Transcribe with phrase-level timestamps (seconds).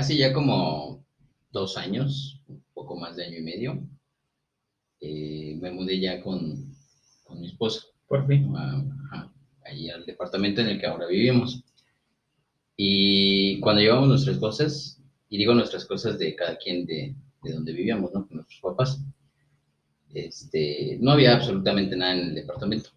[0.00, 1.04] Hace ya como
[1.52, 3.86] dos años, un poco más de año y medio,
[5.00, 6.74] eh, me mudé ya con,
[7.24, 7.82] con mi esposa.
[8.08, 8.54] Por fin.
[8.56, 9.32] a- ajá,
[9.64, 11.62] ahí al departamento en el que ahora vivimos.
[12.76, 17.72] Y cuando llevamos nuestras cosas, y digo nuestras cosas de cada quien de, de donde
[17.72, 18.26] vivíamos, ¿no?
[18.26, 19.00] Con nuestros papás,
[20.12, 22.90] este, no había absolutamente nada en el departamento.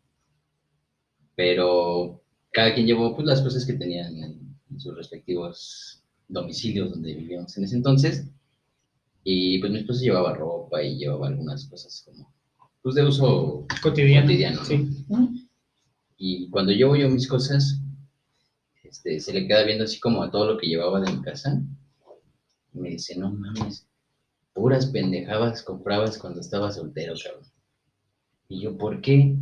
[1.35, 7.13] Pero cada quien llevó pues, las cosas que tenían en, en sus respectivos domicilios donde
[7.13, 8.27] vivíamos en ese entonces.
[9.23, 12.33] Y pues mi esposa llevaba ropa y llevaba algunas cosas como,
[12.81, 14.27] pues de uso Cotidiano.
[14.27, 14.65] Cotidiano, ¿no?
[14.65, 15.49] Sí.
[16.17, 17.81] Y cuando llevo yo mis cosas,
[18.83, 21.61] este, se le queda viendo así como a todo lo que llevaba de mi casa.
[22.73, 23.87] Y me dice, no mames,
[24.53, 27.49] puras pendejadas comprabas cuando estabas soltero, cabrón.
[28.49, 29.35] Y yo, ¿por qué?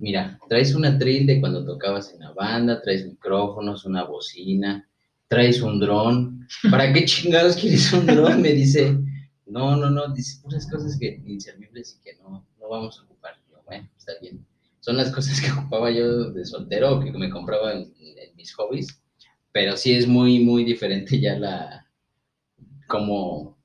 [0.00, 4.87] Mira, traes una trill de cuando tocabas en la banda, traes micrófonos, una bocina,
[5.28, 6.46] traes un dron.
[6.70, 8.42] ¿Para qué chingados quieres un dron?
[8.42, 8.96] Me dice,
[9.46, 13.34] no, no, no, dice puras cosas que inservibles y que no, no vamos a ocupar.
[13.50, 14.44] Yo, bueno, está bien
[14.88, 19.02] son las cosas que ocupaba yo de soltero que me compraba en, en mis hobbies,
[19.52, 21.86] pero sí es muy, muy diferente ya la,
[22.86, 23.58] como,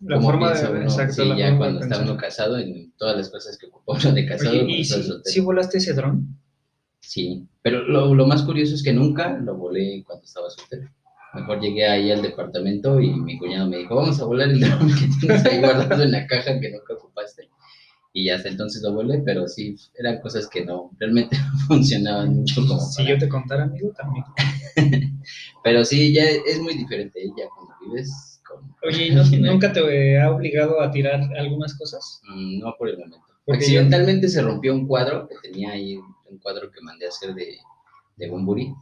[0.00, 2.92] La como forma piensa de, uno, exacto, sí, la ya cuando está uno casado, en
[2.96, 6.36] todas las cosas que ocupaba uno de casado, Oye, ¿y si volaste ese dron?
[6.98, 10.90] Sí, pero lo, lo más curioso es que nunca lo volé cuando estaba soltero.
[11.34, 14.88] Mejor llegué ahí al departamento y mi cuñado me dijo, vamos a volar el dron
[14.88, 17.48] que tienes ahí guardado en la caja que nunca ocupaste.
[18.12, 22.62] Y hasta entonces lo volé, pero sí, eran cosas que no, realmente no funcionaban mucho
[22.66, 24.24] como Si para- yo te contara, amigo, también.
[25.64, 28.74] Pero sí, ya es muy diferente ya cuando vives con...
[28.86, 32.20] Oye, ¿y no- nunca te ha obligado a tirar algunas cosas?
[32.28, 33.18] Mm, No por el momento.
[33.46, 37.08] Porque yo- Accidentalmente se rompió un cuadro que tenía ahí, un cuadro que mandé a
[37.08, 37.56] hacer de,
[38.16, 38.72] de Bumburi.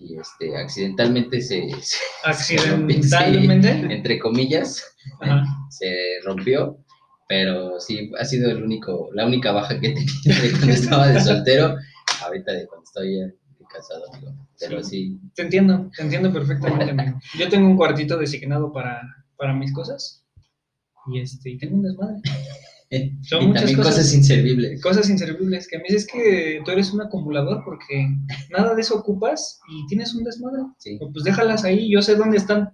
[0.00, 3.70] Y este, accidentalmente se, se- ¿Accidentalmente?
[3.92, 4.84] entre comillas,
[5.70, 5.86] se
[6.24, 6.78] rompió.
[7.28, 11.08] Pero sí, ha sido el único, la única baja que he tenido de cuando estaba
[11.08, 11.76] de soltero,
[12.24, 13.34] ahorita de cuando estoy de
[13.70, 14.32] casado, amigo.
[14.58, 17.18] Pero sí, Te entiendo, te entiendo perfectamente, amigo.
[17.38, 19.02] Yo tengo un cuartito designado para,
[19.36, 20.24] para mis cosas.
[21.12, 22.16] Y este, y tengo un desmadre.
[23.22, 23.96] Son y muchas también cosas.
[23.96, 24.82] cosas inservibles.
[24.82, 28.08] Cosas inservibles que a mí es que tú eres un acumulador porque
[28.50, 30.62] nada de eso ocupas y tienes un desmadre.
[30.78, 30.98] Sí.
[30.98, 32.70] Pues déjalas ahí, yo sé dónde están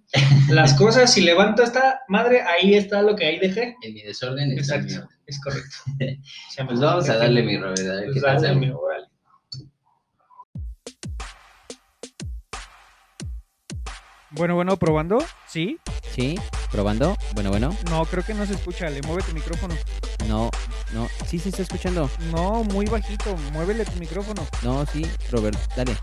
[0.50, 1.12] las cosas.
[1.12, 3.74] Si levanto esta madre, ahí está lo que ahí dejé.
[3.82, 5.76] En mi desorden está mi Exacto, es correcto.
[6.66, 7.74] Pues vamos a darle mi ver
[8.12, 9.08] Pues dale, órale.
[14.36, 15.18] Bueno, bueno, probando.
[15.46, 15.78] ¿Sí?
[16.10, 16.34] Sí,
[16.72, 17.16] probando.
[17.34, 17.76] Bueno, bueno.
[17.88, 18.90] No, creo que no se escucha.
[18.90, 19.74] Le mueve tu micrófono.
[20.28, 20.50] No,
[20.94, 21.08] no.
[21.26, 22.08] Sí, se está escuchando.
[22.32, 23.36] No, muy bajito.
[23.52, 24.46] Muévele tu micrófono.
[24.62, 25.96] No, sí, Robert, dale.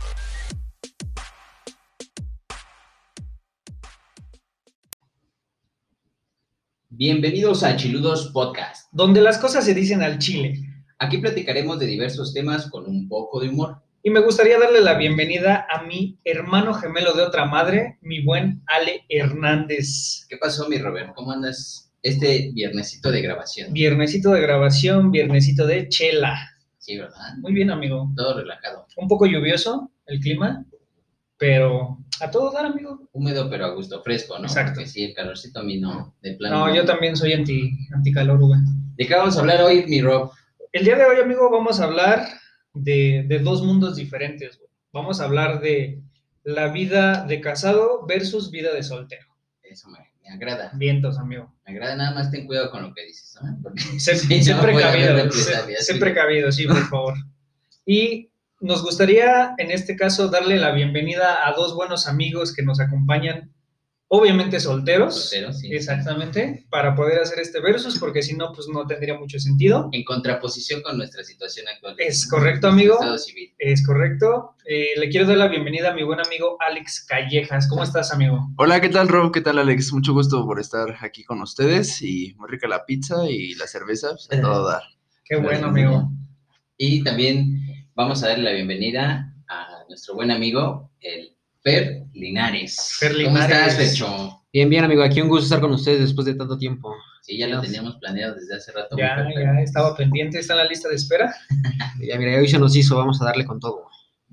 [6.89, 8.87] Bienvenidos a Chiludos Podcast.
[8.91, 10.59] Donde las cosas se dicen al chile.
[10.99, 13.81] Aquí platicaremos de diversos temas con un poco de humor.
[14.03, 18.61] Y me gustaría darle la bienvenida a mi hermano gemelo de otra madre, mi buen
[18.67, 20.25] Ale Hernández.
[20.29, 21.13] ¿Qué pasó, mi Robert?
[21.15, 23.73] ¿Cómo andas este viernesito de grabación?
[23.73, 26.37] Viernesito de grabación, viernesito de chela.
[26.77, 27.35] Sí, ¿verdad?
[27.39, 28.11] Muy bien, amigo.
[28.15, 28.87] Todo relajado.
[28.97, 30.65] Un poco lluvioso el clima,
[31.37, 33.07] pero a todo dar, amigo.
[33.13, 34.45] Húmedo, pero a gusto, fresco, ¿no?
[34.45, 34.73] Exacto.
[34.75, 36.15] Porque sí, el calorcito a mí no.
[36.21, 36.67] De plano.
[36.67, 38.59] No, yo también soy anti, anticalor, güey.
[38.95, 40.31] ¿De qué vamos a hablar hoy, mi Rob?
[40.71, 42.27] El día de hoy, amigo, vamos a hablar
[42.73, 44.69] de, de dos mundos diferentes, güey.
[44.93, 46.01] Vamos a hablar de
[46.43, 49.25] la vida de casado versus vida de soltero.
[49.63, 50.71] Eso me, me agrada.
[50.75, 51.53] Vientos, amigo.
[51.65, 53.57] Me agrada, nada más ten cuidado con lo que dices, ¿no?
[53.61, 53.81] Porque
[55.13, 55.99] represalias, sé sí.
[55.99, 57.13] precavido, sí, por favor.
[57.85, 62.79] Y nos gustaría, en este caso, darle la bienvenida a dos buenos amigos que nos
[62.79, 63.51] acompañan,
[64.13, 65.73] obviamente solteros, soltero, sí.
[65.73, 69.87] exactamente, para poder hacer este versus, porque si no, pues no tendría mucho sentido.
[69.93, 71.95] En contraposición con nuestra situación actual.
[71.97, 72.95] Es correcto, amigo.
[72.95, 73.53] Estado civil.
[73.57, 74.55] Es correcto.
[74.65, 77.69] Eh, le quiero dar la bienvenida a mi buen amigo Alex Callejas.
[77.69, 78.49] ¿Cómo estás, amigo?
[78.57, 79.31] Hola, ¿qué tal, Rob?
[79.31, 79.93] ¿Qué tal, Alex?
[79.93, 84.09] Mucho gusto por estar aquí con ustedes y muy rica la pizza y la cerveza,
[84.09, 84.83] pues, a todo dar.
[85.23, 86.11] Qué bueno, amigo.
[86.75, 87.61] Y también
[87.95, 91.30] vamos a darle la bienvenida a nuestro buen amigo, el
[91.63, 92.95] Fer Linares.
[92.99, 93.75] Fer ¿Cómo estás, Linares.
[93.75, 94.41] Fercho?
[94.51, 95.03] Bien, bien, amigo.
[95.03, 96.93] Aquí un gusto estar con ustedes después de tanto tiempo.
[97.21, 98.97] Sí, ya lo teníamos planeado desde hace rato.
[98.97, 101.33] Ya, ya estaba pendiente, está en la lista de espera.
[102.01, 103.85] Ya, mira, hoy se nos hizo, vamos a darle con todo.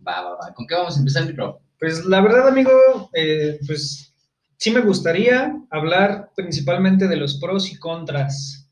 [0.06, 0.54] Va, va, va.
[0.54, 1.58] ¿Con qué vamos a empezar, mi Rob?
[1.78, 2.70] Pues la verdad, amigo,
[3.14, 4.14] eh, pues
[4.56, 8.70] sí me gustaría hablar principalmente de los pros y contras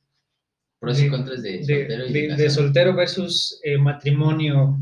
[0.80, 2.50] Pros De- y contras de, soltero y de- de de casado.
[2.50, 4.78] soltero versus eh, matrimonio.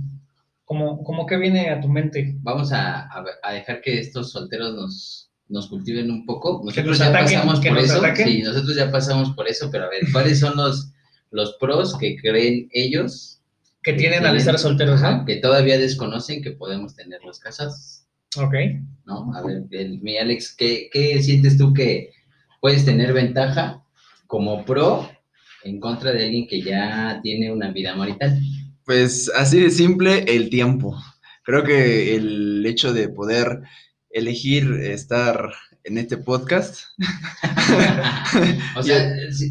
[0.64, 2.36] ¿Cómo, cómo que viene a tu mente?
[2.40, 6.62] Vamos a, a- a dejar que estos solteros nos, nos cultiven un poco.
[6.64, 7.98] Nosotros nos ya ataquen, pasamos por eso.
[7.98, 8.28] ataquen.
[8.28, 10.92] Sí, nosotros ya pasamos por eso, pero a ver, ¿cuáles son los,
[11.30, 13.42] los pros que creen ellos
[13.82, 15.24] Que tienen al estar solteros, ajá, ¿no?
[15.26, 18.06] que todavía desconocen que podemos tener los casados?
[18.38, 18.54] Ok.
[19.04, 19.34] ¿No?
[19.34, 22.10] A ver, el- mi Alex, ¿qué, ¿qué sientes tú que
[22.62, 23.84] puedes tener ventaja
[24.26, 25.08] como pro
[25.62, 28.40] en contra de alguien que ya tiene una vida marital?
[28.84, 30.96] Pues así de simple, el tiempo.
[31.42, 33.62] Creo que el hecho de poder
[34.10, 35.52] elegir estar
[35.84, 36.80] en este podcast,
[38.76, 39.48] o sea, si-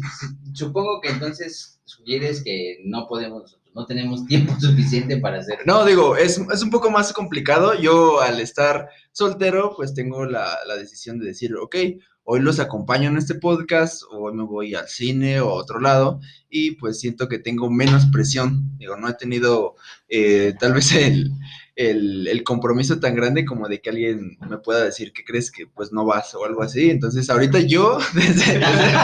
[0.52, 5.58] supongo que entonces sugieres que no podemos, no tenemos tiempo suficiente para hacer.
[5.66, 7.74] no, digo, es, es un poco más complicado.
[7.80, 11.76] Yo al estar soltero, pues tengo la, la decisión de decir, ok,
[12.24, 15.78] hoy los acompaño en este podcast, o hoy me voy al cine o a otro
[15.80, 18.76] lado, y pues siento que tengo menos presión.
[18.78, 19.76] Digo, no he tenido
[20.08, 21.30] eh, tal vez el,
[21.76, 25.66] el, el compromiso tan grande como de que alguien me pueda decir que crees que
[25.66, 26.90] pues no vas o algo así.
[26.90, 28.94] Entonces ahorita yo, desde, desde-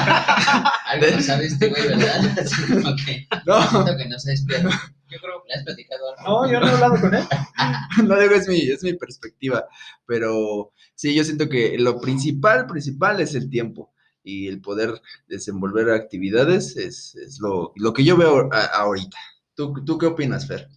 [0.87, 2.35] Algo no sabes tú, güey, ¿verdad?
[3.07, 4.71] Que no, siento que no sabes, pero
[5.11, 5.43] Yo creo.
[5.49, 6.47] ¿le has platicado algo?
[6.47, 7.25] No, yo no he hablado con él.
[8.07, 9.65] no digo, es mi, es mi perspectiva,
[10.07, 13.93] pero sí, yo siento que lo principal, principal es el tiempo
[14.23, 19.17] y el poder desenvolver actividades es, es lo, lo que yo veo a- ahorita.
[19.55, 20.69] ¿Tú, ¿Tú qué opinas, Fer?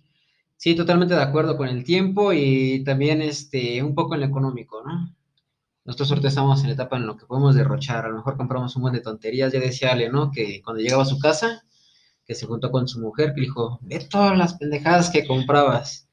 [0.57, 4.81] Sí, totalmente de acuerdo con el tiempo y también este, un poco en lo económico,
[4.83, 5.13] ¿no?
[5.85, 8.75] Nosotros ahorita estamos en la etapa en lo que podemos derrochar, a lo mejor compramos
[8.75, 10.31] un buen de tonterías, ya decía Ale, ¿no?
[10.31, 11.63] Que cuando llegaba a su casa,
[12.25, 16.07] que se juntó con su mujer, que le dijo, ve todas las pendejadas que comprabas.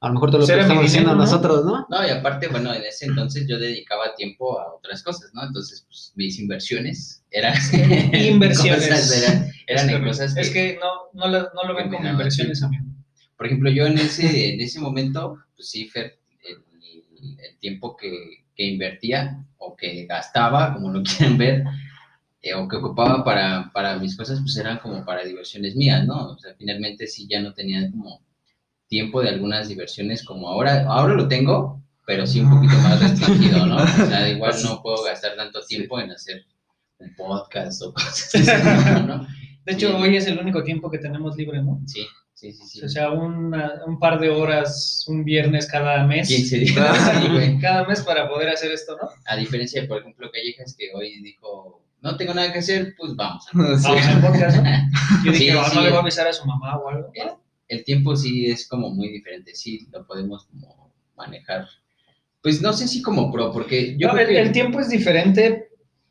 [0.00, 1.86] A lo mejor todo lo Pues que estamos haciendo nosotros, ¿no?
[1.88, 5.44] No, y aparte, bueno, en ese entonces yo dedicaba tiempo a otras cosas, ¿no?
[5.44, 7.54] Entonces, pues, mis inversiones eran...
[8.12, 8.88] Inversiones.
[8.88, 10.40] cosas, eran eran Es en cosas que...
[10.40, 12.76] Es que no, no, lo, no lo ven como inversiones, tiempo.
[12.76, 12.96] amigo.
[13.36, 16.18] Por ejemplo, yo en ese, en ese momento, pues sí, Fer,
[16.48, 16.56] el,
[17.38, 21.64] el tiempo que, que invertía o que gastaba, como lo quieren ver,
[22.42, 26.30] eh, o que ocupaba para, para mis cosas, pues eran como para diversiones mías, ¿no?
[26.32, 28.20] O sea, finalmente sí ya no tenía como
[28.88, 33.64] tiempo de algunas diversiones como ahora, ahora lo tengo, pero sí un poquito más restringido,
[33.66, 33.76] ¿no?
[33.76, 36.44] O sea, igual no puedo gastar tanto tiempo en hacer
[36.98, 39.26] un podcast o cosas así, ¿no?
[39.64, 39.94] De hecho, Sí.
[39.94, 41.80] hoy es el único tiempo que tenemos libre, ¿no?
[41.86, 42.04] Sí,
[42.34, 42.84] sí, sí, sí.
[42.84, 46.26] O sea, una- un par de horas, un viernes cada mes.
[46.28, 46.76] 15 días,
[47.60, 49.08] cada mes para poder hacer esto, ¿no?
[49.26, 53.14] A diferencia de, por ejemplo, Callejas, que hoy dijo, no tengo nada que hacer, pues
[53.16, 53.44] vamos.
[53.52, 54.62] Vamos al podcast, ¿no?
[55.24, 55.76] Yo dije, Sí, "Oh, sí.
[55.76, 57.10] no le voy a avisar a su mamá o algo.
[57.14, 57.28] El,
[57.68, 61.66] el tiempo sí es como muy diferente, sí lo podemos como manejar.
[62.42, 64.88] Pues no sé si como pro, porque yo No, creo el, que- el tiempo es
[64.90, 65.68] diferente.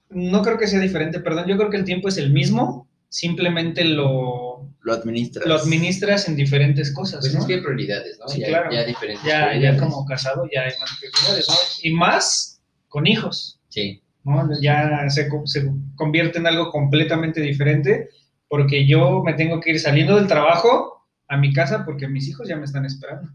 [0.10, 1.46] No creo que sea diferente, perdón.
[1.48, 2.88] Yo creo que el tiempo es el mismo.
[3.10, 5.46] Simplemente lo, Lo administras.
[5.46, 7.42] lo administras en diferentes cosas, pues ¿no?
[7.42, 8.28] es que hay prioridades, ¿no?
[8.30, 8.72] Sí, ya, claro.
[8.72, 11.56] ya diferentes Ya, ya como casado ya hay más prioridades, ¿no?
[11.84, 13.60] Y más con hijos.
[13.68, 14.50] Sí, ¿no?
[14.62, 18.10] Ya se, se convierte en algo completamente diferente
[18.48, 22.48] porque yo me tengo que ir saliendo del trabajo a mi casa porque mis hijos
[22.48, 23.32] ya me están esperando.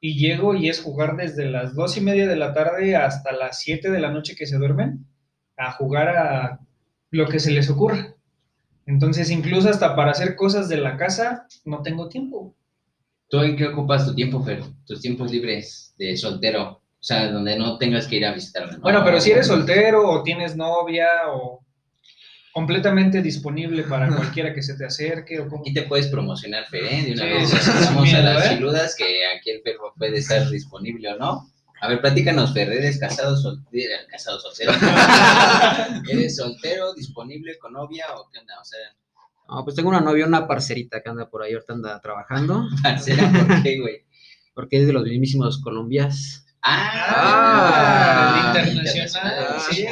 [0.00, 3.60] Y llego y es jugar desde las dos y media de la tarde hasta las
[3.60, 5.06] siete de la noche que se duermen
[5.56, 6.60] a jugar a
[7.10, 8.14] lo que se les ocurra.
[8.86, 12.56] Entonces, incluso hasta para hacer cosas de la casa, no tengo tiempo.
[13.32, 14.62] ¿tú en qué ocupas tu tiempo, Fer?
[14.86, 18.74] Tus tiempos libres de soltero, o sea, donde no tengas que ir a visitarme.
[18.74, 18.80] ¿no?
[18.80, 21.64] Bueno, pero si eres soltero o tienes novia o
[22.52, 25.62] completamente disponible para cualquiera que se te acerque o como...
[25.62, 27.02] Aquí te puedes promocionar, Fer, ¿eh?
[27.02, 28.48] De una Sí, vez sí, vamos a las ¿eh?
[28.54, 29.04] chiludas, que
[29.36, 31.48] aquí el perro puede estar disponible o no.
[31.80, 33.96] A ver, platícanos, Fer, ¿eres casado, soltero?
[34.08, 34.70] Casado, soltero.
[36.08, 38.54] ¿Eres soltero, disponible, con novia o qué onda?
[38.60, 38.78] O sea,
[39.48, 43.28] No, pues tengo una novia, una parcerita que anda por ahí, ahorita anda trabajando, parcera,
[43.32, 44.04] ¿por qué, güey?
[44.54, 46.44] porque es de los mismísimos Colombias.
[46.62, 49.84] Ah, Ah, internacional, sí.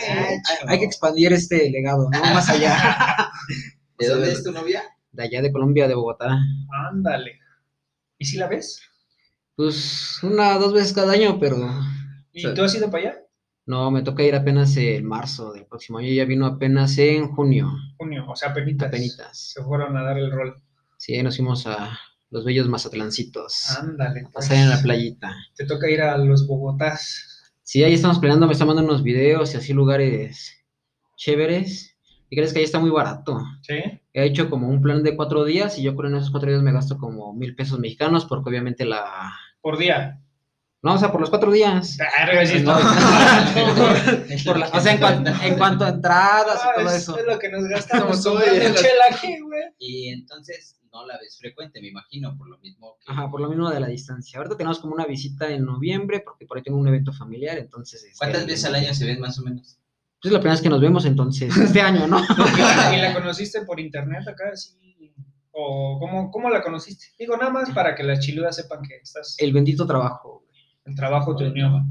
[0.67, 2.21] Hay que expandir este legado, ¿no?
[2.21, 3.31] Más allá.
[3.99, 4.83] ¿De dónde es tu novia?
[5.13, 6.39] De allá de Colombia, de Bogotá.
[6.91, 7.39] Ándale.
[8.19, 8.81] ¿Y si la ves?
[9.57, 11.57] Pues una, dos veces cada año, pero
[12.33, 13.17] ¿Y sea, tú has ido para allá?
[13.67, 16.09] no, me toca ir apenas en marzo del próximo año.
[16.09, 18.89] Ella vino apenas en junio, Junio, o sea, penitas.
[18.89, 19.39] apenitas.
[19.53, 20.55] Se fueron a dar el rol.
[20.97, 21.99] Sí, nos fuimos a
[22.31, 23.77] los bellos Mazatlancitos.
[23.79, 24.21] Ándale.
[24.21, 24.35] a pues.
[24.35, 25.35] pasar en la playita.
[25.55, 27.53] Te toca ir a los Bogotás.
[27.63, 30.57] Sí, ahí estamos planeando, me están mandando unos videos y así lugares
[31.17, 31.97] chéveres.
[32.29, 33.43] Y crees que ahí está muy barato.
[33.63, 33.75] ¿Sí?
[34.13, 36.63] He hecho como un plan de cuatro días y yo creo en esos cuatro días
[36.63, 39.33] me gasto como mil pesos mexicanos porque obviamente la...
[39.61, 40.21] Por día.
[40.83, 41.99] No, o sea, por los cuatro días.
[44.73, 47.19] O sea, en cuanto, en cuanto a entradas y Ah, todo es, eso.
[47.19, 49.63] es lo que nos gastamos chela aquí, güey.
[49.79, 53.13] Y entonces, no la ves frecuente, me imagino, por lo mismo que...
[53.13, 54.39] Ajá, por lo mismo de la distancia.
[54.39, 58.03] Ahorita tenemos como una visita en noviembre, porque por ahí tengo un evento familiar, entonces...
[58.05, 59.79] este, ¿Cuántas veces al año se ven más o menos?
[60.23, 62.19] Es la primera vez que nos vemos, entonces, este año, ¿no?
[62.95, 64.55] ¿Y la conociste por internet acá?
[64.57, 65.15] Sí.
[65.53, 67.07] ¿O cómo, cómo la conociste?
[67.19, 69.37] Digo, nada más para que las chiludas sepan que estás...
[69.39, 70.61] El bendito trabajo, güey.
[70.85, 71.85] El trabajo te unió.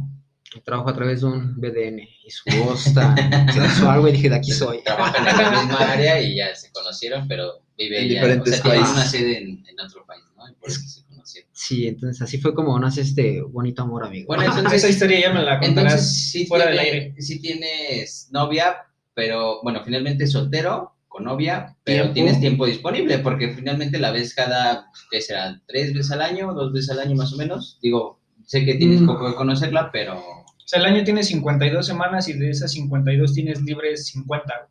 [0.55, 3.15] El trabajo a través de un BDN y su voz tan
[3.53, 4.81] sensual, güey, dije, de aquí soy.
[4.83, 8.55] Trabajan en la misma área y ya se conocieron, pero vive En ya, diferentes o
[8.55, 8.95] sea, tienen países.
[8.97, 10.47] una sede en, en otro país, ¿no?
[10.49, 11.49] Y por eso se conocieron.
[11.53, 14.27] Sí, entonces así fue como nace este bonito amor, amigo.
[14.27, 15.93] Bueno, entonces, esa historia ya me la contarás.
[15.93, 17.15] entonces sí, fuera del aire.
[17.17, 18.77] sí tienes novia,
[19.15, 22.13] pero bueno, finalmente soltero, con novia, pero Tiempo.
[22.13, 25.59] tienes tiempo disponible, porque finalmente la ves cada, ¿qué será?
[25.67, 26.53] ¿Tres veces al año?
[26.53, 27.79] ¿Dos veces al año más o menos?
[27.81, 29.07] Digo, sé que tienes Mm.
[29.07, 30.19] poco de conocerla, pero...
[30.19, 34.69] O sea, el año tiene 52 semanas y de esas 52 tienes libres 50.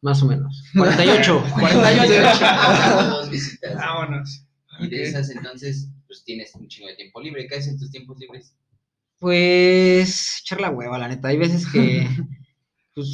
[0.00, 0.64] Más o menos.
[0.76, 1.44] 48.
[1.54, 2.46] 48.
[3.10, 3.74] Dos visitas.
[3.74, 4.44] Vámonos.
[4.80, 7.46] Y de esas entonces, pues tienes un chingo de tiempo libre.
[7.48, 8.54] ¿Qué haces en tus tiempos libres?
[9.18, 11.28] Pues echar la hueva, la neta.
[11.28, 12.06] Hay veces que
[12.94, 13.08] pues,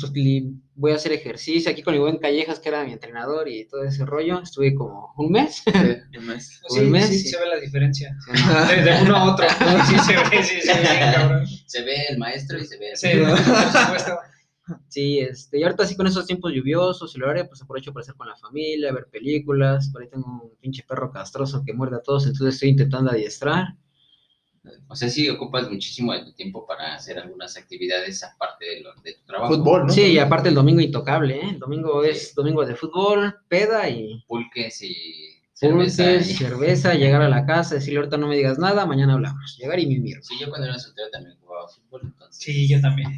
[0.75, 3.85] voy a hacer ejercicio aquí con mi buen Callejas, que era mi entrenador y todo
[3.85, 4.43] ese rollo.
[4.43, 5.62] Estuve como un mes.
[5.64, 6.61] Sí, un mes.
[6.69, 7.29] Un sí, mes, sí, sí.
[7.29, 8.14] se ve la diferencia.
[8.69, 9.47] De, de uno a otro.
[9.88, 11.47] Sí, se ve, sí, se ve, cabrón.
[11.67, 14.19] Se ve el maestro y se ve el Sí, por supuesto.
[14.88, 18.02] Sí, este, y ahorita sí con esos tiempos lluviosos y el horario, pues aprovecho para
[18.02, 19.90] estar con la familia, ver películas.
[19.90, 23.76] Por ahí tengo un pinche perro castroso que muerde a todos, entonces estoy intentando adiestrar.
[24.88, 28.94] O sea, sí ocupas muchísimo de tu tiempo para hacer algunas actividades aparte de, lo,
[29.02, 29.54] de tu trabajo.
[29.54, 29.92] Fútbol, ¿no?
[29.92, 31.50] Sí, y aparte el domingo intocable, ¿eh?
[31.50, 35.34] El domingo es domingo de fútbol, peda y Pulques y
[35.68, 35.97] cerveza.
[36.04, 39.56] cerveza, y- cerveza, llegar a la casa, decirle ahorita no me digas nada, mañana hablamos.
[39.59, 40.18] Llegar y mimir.
[40.23, 42.42] Sí, yo cuando era soltero también jugaba fútbol, entonces...
[42.42, 43.09] Sí, yo también.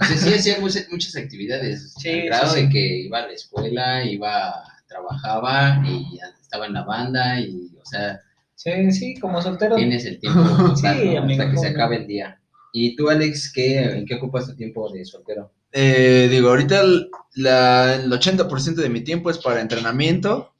[0.00, 1.92] O sea, sí hacía muchas, muchas actividades.
[1.98, 2.62] Sí, al grado sí.
[2.62, 4.54] de que iba a la escuela, iba,
[4.88, 8.20] trabajaba y estaba en la banda y, o sea,
[8.54, 9.76] Sí, sí, como soltero.
[9.76, 10.40] tienes el tiempo
[10.76, 12.40] Sí, amigo, hasta que se acabe el día.
[12.72, 15.52] ¿Y tú, Alex, qué, en qué ocupas tu tiempo de soltero?
[15.72, 20.54] Eh, digo, ahorita el, la- el 80% de mi tiempo es para entrenamiento.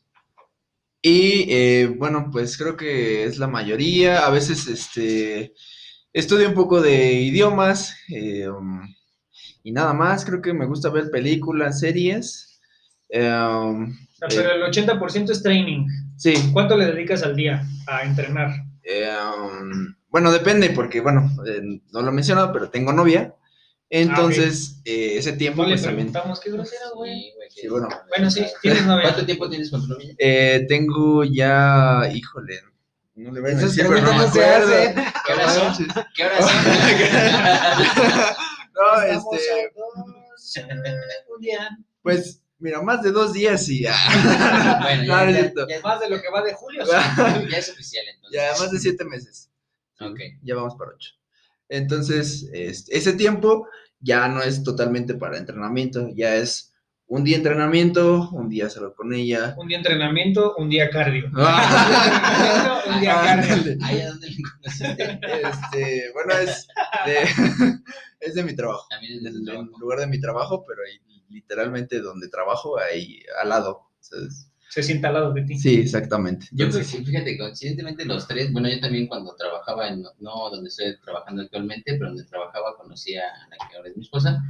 [1.03, 4.27] Y eh, bueno, pues creo que es la mayoría.
[4.27, 5.55] A veces este,
[6.13, 8.83] estudio un poco de idiomas eh, um,
[9.63, 10.25] y nada más.
[10.25, 12.61] Creo que me gusta ver películas, series.
[13.09, 13.95] Eh, um,
[14.29, 15.87] Pero el 80% es training.
[16.17, 18.51] sí, ¿Cuánto le dedicas al día a entrenar?
[18.87, 21.61] Um, bueno, depende, porque, bueno, eh,
[21.93, 23.35] no lo he mencionado, pero tengo novia.
[23.89, 26.09] Entonces, eh, ese tiempo, No le pues también.
[26.09, 27.33] preguntamos qué grosero, güey.
[27.51, 27.89] Sí, bueno.
[28.09, 29.03] Bueno, sí, tienes novia.
[29.05, 30.15] ¿Cuánto tiempo tienes con tu novia?
[30.19, 32.61] Eh, tengo ya, híjole,
[33.15, 34.75] no le voy a Esas decir, pero no preguntas me no se acuerdo.
[34.75, 35.13] hacen.
[35.25, 35.65] ¿Qué horas son?
[35.67, 35.87] manches.
[36.17, 38.37] ¿Qué horas son?
[38.77, 41.79] No, Estamos este, a dos, eh, un día.
[42.03, 43.95] pues, mira, más de dos días y ya.
[44.83, 45.67] bueno, No, ya, no es ya- cierto.
[45.69, 46.85] ya- Más de lo que va de julio.
[46.85, 46.91] sí.
[46.93, 48.39] ya es oficial entonces.
[48.43, 49.51] Ya más de siete meses.
[49.99, 50.19] Ok.
[50.43, 51.13] Ya vamos para ocho.
[51.69, 53.67] Entonces, este, ese tiempo
[54.01, 56.73] ya no es totalmente para entrenamiento, ya es
[57.09, 59.55] un día entrenamiento, un día solo con ella.
[59.59, 61.31] Un día entrenamiento, un día cardio.
[61.37, 63.77] Ah, un día cardio.
[63.83, 65.21] ¿Ahí a dónde le conociste?
[65.23, 66.67] Este, bueno, es
[67.07, 67.17] de,
[68.21, 68.87] es de mi trabajo.
[68.91, 73.87] También es de lugar de mi trabajo, pero ahí, literalmente donde trabajo, ahí al lado.
[74.01, 74.46] ¿sabes?
[74.69, 75.59] Se sienta al lado de ti.
[75.59, 76.47] Sí, exactamente.
[76.51, 80.51] Yo creo Entonces, que, fíjate, coincidentemente los tres, bueno, yo también cuando trabajaba en, no
[80.51, 84.43] donde estoy trabajando actualmente, pero donde trabajaba conocí a la que ahora es mi esposa.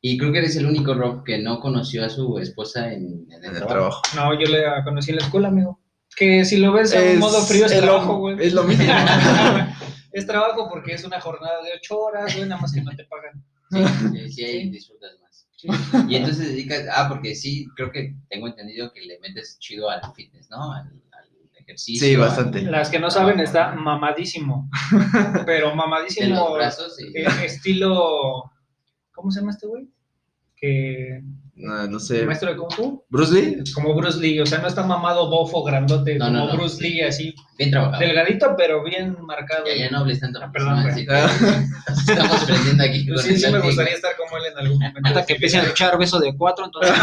[0.00, 3.44] Y creo que eres el único Rob que no conoció a su esposa en, en
[3.44, 4.02] el, en el trabajo.
[4.14, 5.80] No, yo la conocí en la escuela, amigo.
[6.16, 8.36] Que si lo ves en Es- modo frío es, lo- trabajo, güey.
[8.40, 8.84] es lo mismo.
[10.12, 13.04] es trabajo porque es una jornada de ocho horas, güey, nada más que no te
[13.04, 13.44] pagan.
[13.70, 14.70] Sí, sí, sí, ahí Sí.
[14.70, 15.25] disfrutas más.
[16.08, 20.00] Y entonces dedicas, ah, porque sí, creo que tengo entendido que le metes chido al
[20.14, 20.72] fitness, ¿no?
[20.72, 22.06] Al, al ejercicio.
[22.06, 22.62] Sí, al- bastante.
[22.62, 24.68] Las que no saben, está mamadísimo.
[25.46, 26.34] Pero de mamadísimo.
[26.34, 27.16] los brazos y...
[27.18, 28.50] eh, estilo.
[29.12, 29.88] ¿Cómo se llama este güey?
[30.56, 31.22] Que.
[31.58, 32.26] No, no sé.
[32.26, 33.02] Maestro de Kung Fu.
[33.08, 33.64] Bruce Lee.
[33.74, 34.38] Como Bruce Lee.
[34.40, 36.16] O sea, no está mamado, bofo, grandote.
[36.16, 36.56] No, como no, no.
[36.58, 37.34] Bruce Lee, así.
[37.56, 37.98] Bien trabajado.
[38.00, 39.64] Delgadito, pero bien marcado.
[39.66, 40.38] Ya, ya no hables tanto.
[40.42, 41.06] Ah, perdón, güey.
[41.06, 43.06] Estamos aprendiendo aquí.
[43.08, 45.00] Pues sí, sí me gustaría estar como él en algún momento.
[45.08, 46.92] Hasta que empiecen a echar beso de cuatro, entonces.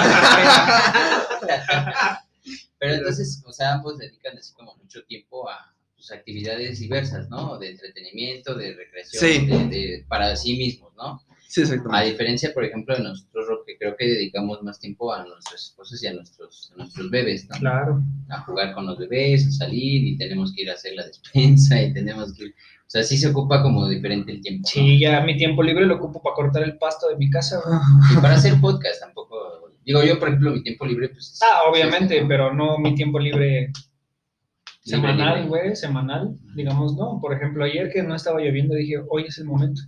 [2.79, 7.57] Pero entonces, o sea, ambos dedican así como mucho tiempo a sus actividades diversas, ¿no?
[7.57, 9.45] De entretenimiento, de recreación, Sí.
[9.47, 11.21] de, de- para sí mismos, ¿no?
[11.53, 15.65] Sí, A diferencia, por ejemplo, de nosotros, que creo que dedicamos más tiempo a nuestras
[15.65, 17.57] esposas y a nuestros, a nuestros bebés, ¿no?
[17.59, 18.01] Claro.
[18.29, 21.79] A jugar con los bebés, a salir y tenemos que ir a hacer la despensa
[21.79, 22.55] y tenemos que ir...
[22.87, 24.63] O sea, sí se ocupa como diferente el tiempo.
[24.63, 24.67] ¿no?
[24.71, 27.61] Sí, ya mi tiempo libre lo ocupo para cortar el pasto de mi casa.
[28.11, 31.33] Y para hacer podcast tampoco Digo, yo, por ejemplo, mi tiempo libre, pues...
[31.33, 32.27] es- Ah, obviamente, es, ¿no?
[32.29, 33.71] pero no mi tiempo libre
[34.81, 37.19] semanal, güey, semanal, digamos, no.
[37.21, 39.81] Por ejemplo, ayer que no estaba lloviendo, dije, hoy es el momento.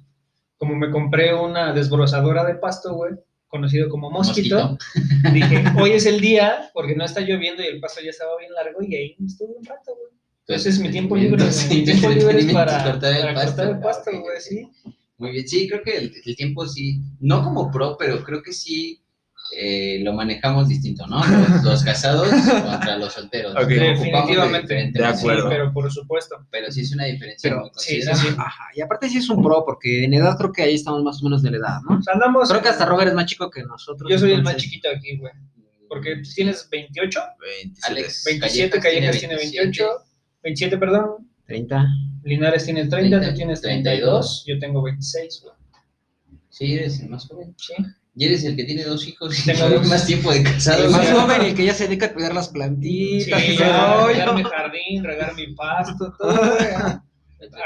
[0.57, 3.13] Como me compré una desbrozadora de pasto, güey,
[3.47, 4.77] conocido como mosquito,
[5.33, 8.51] dije, hoy es el día, porque no está lloviendo y el pasto ya estaba bien
[8.53, 10.11] largo y ahí estuve un rato, güey.
[10.47, 13.55] Entonces mi tiempo libre, mi tiempo libre es para, cortar el para pasto.
[13.55, 14.69] cortar el pasto, Ah, güey, sí.
[15.17, 18.51] Muy bien, sí, creo que el, el tiempo sí, no como pro, pero creo que
[18.53, 19.01] sí
[19.51, 21.21] eh, lo manejamos distinto, ¿no?
[21.25, 23.53] Los, los casados contra los solteros.
[23.53, 23.69] Ok.
[23.69, 24.61] Lo ocupamos Definitivamente.
[24.61, 25.41] diferente De acuerdo.
[25.43, 26.35] Sí, pero por supuesto.
[26.51, 28.27] Pero sí es una diferencia Pero- muy Sí, sí.
[28.37, 31.21] Ajá, y aparte sí es un pro, porque en edad creo que ahí estamos más
[31.21, 31.97] o menos de la edad, ¿no?
[31.99, 32.49] O sea, andamos.
[32.49, 34.09] Creo que hasta Robert es más chico que nosotros.
[34.11, 35.33] Yo soy el más entonces- chiquito aquí, güey.
[35.87, 37.87] Porque tú tienes 28, 27.
[37.91, 39.87] Alex 27, Callejas tiene 28,
[40.43, 41.29] 27, perdón.
[41.45, 41.85] 30.
[42.23, 45.53] Linares tiene 30, tú 30, tienes 32, 32, yo tengo 26, güey.
[46.49, 47.53] Sí, eres el más joven.
[47.57, 47.73] Sí.
[48.17, 50.85] Y eres el que tiene dos hijos y Tengo más tiempo de casado.
[50.85, 53.43] El más joven y el que ya se dedica a cuidar las Sí, plantitas.
[53.43, 56.57] y ya, regar mi jardín, regar mi pasto, todo,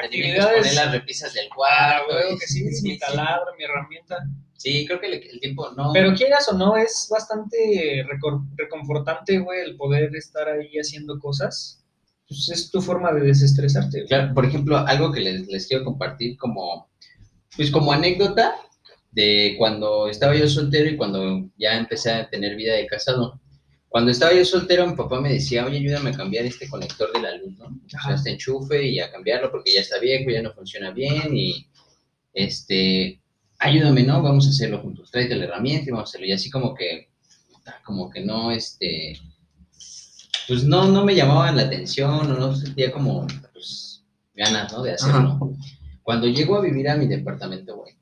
[0.02, 2.14] actividades- poner las repisas del Ah, cuarto.
[2.14, 4.18] güey, y- que sí, es mi taladro, mi herramienta.
[4.58, 5.92] Sí, creo que el, el tiempo no.
[5.94, 8.04] Pero quieras o no, es bastante
[8.58, 11.84] reconfortante, güey, el poder estar ahí haciendo cosas.
[12.28, 14.00] Pues es tu forma de desestresarte.
[14.00, 14.08] güey.
[14.08, 16.90] Claro, por ejemplo, algo que les, les quiero compartir como,
[17.56, 18.56] pues como anécdota
[19.12, 23.40] de cuando estaba yo soltero y cuando ya empecé a tener vida de casado.
[23.88, 27.22] Cuando estaba yo soltero, mi papá me decía, oye, ayúdame a cambiar este conector de
[27.22, 27.66] la luz, ¿no?
[27.66, 31.36] O sea, este enchufe y a cambiarlo porque ya está viejo, ya no funciona bien
[31.36, 31.68] y,
[32.34, 33.20] este,
[33.58, 34.22] ayúdame, ¿no?
[34.22, 36.28] Vamos a hacerlo juntos, tráete la herramienta y vamos a hacerlo.
[36.28, 37.10] Y así como que,
[37.84, 39.20] como que no, este,
[40.48, 44.04] pues no, no me llamaban la atención o no sentía como, pues,
[44.36, 44.84] ganas, ¿no?
[44.84, 45.56] De hacerlo.
[46.04, 47.94] Cuando llego a vivir a mi departamento, güey,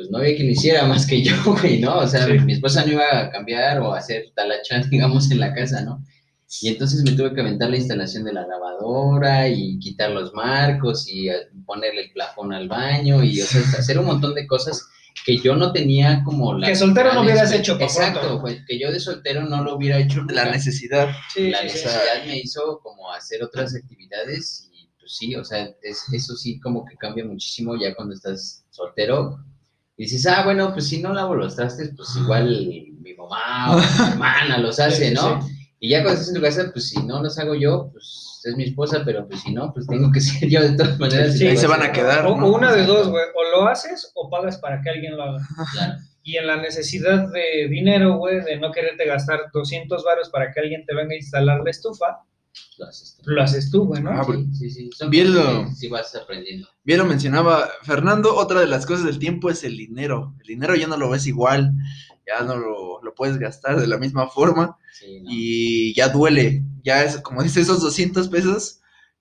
[0.00, 1.98] pues no había quien lo hiciera más que yo, güey, ¿no?
[1.98, 2.38] O sea, Sí.
[2.40, 6.02] mi esposa no iba a cambiar o a hacer talacha, digamos, en la casa, ¿no?
[6.62, 11.06] Y entonces me tuve que aventar la instalación de la lavadora y quitar los marcos
[11.08, 11.34] y eh,
[11.66, 14.84] ponerle el plafón al baño y o sea, hacer un montón de cosas
[15.24, 16.66] que yo no tenía como la...
[16.66, 19.62] Que soltero no la hubieras necesidad- hecho, pa' Exacto, güey, que yo de soltero no
[19.62, 21.08] lo hubiera hecho La nunca necesidad.
[21.34, 21.74] Sí, la sí, sí.
[21.74, 26.58] necesidad me hizo como hacer otras actividades y pues sí, o sea, es- eso sí
[26.58, 29.36] como que cambia muchísimo ya cuando estás soltero.
[30.00, 32.48] Y dices, ah, bueno, pues si no lavo los trastes, pues igual
[33.02, 35.42] mi mamá o mi hermana los hace, ¿no?
[35.42, 35.52] sí.
[35.78, 38.56] Y ya cuando estás en tu casa, pues si no los hago yo, pues es
[38.56, 41.36] mi esposa, pero pues si no, pues tengo que ser yo de todas maneras.
[41.36, 42.24] Sí, y ahí se voy van a quedar.
[42.24, 42.46] O, ¿no?
[42.46, 43.24] una de dos, güey.
[43.34, 45.46] O lo haces o pagas para que alguien lo haga.
[45.70, 45.92] Claro.
[46.22, 50.60] Y en la necesidad de dinero, güey, de no quererte gastar 200 varos para que
[50.60, 52.20] alguien te venga a instalar la estufa,
[52.78, 53.30] Lo haces tú.
[53.30, 54.10] lo haces tú, güey, ¿no?
[54.10, 54.90] Ah, Sí, sí, sí.
[54.96, 56.66] Son Bien lo- Sí vas aprendiendo.
[56.82, 60.34] Bien lo mencionaba Fernando, otra de las cosas del tiempo es el dinero.
[60.40, 61.72] El dinero ya no lo ves igual,
[62.26, 65.28] ya no lo, lo puedes gastar de la misma forma Sí, ¿no?
[65.30, 66.64] y ya duele.
[66.82, 68.79] Ya es, como dice, esos 200 pesos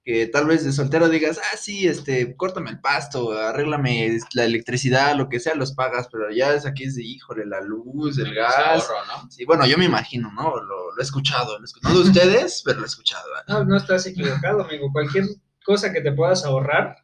[0.10, 5.16] que tal vez de soltero digas, ah, sí, este, córtame el pasto, arréglame la electricidad,
[5.16, 8.34] lo que sea, los pagas, pero ya es aquí es de, híjole, la luz, el
[8.34, 8.56] gas.
[8.58, 9.30] Ahorro, ¿no?
[9.30, 10.56] Sí, bueno, yo me imagino, ¿no?
[10.56, 11.94] Lo, lo he escuchado, lo he escuchado.
[11.94, 13.24] no de ustedes, pero lo he escuchado.
[13.30, 13.60] ¿verdad?
[13.60, 14.92] No, no estás equivocado, amigo.
[14.92, 15.26] Cualquier
[15.64, 16.96] cosa que te puedas ahorrar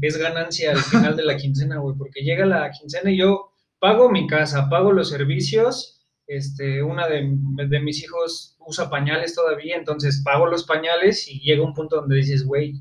[0.00, 4.08] es ganancia al final de la quincena, güey, porque llega la quincena y yo pago
[4.08, 7.28] mi casa, pago los servicios, este, una de,
[7.68, 12.16] de mis hijos usa pañales todavía, entonces pago los pañales y llega un punto donde
[12.16, 12.74] dices, güey,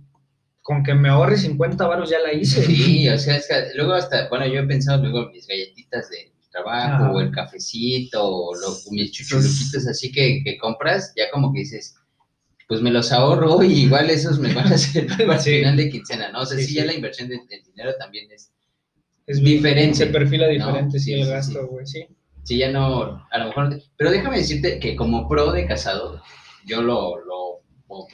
[0.61, 2.63] con que me ahorre 50 varos ya la hice.
[2.65, 6.09] Sí, o sea, es que luego hasta, bueno, yo he pensado luego en mis galletitas
[6.09, 11.51] de trabajo, o el cafecito, o lo- mis chuchuluquitos así que, que compras, ya como
[11.53, 11.95] que dices,
[12.67, 15.57] pues me los ahorro y igual esos me van a hacer al Sí.
[15.59, 16.41] final de quincena, ¿no?
[16.41, 18.51] O sea, Sí, sí, ya la inversión de, de dinero también es,
[19.27, 19.95] Es Diferente.
[19.97, 22.07] Se perfila diferente, sí, sí, el gasto, güey, sí.
[22.45, 26.21] Sí, ya no, a lo mejor, pero déjame decirte que como pro de casado,
[26.65, 27.59] yo lo, lo,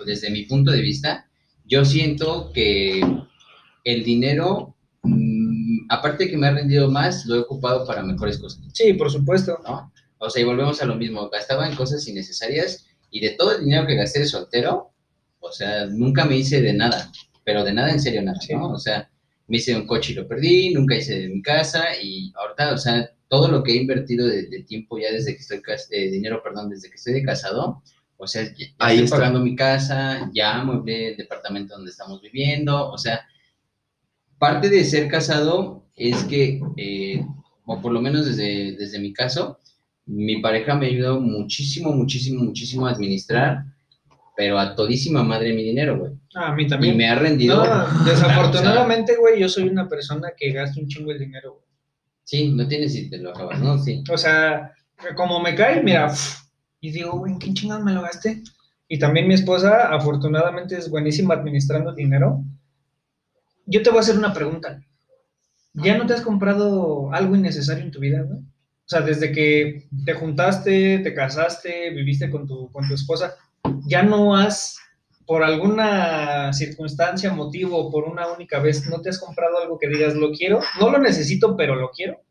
[0.06, 1.30] desde mi punto de vista,
[1.66, 3.02] yo siento que
[3.84, 8.62] el dinero, mm, aparte que me ha rendido más, lo he ocupado para mejores cosas,
[8.74, 9.60] Sí, por supuesto.
[9.64, 9.92] ¿no?
[10.18, 13.66] O sea, y volvemos a lo mismo, gastaba en cosas innecesarias y de todo el
[13.66, 14.92] dinero que gasté de soltero,
[15.40, 17.12] o sea, nunca me hice de nada,
[17.44, 18.54] pero de nada en serio nada, Sí.
[18.54, 18.70] ¿no?
[18.70, 19.10] O sea,
[19.48, 22.78] me hice un coche y lo perdí, nunca hice de mi casa y ahorita, o
[22.78, 26.44] sea, todo lo que he invertido de, de tiempo ya desde que estoy, de dinero,
[26.44, 27.82] perdón, desde que estoy de casado,
[28.18, 29.16] o sea, ya, Ahí estoy está.
[29.16, 33.22] pagando mi casa, ya amueblé el departamento donde estamos viviendo, o sea,
[34.38, 37.26] parte de ser casado es que, eh,
[37.66, 39.60] o por lo menos desde, desde mi caso,
[40.06, 43.64] mi pareja me ha ayudado muchísimo, muchísimo, muchísimo a administrar,
[44.36, 46.12] pero a todísima madre mi dinero, güey.
[46.36, 46.98] Ah, a mí Y también.
[46.98, 47.64] me ha rendido.
[47.64, 51.71] No, desafortunadamente, güey, yo soy una persona que gasta un chingo el dinero, güey.
[52.24, 53.78] Sí, no tienes si te lo acabas, ¿no?
[53.78, 54.04] Sí.
[54.12, 54.74] O sea,
[55.16, 56.14] como me cae, mira,
[56.80, 58.42] y digo, güey, ¿en qué chingados me lo gasté?
[58.88, 62.44] Y también mi esposa, afortunadamente, es buenísima administrando dinero.
[63.66, 64.82] Yo te voy a hacer una pregunta.
[65.74, 68.40] ¿Ya no te has comprado algo innecesario en tu vida, güey?
[68.40, 73.36] O sea, desde que te juntaste, te casaste, viviste con tu, con tu esposa,
[73.86, 74.78] ¿ya no has,
[75.26, 80.16] por alguna circunstancia, motivo, por una única vez, no te has comprado algo que digas,
[80.16, 80.60] lo quiero?
[80.80, 82.22] No lo necesito, pero lo quiero.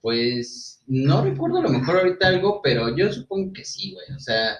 [0.00, 4.16] Pues no recuerdo a lo mejor ahorita algo, pero yo supongo que sí, güey.
[4.16, 4.56] O sea,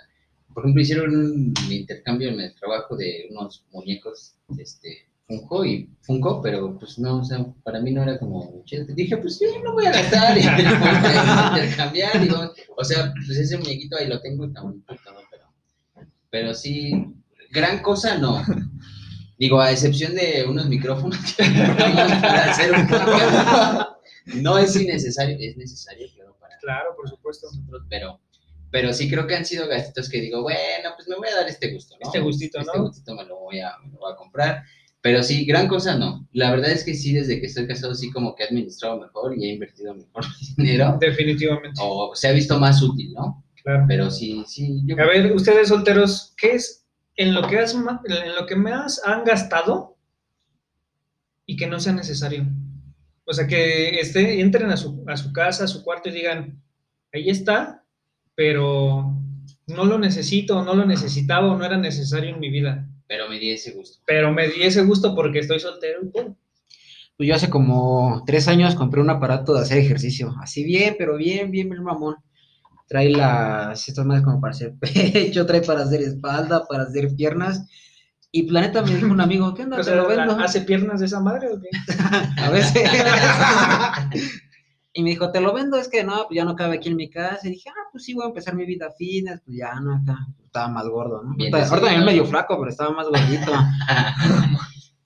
[0.54, 6.42] por ejemplo, hicieron un intercambio en el trabajo de unos muñecos, este, Funko y Funko,
[6.42, 8.62] pero pues no, o sea, para mí no era como.
[8.94, 12.24] Dije, pues yo no voy a gastar y voy a intercambiar.
[12.24, 12.28] y
[12.76, 14.94] o sea, pues ese muñequito ahí lo tengo y está bonito,
[15.30, 16.92] pero, pero sí,
[17.54, 18.42] gran cosa no.
[19.38, 26.06] Digo, a excepción de unos micrófonos que para hacer un no es innecesario, es necesario,
[26.14, 27.46] claro, para Claro, por supuesto.
[27.52, 28.20] nosotros, pero,
[28.70, 31.48] pero sí creo que han sido gastitos que digo, bueno, pues me voy a dar
[31.48, 32.06] este gusto, ¿no?
[32.06, 32.84] Este gustito, Este ¿no?
[32.84, 34.62] gustito me lo voy a, me lo voy a comprar.
[35.00, 36.26] Pero sí, gran cosa no.
[36.32, 39.36] La verdad es que sí, desde que estoy casado, sí como que he administrado mejor
[39.36, 40.96] y he invertido mejor mi dinero.
[40.98, 41.78] Definitivamente.
[41.82, 43.44] O se ha visto más útil, ¿no?
[43.62, 43.84] Claro.
[43.86, 44.80] Pero sí, sí.
[44.86, 46.83] Yo A ver, ustedes solteros, ¿qué es
[47.16, 49.96] en lo que has en lo que más han gastado
[51.46, 52.46] y que no sea necesario?
[53.24, 56.62] O sea, que esté, entren a su, a su casa, a su cuarto y digan,
[57.12, 57.84] ahí está,
[58.34, 59.14] pero
[59.66, 62.88] no lo necesito, no lo necesitaba o no era necesario en mi vida.
[63.06, 64.02] Pero me di ese gusto.
[64.06, 66.10] Pero me di ese gusto porque estoy soltero y.
[67.16, 70.34] Pues yo hace como tres años compré un aparato de hacer ejercicio.
[70.40, 72.16] Así bien, pero bien, bien, bien mamón.
[72.86, 77.66] Trae las, estas madres como para hacer pecho, trae para hacer espalda, para hacer piernas.
[78.30, 79.80] Y planeta me dijo un amigo, ¿qué onda?
[79.82, 80.36] Te lo vendo.
[80.38, 81.68] ¿Hace piernas de esa madre o qué?
[82.42, 82.82] A veces.
[84.92, 86.96] y me dijo, te lo vendo, es que no, pues ya no cabe aquí en
[86.96, 87.46] mi casa.
[87.46, 90.18] Y dije, ah, pues sí, voy a empezar mi vida fitness, pues ya no acá.
[90.44, 91.34] Estaba más gordo, ¿no?
[91.36, 93.52] Bien Ahorita, también medio flaco, pero estaba más gordito.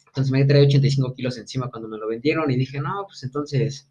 [0.06, 3.88] Entonces me traía 85 kilos encima cuando me lo vendieron y dije, no, pues entonces.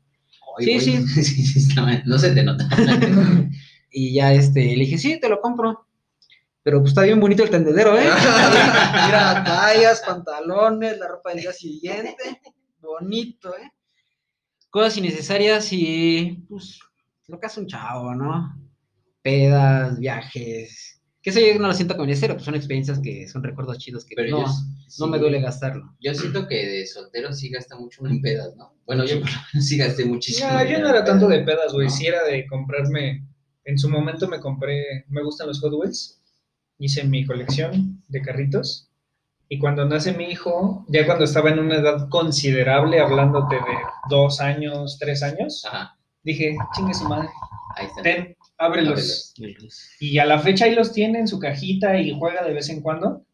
[0.60, 1.08] Sí, sí.
[1.08, 2.67] sí, sí, está- no se te nota.
[3.91, 5.88] Y ya este, le dije, sí, te lo compro.
[6.63, 8.04] Pero pues está bien bonito el tendedero, ¿eh?
[9.06, 12.41] Mira, tallas, pantalones, la ropa del día siguiente.
[12.82, 13.71] Bonito, ¿eh?
[14.69, 16.80] Cosas innecesarias y pues
[17.28, 18.54] lo que hace un chavo, ¿no?
[19.21, 21.02] Pedas, viajes.
[21.21, 24.06] Que eso yo no lo siento como innecesario, pues son experiencias que son recuerdos chidos
[24.06, 24.52] que Pero no, yo,
[25.00, 25.95] no me duele gastarlo.
[26.00, 28.76] Yo siento que de soltero sí gasta mucho uno en pedas, ¿no?
[28.86, 30.50] Bueno, yo por lo menos sí gasté muchísimo.
[30.50, 31.88] No, yo dinero no era tanto de pedas, güey.
[31.88, 31.93] ¿no?
[31.93, 33.26] Sí era de comprarme.
[33.67, 35.03] En su momento me compré.
[35.10, 36.21] Me gustan los Hot Wheels.
[36.80, 38.89] Hice mi colección de carritos.
[39.49, 43.77] Y cuando nace mi hijo, ya cuando estaba en una edad considerable, hablándote de
[44.10, 47.30] dos años, tres años, Ajá, dije, chingue su madre,
[47.75, 48.01] ahí está.
[48.01, 49.34] ten, ábrelos.
[49.38, 49.89] Ábrelos.
[49.99, 52.82] Y a la fecha ahí los tiene en su cajita y juega de vez en
[52.82, 53.25] cuando.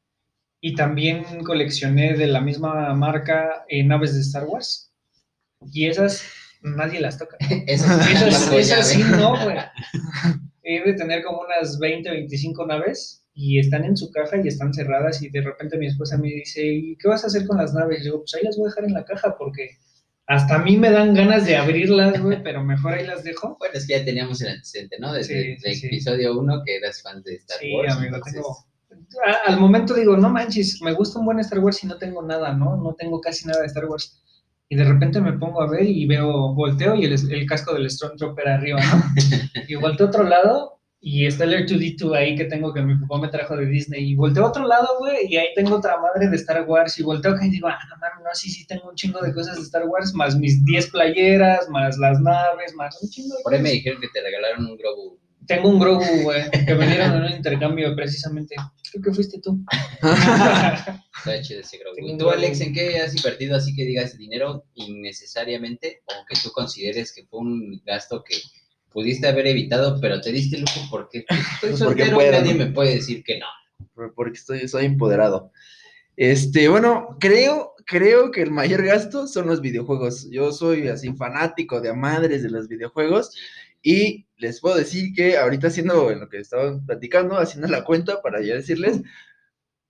[0.62, 4.92] Y también coleccioné de la misma marca eh, naves de Star Wars.
[5.72, 6.24] Y esas
[6.64, 7.38] nadie las toca.
[7.68, 9.58] Eso sí, esas sí no, güey.
[10.64, 14.74] He de tener como unas 20, 25 naves y están en su caja y están
[14.74, 17.74] cerradas y de repente mi esposa me dice, ¿y qué vas a hacer con las
[17.74, 18.00] naves?
[18.02, 19.72] Y digo, pues ahí las voy a dejar en la caja porque
[20.26, 23.58] hasta a mí me dan ganas de abrirlas, güey, pero mejor ahí las dejo.
[23.60, 25.12] Bueno, es que ya teníamos el antecedente, ¿no?
[25.12, 25.88] Desde Sí, sí, el sí.
[25.88, 27.94] episodio 1 que eras fan de Star Sí, Wars.
[27.94, 28.58] amigo, entonces, tengo...
[29.26, 32.22] A- Al momento digo, no manches, me gusta un buen Star Wars y no tengo
[32.24, 32.78] nada, ¿no?
[32.78, 34.22] No tengo casi nada de Star Wars.
[34.74, 37.88] Y de repente me pongo a ver y veo, volteo y el, el casco del
[37.88, 39.04] Stormtrooper arriba, ¿no?
[39.68, 43.20] y volteo a otro lado y está el R2D2 ahí que tengo que mi papá
[43.20, 44.10] me trajo de Disney.
[44.10, 46.98] Y volteo a otro lado, güey, y ahí tengo otra madre de Star Wars.
[46.98, 49.58] Y volteo acá y digo, ah, no no, sí, sí, tengo un chingo de cosas
[49.58, 53.54] de Star Wars, más mis 10 playeras, más las naves, más un chingo de Por
[53.54, 55.20] ahí me dijeron que te regalaron un Grogu.
[55.46, 58.56] Tengo un Grogu, güey, que me dieron en un intercambio precisamente.
[58.94, 59.60] Creo que fuiste tú.
[60.02, 62.30] Está chido ese ¿Y tú.
[62.30, 67.26] Alex, en qué has invertido así que digas dinero innecesariamente o que tú consideres que
[67.26, 68.36] fue un gasto que
[68.92, 72.54] pudiste haber evitado, pero te diste lujo porque estoy Pues porque soltero puedo, y nadie
[72.54, 72.66] ¿no?
[72.66, 73.48] me puede decir que no.
[73.96, 75.52] por- porque estoy, soy empoderado.
[76.16, 80.30] Este, bueno, creo, creo que el mayor gasto son los videojuegos.
[80.30, 83.32] Yo soy así fanático de a madres de los videojuegos
[83.82, 88.22] y les puedo decir que ahorita haciendo en lo que estaban platicando, haciendo la cuenta
[88.22, 89.02] para ya decirles,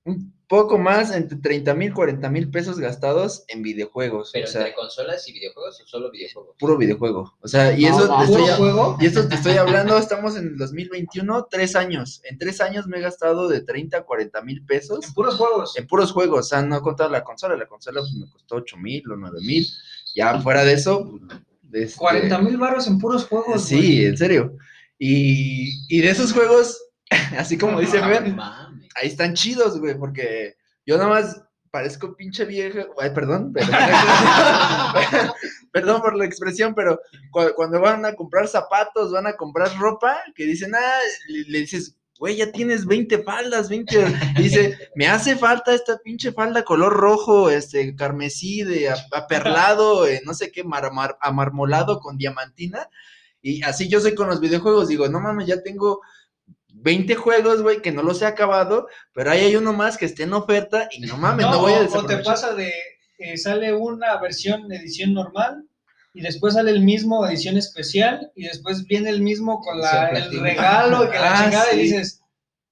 [0.05, 4.29] un poco más entre 30 mil, 40 mil pesos gastados en videojuegos.
[4.31, 6.55] Pero o sea, entre consolas y videojuegos o solo videojuegos.
[6.59, 7.35] puro videojuego.
[7.41, 8.45] O sea, y No, eso no, te estoy
[8.99, 12.21] y esto te estoy hablando, estamos en el 2021, tres años.
[12.25, 15.75] En tres años me he gastado de 30 a 40 mil pesos En puros juegos.
[15.77, 18.57] en puros juegos, o sea, no he contado la consola, la consola pues, me costó
[18.57, 19.65] 8 mil o 9 mil,
[20.13, 21.19] ya fuera de eso,
[21.73, 23.65] este, 40 mil baros en puros juegos.
[23.65, 24.05] Sí, güey.
[24.05, 24.57] en serio.
[24.99, 26.79] Y, y de esos juegos,
[27.37, 28.87] así como dice No Fer, mames.
[28.95, 30.55] ahí están chidos, güey, porque
[30.85, 32.85] yo nada más parezco pinche vieja.
[32.99, 33.67] Ay, perdón, pero-
[35.71, 36.99] perdón por la expresión, pero
[37.31, 41.59] cu- cuando van a comprar zapatos, van a comprar ropa, que dicen, ah, le, le
[41.59, 44.05] dices, güey, ya tienes 20 faldas, 20.
[44.37, 50.33] Dice, me hace falta esta pinche falda color rojo, este, carmesí, de aperlado, eh, no
[50.33, 52.87] sé qué, mar- mar- amarmolado con diamantina.
[53.41, 55.99] Y así yo soy con los videojuegos, digo, no mames, ya tengo
[56.75, 60.23] 20 juegos, güey, que no los he acabado, pero ahí hay uno más que esté
[60.23, 62.71] en oferta y no mames, no, voy a o- te pasa de
[63.19, 65.65] eh, sale una versión edición normal
[66.13, 70.39] y después sale el mismo edición especial y después viene el mismo con la, el
[70.39, 71.81] regalo y que la Ah, chingada y sí.
[71.83, 72.21] dices,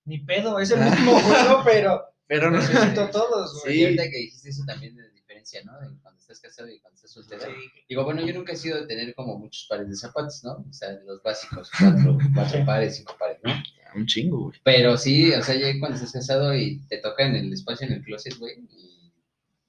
[0.05, 2.57] ni pedo, es el mismo juego, pero Pero no.
[2.59, 3.83] necesito todos, güey.
[3.85, 5.73] Ahorita que dijiste eso también de diferencia, ¿no?
[5.79, 7.43] De cuando estás casado y cuando estás soltero.
[7.89, 10.63] Digo, bueno, yo nunca he sido de tener como muchos pares de zapatos, ¿no?
[10.69, 13.51] O sea, los básicos, cuatro, cuatro pares, cinco pares, ¿no?
[13.95, 14.59] Un chingo, güey.
[14.63, 17.93] Pero sí, o sea, ya cuando estás casado y te toca en el espacio en
[17.93, 18.90] el closet, güey, y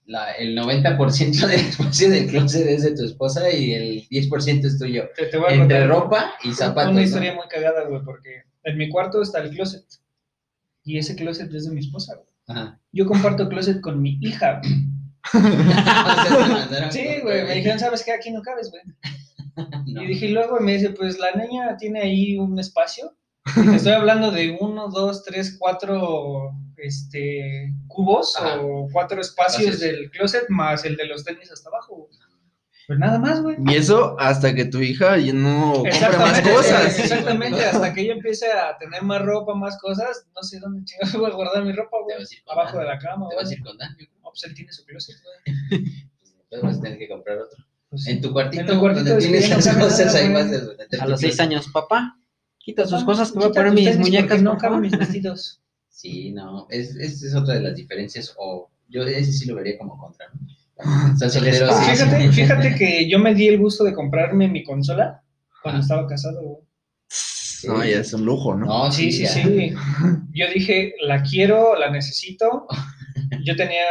[0.06, 4.78] la, el 90% del espacio del closet es de tu esposa y el 10% es
[4.78, 5.08] tuyo.
[5.16, 6.90] Te, te voy a Entre contar ropa y zapatos.
[6.90, 7.06] Una ¿no?
[7.06, 9.84] historia muy cagada, güey, porque en mi cuarto está el closet
[10.84, 12.28] y ese closet es de mi esposa, güey.
[12.48, 12.80] Ajá.
[12.92, 14.60] Yo comparto closet con mi hija.
[14.60, 14.72] güey.
[16.90, 18.12] Sí, güey, me dijeron, ¿sabes qué?
[18.12, 18.82] Aquí no cabes, güey.
[19.86, 20.02] No.
[20.02, 23.14] Y dije, y luego me dice, pues la niña tiene ahí un espacio.
[23.54, 28.60] Te Estoy hablando de uno, dos, tres, cuatro este, cubos Ajá.
[28.60, 32.08] o cuatro espacios del closet más el de los tenis hasta abajo.
[32.88, 33.56] Pues nada más, güey.
[33.66, 36.02] Y eso hasta que tu hija ya no compre más
[36.38, 36.98] Exactamente, cosas.
[36.98, 41.14] exactamente, hasta que ella empiece a tener más ropa, más cosas, no sé dónde chingados
[41.16, 42.16] voy a guardar mi ropa, güey.
[42.48, 42.86] Abajo Dan.
[42.86, 43.96] de la cama, Te vas a ir con Dan.
[44.22, 45.84] No, pues él tiene su closet, güey.
[46.50, 47.64] Pues, vas a tener que comprar otro.
[47.88, 50.50] Pues, En tu cuartito, En tu cuartito donde es que tienes las cosas, ahí vas
[51.00, 52.18] a los seis años, papá,
[52.58, 55.61] quita sus papá, cosas que voy a poner mis muñecas, No caben mis vestidos.
[55.94, 59.76] Sí, no, es, es, es otra de las diferencias, o yo ese sí lo vería
[59.78, 61.12] como contra, ¿no?
[61.12, 61.94] Estás soltero, espacio.
[61.94, 62.32] sí, Fíjate, sí.
[62.32, 65.22] fíjate que yo me di el gusto de comprarme mi consola
[65.62, 65.82] cuando Ah.
[65.82, 66.62] estaba casado, güey.
[67.64, 68.66] No, ya es un lujo, ¿no?
[68.66, 69.28] No, Sí, sí, ya.
[69.28, 69.72] sí.
[70.32, 72.66] Yo dije, la quiero, la necesito.
[73.44, 73.84] Yo tenía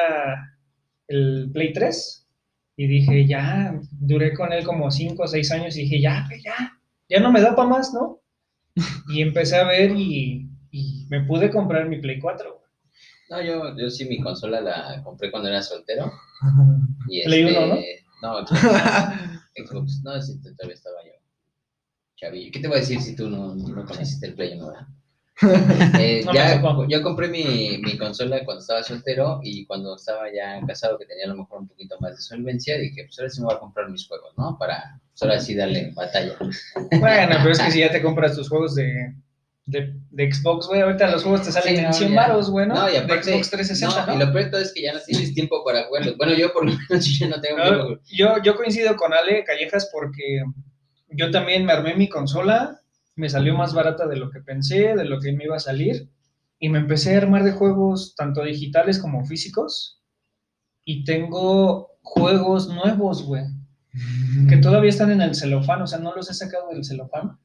[1.07, 2.27] el Play 3
[2.77, 6.73] y dije, ya, duré con él como 5 o 6 años y dije, ya, ya,
[7.07, 8.19] ya no me da para más, ¿no?
[9.13, 10.49] Y empecé a ver y
[11.11, 12.49] me pude comprar mi Play 4.
[12.49, 12.61] güey.
[13.29, 16.11] No, yo, yo sí mi consola la compré cuando era soltero.
[17.09, 17.75] Y Play este, uno,
[18.21, 18.47] ¿no?
[18.47, 18.61] Xbox,
[19.69, 21.11] Xbox, no, sí, todavía estaba yo.
[22.15, 22.49] Chavillo.
[22.53, 24.87] ¿Qué te voy a decir si tú no, no conociste el Play 1, verdad?
[25.99, 30.65] Eh, No ya, yo compré mi, mi consola cuando estaba soltero y cuando estaba ya
[30.65, 33.41] casado, que tenía a lo mejor un poquito más de solvencia, dije, pues ahora sí
[33.41, 34.57] me voy a comprar mis juegos, ¿no?
[34.57, 36.37] Para, pues ahora sí darle batalla.
[36.99, 39.13] Bueno, pero es que si ya te compras tus juegos de,
[39.65, 42.15] de, de Xbox, güey, ahorita los juegos te salen Sí, en no, 100 ya.
[42.15, 42.73] varos, güey, ¿no?
[42.75, 44.15] No, y De aparte, Xbox 360, no, ¿no?
[44.15, 46.17] y lo peor de es que ya no tienes tiempo para jugarlos.
[46.17, 48.01] Bueno, yo por lo menos ya no tengo No, tiempo.
[48.11, 50.43] yo, yo coincido con Ale Callejas porque
[51.09, 52.81] yo también me armé mi consola,
[53.15, 56.09] me salió más barata de lo que pensé, de lo que me iba a salir,
[56.59, 60.01] y me empecé a armar de juegos tanto digitales como físicos,
[60.83, 63.43] y tengo juegos nuevos, güey,
[64.49, 67.37] que todavía están en el celofán, o sea, no los he sacado del celofán,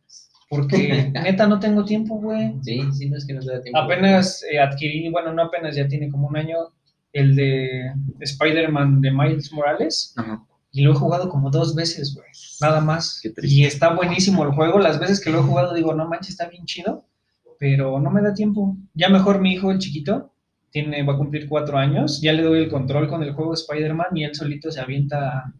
[0.48, 2.54] porque neta no tengo tiempo, güey.
[2.62, 3.78] Sí, sí, no es que no te da tiempo.
[3.78, 6.56] Apenas eh, adquirí, bueno, no apenas, ya tiene como un año,
[7.12, 10.14] el de Spider-Man de Miles Morales.
[10.16, 10.44] Ajá.
[10.76, 12.26] Y lo he jugado como dos veces, güey.
[12.60, 13.20] Nada más.
[13.22, 13.56] Qué triste.
[13.56, 14.78] Y está buenísimo el juego.
[14.78, 17.06] Las veces que lo he jugado digo, no manches, está bien chido.
[17.58, 18.76] Pero no me da tiempo.
[18.92, 20.34] Ya mejor mi hijo, el chiquito,
[20.70, 22.20] tiene, va a cumplir cuatro años.
[22.20, 25.50] Ya le doy el control con el juego de Spider-Man y él solito se avienta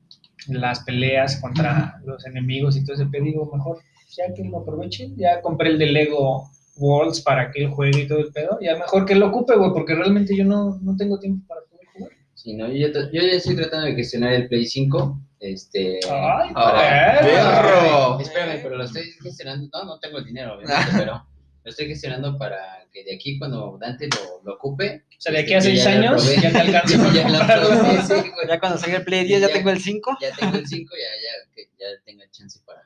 [0.49, 3.25] las peleas contra los enemigos y todo ese pedo.
[3.25, 3.79] Digo, mejor
[4.15, 5.11] ya que lo aproveche.
[5.17, 8.59] Ya compré el de Lego Worlds para que él juegue y todo el pedo.
[8.61, 11.87] Ya mejor que lo ocupe, güey, porque realmente yo no, no tengo tiempo para poder
[11.95, 12.13] jugar.
[12.35, 15.21] Sí, no, yo, ya yo ya estoy tratando de gestionar el Play 5.
[15.41, 15.99] Este.
[16.11, 18.21] ¡Ay, para- perro!
[18.21, 19.69] Espérame, pero lo estoy gestionando.
[19.73, 21.27] No, no tengo el dinero, obviamente, pero
[21.65, 25.03] lo estoy gestionando para que de aquí, cuando Dante lo, lo ocupe.
[25.11, 26.41] O sea, de aquí este, a yo seis ya años probé.
[26.43, 26.59] ya te
[28.61, 29.53] cuando salga el Play 10 ya Ya.
[29.55, 30.19] tengo el 5.
[30.21, 32.83] Ya tengo el 5, ya, ya, que ya tenga chance para,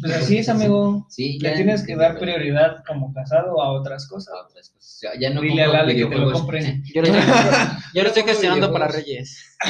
[0.00, 1.06] Pues así es, amigo.
[1.08, 4.34] Sí, Le ya- tienes que dar prioridad como casado a otras cosas.
[4.34, 4.98] a otras cosas.
[5.02, 6.40] Ya, ya no Dile a compro Lale que te lo videojuegos.
[6.40, 6.82] compre.
[6.94, 7.22] Yo lo estoy,
[7.94, 8.88] yo lo estoy compro gestionando para.
[8.88, 9.56] Reyes.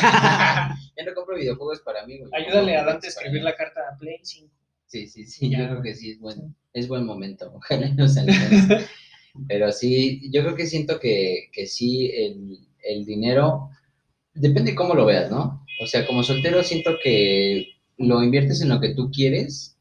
[0.97, 2.31] Ya no compro videojuegos para mí, güey.
[2.35, 4.53] Ayúdale a Dante a escribir la carta a Play 5.
[4.87, 5.61] Sí, sí, sí, Ya.
[5.61, 7.51] yo creo que sí es buen, es buen momento.
[7.55, 8.07] Ojalá no.
[9.49, 13.71] Pero sí, yo creo que siento que, que sí, el, el dinero,
[14.35, 15.65] depende cómo lo veas, ¿no?
[15.83, 17.67] O sea, como soltero siento que
[18.01, 19.77] lo inviertes en lo que tú quieres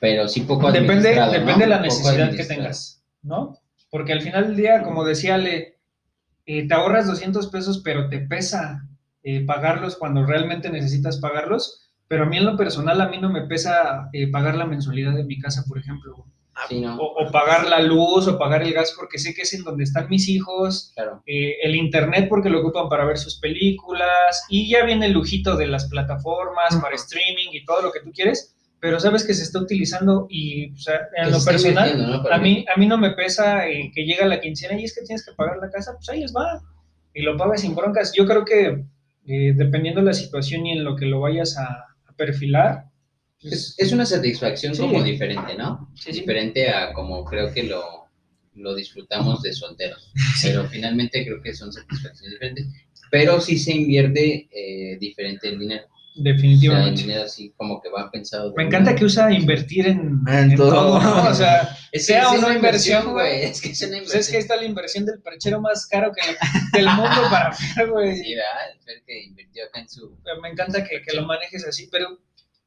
[0.00, 3.58] pero sí poco Depende, depende de la necesidad que tengas, ¿no?
[3.90, 5.78] Porque al final del día, como decía Ale,
[6.44, 8.86] eh, te ahorras 200 pesos, pero te pesa
[9.22, 11.82] eh, pagarlos cuando realmente necesitas pagarlos.
[12.08, 15.14] Pero a mí en lo personal, a mí no me pesa eh, pagar la mensualidad
[15.14, 16.26] de mi casa, por ejemplo.
[16.68, 16.96] Sí, ¿no?
[16.96, 19.84] O, o pagar la luz o pagar el gas porque sé que es en donde
[19.84, 21.22] están mis hijos, Claro.
[21.26, 25.56] eh, el internet porque lo ocupan para ver sus películas y ya viene el lujito
[25.56, 29.42] de las plataformas para streaming y todo lo que tú quieres, pero sabes que se
[29.42, 33.68] está utilizando y o sea, en lo personal a mí, a mí no me pesa
[33.68, 36.20] eh, que llega la quincena y es que tienes que pagar la casa, pues ahí
[36.20, 36.60] les va
[37.14, 38.12] y lo pagas sin broncas.
[38.14, 38.84] Yo creo que
[39.26, 42.84] eh, dependiendo de la situación y en lo que lo vayas a, a perfilar,
[43.50, 44.80] Es, es una satisfacción Sí.
[44.80, 45.90] como diferente, ¿no?
[45.94, 46.20] Sí, sí.
[46.20, 48.06] Diferente a como creo que lo,
[48.54, 50.12] lo disfrutamos de solteros.
[50.42, 52.66] Pero finalmente creo que son satisfacciones diferentes.
[53.10, 55.84] Pero sí se invierte eh, diferente el dinero.
[55.86, 57.02] O sea, el definitivamente.
[57.02, 58.48] dinero así como que va pensado.
[58.48, 60.70] Me una- encanta que usa invertir en, En en todo.
[60.70, 61.28] todo, ¿no?
[61.28, 63.42] O sea, Es que sea es una inversión, güey.
[63.44, 64.20] Es que es una pues inversión.
[64.20, 66.22] es que está la inversión del perchero más caro que
[66.78, 68.16] del mundo para Fer, güey.
[68.16, 68.52] Sí, ¿verdad?
[68.86, 70.16] El que invirtió acá en su...
[70.42, 72.18] Me encanta que, que lo manejes así, pero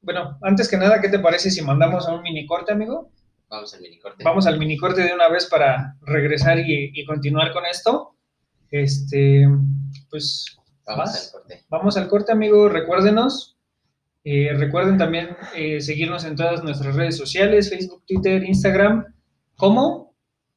[0.02, 3.12] bueno, antes que nada, ¿qué te parece si mandamos a un mini corte, amigo?
[3.50, 4.24] Vamos al minicorte.
[4.24, 8.16] Vamos al mini corte de una vez para regresar y, y continuar con esto.
[8.70, 9.48] Este,
[10.10, 11.26] pues Vamos ¿vas?
[11.26, 11.66] al corte.
[11.70, 12.70] Vamos al corte, amigo.
[12.70, 13.58] Recuérdenos.
[14.24, 19.06] Eh, recuerden también eh, seguirnos en todas nuestras redes sociales, Facebook, Twitter, Instagram.
[19.56, 20.16] ¿Cómo?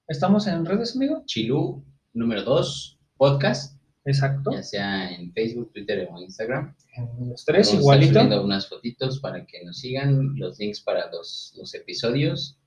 [0.08, 1.22] ¿Estamos en redes, amigo?
[1.26, 3.71] Chilú número 2, podcast,
[4.04, 4.50] Exacto.
[4.52, 6.74] ya sea en Facebook, Twitter o Instagram.
[6.96, 8.12] En los Vamos tres, a estar igualito.
[8.14, 12.58] subiendo unas fotitos para que nos sigan, los links para los, los episodios,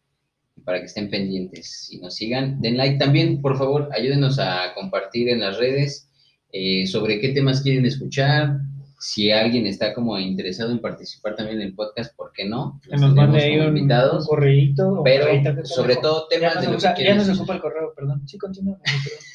[0.63, 2.61] para que estén pendientes y nos sigan.
[2.61, 6.09] Den like también, por favor, ayúdenos a compartir en las redes
[6.53, 8.57] eh, sobre qué temas quieren escuchar.
[8.97, 12.79] Si alguien está como interesado en participar también en el podcast, ¿por qué no?
[12.89, 14.23] Que nos mande ahí un, invitados.
[14.23, 15.01] un correíto.
[15.03, 17.21] Pero correíta, ¿qué te sobre todo Ya temas no, de se lo que ya no
[17.21, 17.35] escuchar.
[17.35, 18.27] ocupa el correo, perdón.
[18.27, 18.79] Sí, continúa.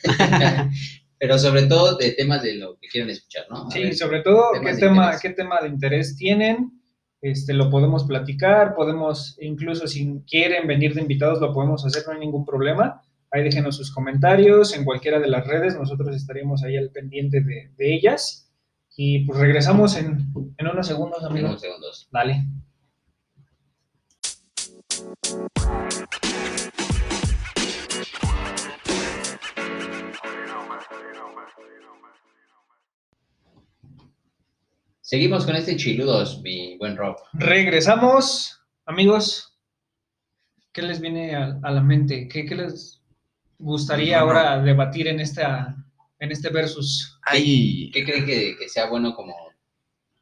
[1.20, 3.66] Pero sobre todo de temas de lo que quieren escuchar, ¿no?
[3.66, 5.12] A Sí, ver, sobre todo, ¿qué tema.
[5.20, 6.72] ¿qué tema de interés tienen?
[7.20, 12.14] Este, lo podemos platicar, podemos, incluso si quieren venir de invitados, lo podemos hacer, no
[12.14, 13.02] hay ningún problema.
[13.30, 17.70] Ahí déjenos sus comentarios en cualquiera de las redes, nosotros estaríamos ahí al pendiente de,
[17.76, 18.50] de ellas.
[18.96, 21.48] Y pues regresamos en, en unos segundos, en amigo.
[21.48, 22.08] unos segundos.
[22.10, 22.44] Dale.
[35.10, 37.16] Seguimos con este chiludos, mi buen Rob.
[37.32, 39.58] Regresamos, amigos.
[40.72, 42.28] ¿Qué les viene a, a la mente?
[42.28, 43.02] ¿Qué, qué les
[43.58, 44.38] gustaría Bueno.
[44.38, 45.74] ahora debatir en, esta,
[46.20, 47.18] en este versus?
[47.22, 49.34] Ay, ¿Qué creen que, que sea bueno como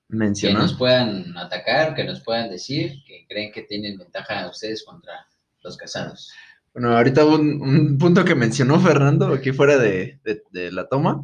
[0.08, 0.60] que mencionó.
[0.60, 5.26] nos puedan atacar, que nos puedan decir, que creen que tienen ventaja ustedes contra
[5.60, 6.32] los casados?
[6.72, 11.20] Bueno, ahorita un, un punto que mencionó Fernando aquí fuera de, de- de la toma,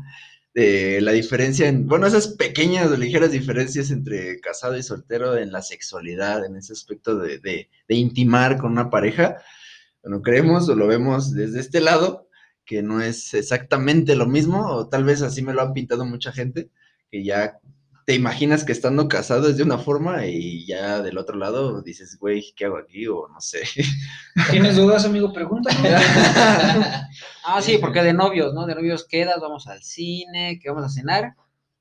[0.54, 5.50] de la diferencia en, bueno, esas pequeñas o ligeras diferencias entre casado y soltero en
[5.52, 9.36] la sexualidad, en ese aspecto de, de- de intimar con una pareja.
[10.02, 12.28] Bueno, creemos o lo vemos desde este lado,
[12.64, 16.32] que no es exactamente lo mismo, o tal vez así me lo han pintado mucha
[16.32, 16.70] gente,
[17.10, 17.58] que ya
[18.04, 22.18] te imaginas que estando casado es de una forma y ya del otro lado dices,
[22.18, 23.06] güey, ¿qué hago aquí?
[23.06, 23.62] O no sé.
[24.50, 25.32] ¿Tienes dudas, amigo?
[25.32, 25.90] Pregúntame.
[27.46, 28.64] Ah, sí, porque de novios, ¿no?
[28.64, 31.34] De novios quedas, vamos al cine, que vamos a cenar,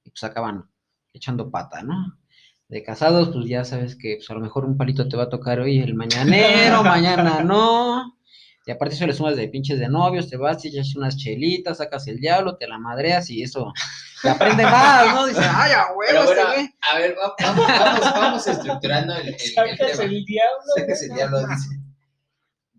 [0.04, 0.70] y pues acaban
[1.14, 2.20] echando pata, ¿no?
[2.68, 5.30] De casados, pues ya sabes que pues, a lo mejor un palito te va a
[5.30, 8.18] tocar hoy el mañanero, mañana no.
[8.66, 11.78] Y aparte eso le sumas de pinches de novios, te vas, te echas unas chelitas,
[11.80, 13.74] sacas el diablo, te la madreas y eso
[14.22, 15.26] te aprende más, ¿no?
[15.28, 16.70] Dices, ay, a huevo, Pero este bueno, güey.
[16.80, 20.04] a ver, va- vamos, vamos, vamos estructurando el, el- el tema.
[20.04, 20.62] el diablo.
[20.78, 21.70] Sacas el diablo, dice.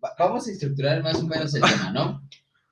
[0.02, 2.26] Va- Vamos a estructurar más o menos el tema, ¿no?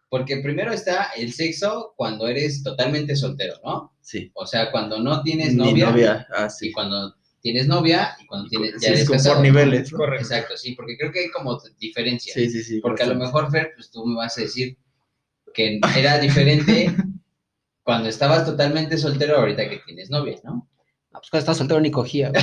[0.08, 3.94] Porque primero está el sexo cuando eres totalmente soltero, ¿no?
[4.00, 4.30] Sí.
[4.34, 6.26] O sea, cuando no tienes Ni novia, novia.
[6.34, 9.34] Ah, y cuando tienes novia y cuando tienes, Sí, ya es eres como casado.
[9.36, 9.92] por niveles.
[9.92, 9.98] ¿no?
[9.98, 10.24] Correcto.
[10.24, 12.32] Exacto, sí, porque creo que hay como diferencia.
[12.32, 12.80] Sí, sí, sí.
[12.80, 14.76] Porque a lo mejor, Fer, pues tú me vas a decir
[15.52, 16.94] que era diferente
[17.82, 20.68] cuando estabas totalmente soltero ahorita que tienes novia, ¿no?
[21.12, 22.32] Ah, pues cuando estás soltero ni cogía.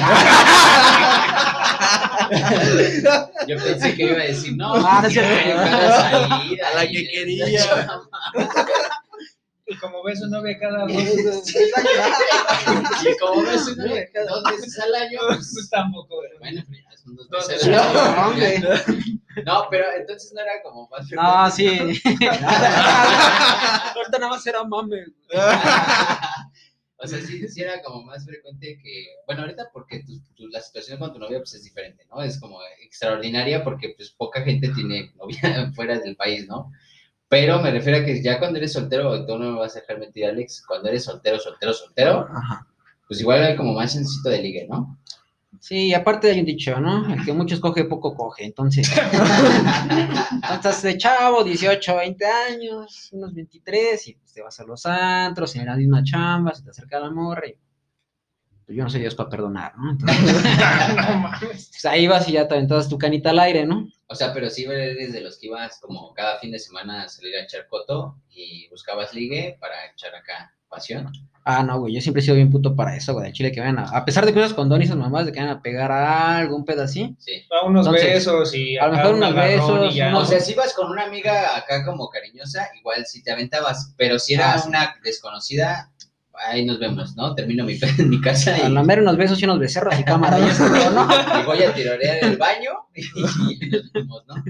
[3.48, 7.90] Yo pensé que iba a decir, no, Ah, no cada salida A la que quería.
[9.70, 11.54] Y como ves su novia cada dos,
[13.06, 16.16] Y como ves una vez- dos veces al año, pues, pues tampoco.
[16.18, 16.30] güey.
[16.40, 18.70] bueno, pero ya son dos Dos veces veces al año.
[19.46, 21.68] No, pero entonces no era como más No, sí.
[23.96, 25.06] Ahorita nada más era mame.
[27.02, 30.60] O sea, sí, sí era como más frecuente que, bueno, ahorita porque tu- tu- la
[30.60, 32.22] situación con tu novia pues es diferente, ¿no?
[32.22, 36.72] Es como extraordinaria porque pues poca gente tiene novia fuera del país, ¿no?
[37.30, 40.00] Pero me refiero a que ya cuando eres soltero, tú no me vas a dejar
[40.00, 42.68] mentir, Alex, cuando eres soltero, soltero, soltero, Ajá.
[43.08, 44.98] pues igual hay como más sencillo de ligue, ¿no?
[45.60, 47.14] Sí, y aparte hay un dicho, ¿no?
[47.14, 48.46] El que mucho escoge, poco coge.
[48.46, 48.90] Entonces,
[50.54, 55.56] estás de chavo, 18, 20 años, unos 23, y pues te vas a los antros,
[55.56, 57.56] en la misma chamba, se te acerca la morra y
[58.70, 59.90] pues yo no soy Dios para perdonar, ¿no?
[59.94, 60.44] Entonces,
[61.40, 63.88] pues, ahí vas y ya te aventas tu canita al aire, ¿no?
[64.06, 67.10] O sea, pero sí eres de los que ibas como cada fin de semana a
[67.10, 71.12] salir a echar coto y buscabas ligue para echar acá pasión.
[71.46, 73.60] Ah, no, güey, yo siempre he sido bien puto para eso, güey, de Chile que
[73.60, 75.62] vayan a, a pesar de que usas condón y esas mamás de que vayan a
[75.64, 77.44] pegar a algo, un pedo así, Sí.
[77.50, 80.10] A unos Entonces, besos y a lo mejor un unos besos, y ya.
[80.10, 83.96] unos- O sea, si ibas con una amiga acá como cariñosa, igual si te aventabas,
[83.98, 85.90] pero si era Ah, una desconocida,
[86.46, 87.36] ahí nos vemos, ¿no?
[87.36, 90.04] Termino mi en mi casa y, a la mera unos besos y unos becerros y
[90.04, 91.08] cámara, y eso, ¿no?
[91.42, 93.02] y voy a tirorear el baño y
[93.70, 94.36] nos vemos, ¿no?
[94.36, 94.42] O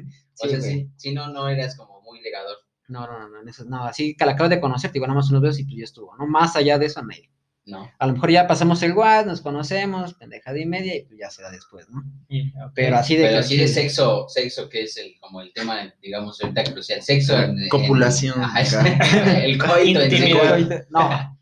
[0.48, 2.56] Sí, sea, sí, si no, no eras como muy legador.
[2.88, 5.06] No, no, no, no, en eso, no, así que la acabas de conocer, te digo,
[5.06, 6.26] nada más unos besos y pues ya estuvo, ¿no?
[6.28, 7.10] Más allá de eso, no.
[7.12, 7.30] hay.
[7.66, 7.88] No.
[8.00, 11.30] A lo mejor ya pasamos el WhatsApp, nos conocemos, pendejada y media, y pues ya
[11.30, 12.00] será después, ¿no?
[12.00, 12.72] Ok.
[12.74, 15.94] Pero así de Pero que sí de sexo, sexo que es el como el tema,
[16.02, 17.04] digamos, ahorita crucial.
[17.04, 19.44] Sexo en, en- Copulación, Ajá, es- acá.
[19.44, 20.16] el coito en sí.
[20.18, 20.88] Intimidad.
[20.90, 21.38] No,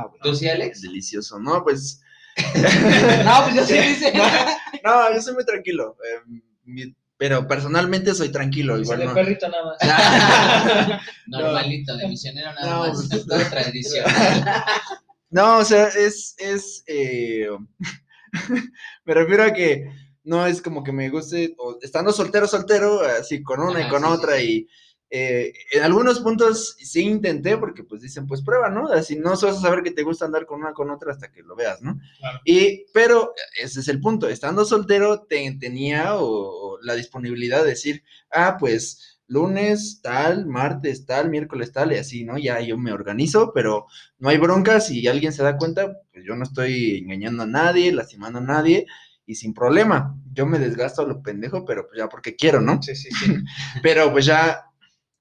[0.00, 0.08] No.
[0.08, 0.20] güey.
[0.22, 0.82] ¿Tú sí, Alex?
[0.82, 1.62] Delicioso, ¿no?
[1.62, 2.00] Pues.
[3.24, 4.12] No, pues ya se dice.
[4.84, 5.96] No, yo soy muy tranquilo.
[6.04, 9.14] eh, mi- pero personalmente soy tranquilo, igual de no.
[9.14, 11.00] perrito nada más.
[11.26, 13.06] Normalito, de misionero nada No, más.
[13.08, 14.04] pues- Todo tradición.
[15.30, 17.48] No, o sea, es, es, eh,
[19.04, 19.86] me refiero a que
[20.24, 24.02] no es como que me guste, o estando soltero, soltero, así con una y con
[24.02, 24.44] sí, sí, otra, sí.
[24.44, 24.68] y
[25.16, 28.88] eh, en algunos puntos sí intenté, porque pues dicen, pues prueba, ¿no?
[28.88, 31.44] Así no vas a saber que te gusta andar con una con otra hasta que
[31.44, 32.00] lo veas, ¿no?
[32.18, 32.40] Claro.
[32.44, 37.70] Y, pero ese es el punto, estando soltero te, tenía o, o la disponibilidad de
[37.70, 38.02] decir,
[38.32, 42.36] ah, pues lunes tal, martes tal, miércoles tal, y así, ¿no?
[42.36, 43.86] Ya yo me organizo, pero
[44.18, 47.92] no hay broncas y alguien se da cuenta, pues yo no estoy engañando a nadie,
[47.92, 48.86] lastimando a nadie
[49.26, 50.16] y sin problema.
[50.32, 52.82] Yo me desgasto a lo pendejo, pero pues ya porque quiero, ¿no?
[52.82, 53.32] Sí, sí, sí.
[53.82, 54.64] Pero pues ya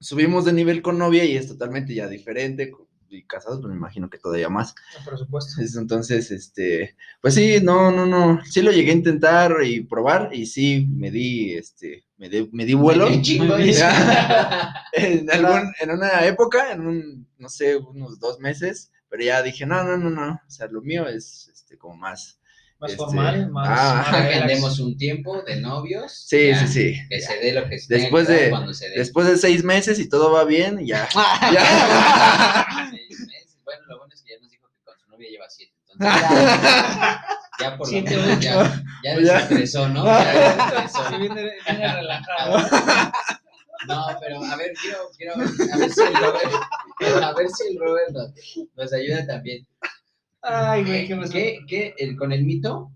[0.03, 2.71] subimos de nivel con novia y es totalmente ya diferente.
[3.09, 4.73] Y casados, pues me imagino que todavía más.
[4.97, 5.61] No, por supuesto.
[5.61, 8.41] Es- Entonces, este, pues sí, no, no, no.
[8.43, 12.65] Sí lo llegué a intentar y probar y sí me di, este, me di, me
[12.65, 13.07] di vuelo.
[14.95, 19.65] En, algún, en una época, en un, no sé, unos dos meses, pero ya dije,
[19.65, 22.39] no, no, no, no, o sea, lo mío es, este, como más,
[22.79, 23.67] Más Este, formal, más.
[23.69, 26.11] ah, más andemos un tiempo de novios.
[26.27, 26.99] sí, ya, sí, sí.
[27.09, 28.97] Que se dé lo que se Después que de- cuando se dé.
[28.97, 31.07] Después de seis meses y todo va bien, ya,
[31.53, 32.65] ya.
[32.91, 33.57] Seis meses.
[33.63, 35.73] Bueno, lo bueno es que ya nos dijo que con su novia lleva siete.
[35.93, 36.21] Entonces,
[37.59, 38.41] ya por lo Siete, menos ocho.
[38.41, 39.33] ya, ya Ya.
[39.33, 40.05] desestresó, ¿no?
[40.05, 41.09] Ya desestresó.
[41.09, 42.67] Sí, viene, viene relajado.
[43.87, 46.53] No, pero a ver, quiero, quiero ver, a ver si el Robert,
[47.23, 48.31] a ver si el Robert nos,
[48.75, 49.67] nos ayuda también.
[50.43, 51.31] Ay, güey, qué pasó.
[51.31, 52.91] ¿Qué, qué, el, con el mito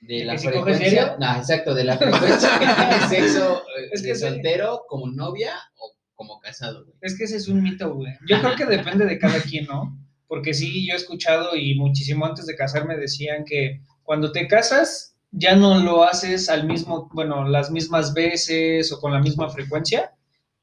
[0.00, 1.16] de ¿De la frecuencia?
[1.18, 4.20] No, exacto, de la frecuencia que tiene sexo Es que de sí.
[4.20, 6.96] soltero como novia o como casado, güey.
[7.00, 8.12] Es que ese es un mito, güey.
[8.28, 9.98] Yo creo que depende de cada quien, ¿no?
[10.28, 15.16] Porque sí, yo he escuchado y muchísimo antes de casarme decían que cuando te casas
[15.32, 20.12] ya no lo haces al mismo, bueno, las mismas veces o con la misma frecuencia.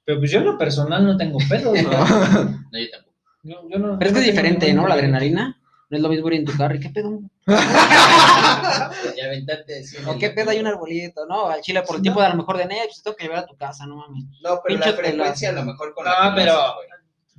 [0.05, 1.83] Pero pues yo en lo personal no tengo pedos, güey.
[2.71, 3.17] No, yo tampoco.
[3.43, 4.87] Yo, yo no, Pero es que no es diferente, ¿no?
[4.87, 5.60] La adrenalina.
[5.91, 6.73] No es lo mismo ir en tu carro.
[6.75, 7.19] ¿Y qué pedo?
[9.15, 11.25] Y aventarte así en ¿O qué pedo hay un arbolito?
[11.25, 13.17] No, al chile por el tiempo de a lo mejor de enero, pues te tengo
[13.17, 14.23] que llevar a tu casa, no mames.
[14.41, 16.75] No, pero la frecuencia a lo mejor con No, la lo pero-.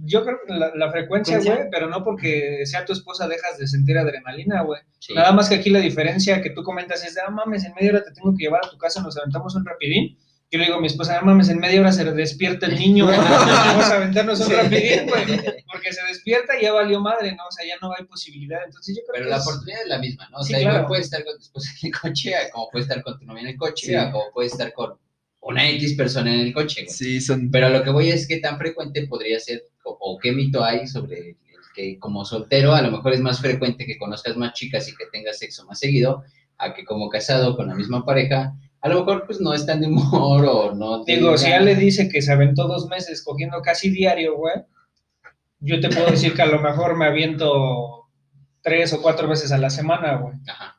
[0.05, 1.55] Yo creo que la, la frecuencia, ¿Frecuencia?
[1.55, 4.80] güey, pero no porque sea tu esposa dejas de sentir adrenalina, güey.
[4.98, 5.14] Sí.
[5.14, 7.92] Nada más que aquí la diferencia que tú comentas es de, ah, mames, en media
[7.92, 10.18] hora te tengo que llevar a tu casa, nos aventamos un rapidín.
[10.53, 13.07] Yo le digo a mi esposa, ah, mames, en media hora se despierta el niño,
[13.07, 14.53] vamos a aventarnos un Sí.
[14.53, 15.24] rapidín, güey.
[15.72, 17.46] Porque se despierta y ya valió madre, ¿no?
[17.48, 18.61] O sea, ya no hay posibilidad.
[18.66, 20.38] Entonces yo creo Pero que la es- oportunidad es la misma, ¿no?
[20.38, 20.88] O Sí, sea, igual claro.
[20.88, 23.48] puedes estar con tu esposa en el coche, como puedes estar con tu novia en
[23.48, 23.94] el coche, Sí.
[23.94, 24.92] a como puedes estar con
[25.40, 26.94] una X persona en el coche, güey.
[26.94, 30.18] Sí, son, Pero a lo que voy es que tan frecuente podría ser, o, o
[30.18, 31.36] qué mito hay sobre el
[31.74, 35.07] que como soltero a lo mejor es más frecuente que conozcas más chicas y que
[35.11, 36.22] tengas sexo más seguido,
[36.59, 38.53] a que como casado con la misma pareja,
[38.83, 42.09] a lo mejor pues no están de humor o no Digo, si ya le dice
[42.09, 44.57] que se aventó dos meses cogiendo casi diario, güey,
[45.61, 48.09] yo te puedo decir que a lo mejor me aviento
[48.61, 50.35] tres o cuatro veces a la semana, güey.
[50.49, 50.76] Ajá.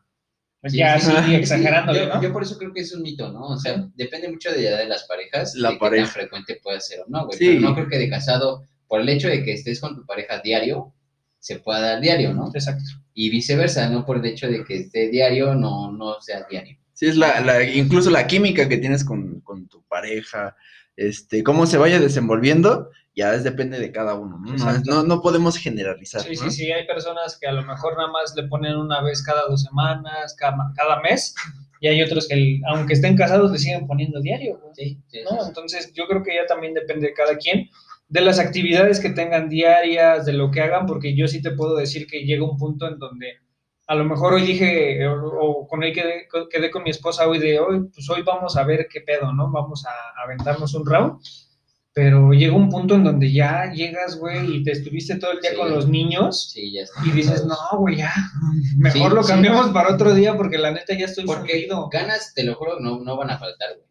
[0.64, 1.36] ya sí, así sí.
[1.36, 2.22] exagerándole, yo, ¿no?
[2.22, 3.48] yo por eso creo que es un mito, ¿no?
[3.48, 6.06] O sea, depende mucho de, de las parejas, La de qué pareja.
[6.06, 7.38] tan frecuente puede ser o no, güey.
[7.38, 7.48] Sí.
[7.48, 10.40] Pero no creo que de casado, por el hecho de que estés con tu pareja
[10.40, 10.94] diario,
[11.40, 12.50] se pueda dar diario, ¿no?
[12.54, 12.84] Exacto.
[13.14, 16.78] Y viceversa, no por el hecho de que esté diario, no, no sea diario.
[16.94, 20.56] Sí, es la, la- incluso la química que tienes con, con tu pareja,
[20.96, 24.54] este, cómo se vaya desenvolviendo, ya es, depende de cada uno, ¿no?
[24.56, 26.22] No, no, no podemos generalizar.
[26.22, 26.36] Sí, ¿no?
[26.36, 29.42] sí, sí, hay personas que a lo mejor nada más le ponen una vez cada
[29.48, 31.34] dos semanas, cada, cada mes,
[31.82, 34.60] y hay otros que, el- aunque estén casados, le siguen poniendo diario.
[34.60, 34.74] güey.
[34.76, 35.32] Sí, sí, ¿no?
[35.32, 35.48] sí, sí.
[35.48, 37.70] Entonces, yo creo que ya también depende de cada quien,
[38.08, 41.76] de las actividades que tengan diarias, de lo que hagan, porque yo sí te puedo
[41.76, 43.38] decir que llega un punto en donde
[43.88, 47.40] a lo mejor hoy dije, o, o con él quedé, quedé con mi esposa hoy
[47.40, 49.52] de hoy, pues hoy vamos a ver qué pedo, ¿no?
[49.52, 51.20] Vamos a, a aventarnos un round.
[51.96, 55.52] Pero llega un punto en donde ya llegas, güey, y te estuviste todo el día
[55.52, 55.58] Sí.
[55.58, 57.00] con los niños Sí, ya está.
[57.06, 58.12] y dices, no, güey, ya,
[58.78, 61.90] mejor Sí, lo cambiamos para otro día porque la neta ya estoy Porque fundido.
[61.90, 63.88] ganas, te lo juro, no, no van a faltar, güey.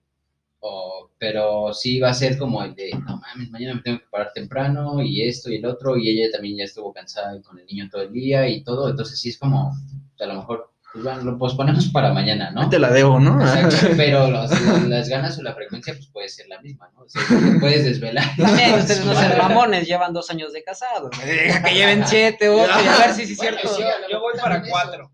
[0.64, 4.06] O- pero sí va a ser como el de, no mames, mañana me tengo que
[4.10, 7.66] parar temprano y esto y el otro, y ella también ya estuvo cansada con el
[7.66, 9.72] niño todo el día y todo, entonces sí es como,
[10.20, 12.68] a lo mejor, pues bueno, lo posponemos para mañana, ¿no?
[12.68, 13.38] Te la debo, ¿no?
[13.96, 14.50] Pero los-
[14.88, 17.00] las ganas o la frecuencia pues puede ser la misma, ¿no?
[17.02, 18.24] O sea, te puedes desvelar.
[18.36, 21.10] También ustedes no sean mamones, llevan dos años de casados.
[21.24, 23.76] Deja que lleven siete, ocho, y a ver si sí es Bueno, cierto.
[23.76, 24.66] sí, a Yo voy para eso.
[24.70, 25.10] cuatro.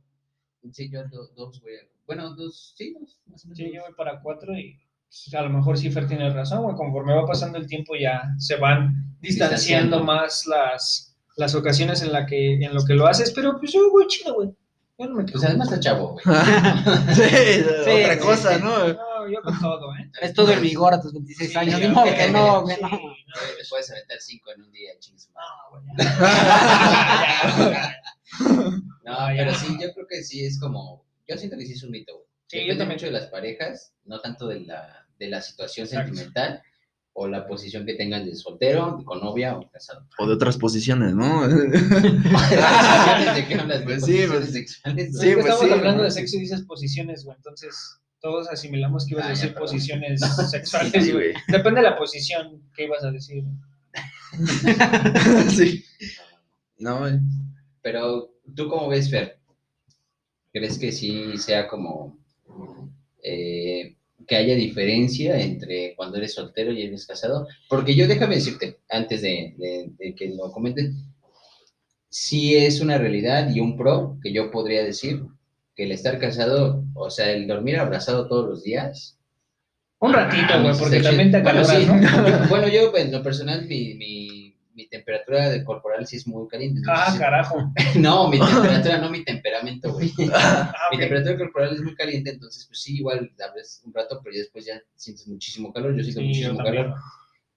[0.73, 1.77] Sí, yo do- dos, güey.
[2.07, 3.59] Bueno, dos, sí, dos, más o menos.
[3.59, 4.88] Sí, yo voy para cuatro y pues,
[5.37, 6.77] a lo mejor Fer tiene razón, güey.
[6.77, 10.05] Conforme va pasando el tiempo ya se van distanciando Distanciando.
[10.05, 13.91] más las, las ocasiones en, la que, en lo que lo haces, pero pues yo,
[13.91, 14.51] güey, chido, güey.
[15.01, 16.25] Yo no me Pues además está chavo, güey.
[17.15, 17.63] sí,
[18.03, 18.63] otra sí, cosa, sí.
[18.65, 18.89] ¿no?
[18.89, 20.11] No, yo con todo, ¿eh?
[20.21, 21.81] Es todo el vigor a tus 26 Sí, años.
[21.93, 22.17] modo güey.
[22.17, 22.89] que no, güey, Sí, no.
[22.91, 25.31] no, Te puedes aventar cinco en un día, chingues.
[25.35, 25.41] no,
[25.71, 27.97] güey, ya.
[29.05, 31.05] No, pero sí, yo creo que sí es como.
[31.27, 32.28] Yo siento que sí es un mito, güey.
[32.49, 32.97] Sí, yo también.
[32.97, 36.09] mucho de las parejas, no tanto de la, de la situación Exacto.
[36.15, 36.63] sentimental
[37.13, 40.07] o la posición que tengan de soltero, con novia o casado.
[40.19, 41.47] O de otras posiciones, ¿no?
[41.49, 41.71] ¿De
[43.49, 43.81] qué hablas?
[43.81, 45.19] ¿De Pues sí, pues- sexuales?
[45.19, 46.05] sí, pues Estamos sí, hablando ¿no?
[46.05, 47.37] de sexo y dices posiciones, güey.
[47.37, 50.21] Entonces, todos asimilamos que ibas a Ah, ya, decir posiciones
[50.51, 51.35] sexuales, Sí, güey.
[51.49, 53.45] Depende de la posición que ibas a decir.
[55.51, 55.85] sí.
[56.79, 57.15] No, güey.
[57.83, 59.39] Pero, ¿tú cómo ves, Fer?
[60.53, 62.18] ¿Crees que sí sea como
[63.23, 63.95] eh,
[64.27, 67.47] que haya diferencia entre cuando eres soltero y eres casado?
[67.69, 70.95] Porque yo déjame decirte, antes de, de- de que lo comenten,
[72.09, 75.23] sí es una realidad y un pro que yo podría decir
[75.75, 79.17] que el estar casado, o sea, el dormir abrazado todos los días.
[80.01, 81.87] Un ratito, güey, Ah, porque está también te bueno, acaloras, sí.
[81.87, 82.29] ¿no?
[82.29, 84.48] Yo- bueno, yo en lo personal, mi, mi,
[84.79, 86.81] mi temperatura de corporal sí es muy caliente.
[86.89, 87.73] Ah, entonces- carajo.
[87.97, 90.13] no, mi temperatura, no mi temperamento, güey.
[90.33, 91.01] Ah, Mi ok.
[91.03, 94.65] temperatura corporal es muy caliente, entonces, pues sí, igual abres un rato, pero ya después
[94.65, 95.97] ya sientes muchísimo calor.
[95.97, 96.95] Yo siento Sí, muchísimo calor.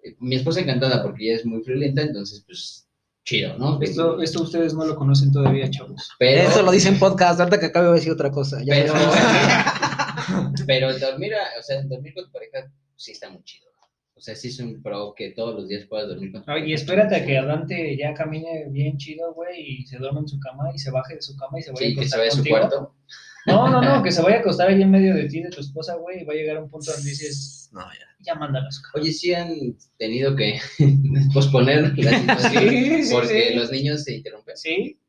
[0.03, 2.87] Eh, Mi esposa encantada porque ella es muy friolenta, entonces, pues,
[3.23, 3.79] chido, ¿no?
[3.83, 6.09] Esto, esto ustedes no lo conocen todavía, chavos.
[6.17, 8.57] Pero, Eso lo dice en podcast, ahorita que acabe de decir otra cosa.
[8.63, 8.93] Ya pero,
[10.65, 13.69] pero dormir, a- o sea, dormir con tu pareja sí está muy chido.
[14.21, 16.59] O sea, sí es un pro que todos los días puedas dormir con Ah.
[16.59, 20.39] Y espérate a que Adante ya camine bien chido, güey, y se duerme en su
[20.39, 22.19] cama y se baje de su cama y se vaya Sí, a que se acostar
[22.19, 22.95] vaya a su cuarto.
[23.47, 25.59] No, no, no, que se vaya a acostar ahí en medio de ti, de tu
[25.61, 28.05] esposa, güey, y va a llegar a un punto donde dices, No, ya.
[28.19, 29.01] ya mándala a su cama.
[29.01, 29.55] Oye, sí han
[29.97, 30.59] tenido que
[31.33, 33.55] posponer la situación Sí, sí, porque sí.
[33.55, 34.55] los niños se interrumpen.
[34.55, 34.99] Sí,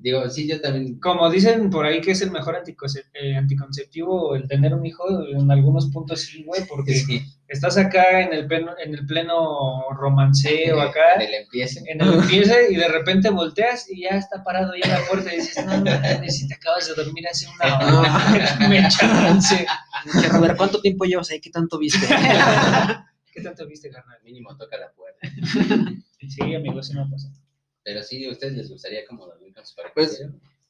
[0.00, 4.46] Digo, sí, yo también como dicen por ahí que es el mejor eh, anticonceptivo el
[4.46, 8.72] tener un hijo, en algunos puntos sí, güey, porque Sí, estás acá en el pleno,
[8.78, 11.82] en el pleno romanceo acá, en el empiece.
[11.86, 15.34] en el empiece y de repente volteas y ya está parado ya en la puerta
[15.34, 15.90] y dices, no, no,
[16.28, 19.66] si te acabas de dormir hace una hora, me chance.
[20.30, 21.40] Robert, ¿cuánto tiempo llevas ahí?
[21.40, 22.06] ¿Qué tanto viste?
[23.32, 24.18] ¿Qué tanto viste, carnal?
[24.22, 25.28] Mínimo toca la puerta.
[26.28, 27.28] Sí, amigo, sí me pasa.
[27.88, 29.94] Pero sí, ¿a ustedes les gustaría como dormir con su pareja?
[29.94, 30.22] Pues,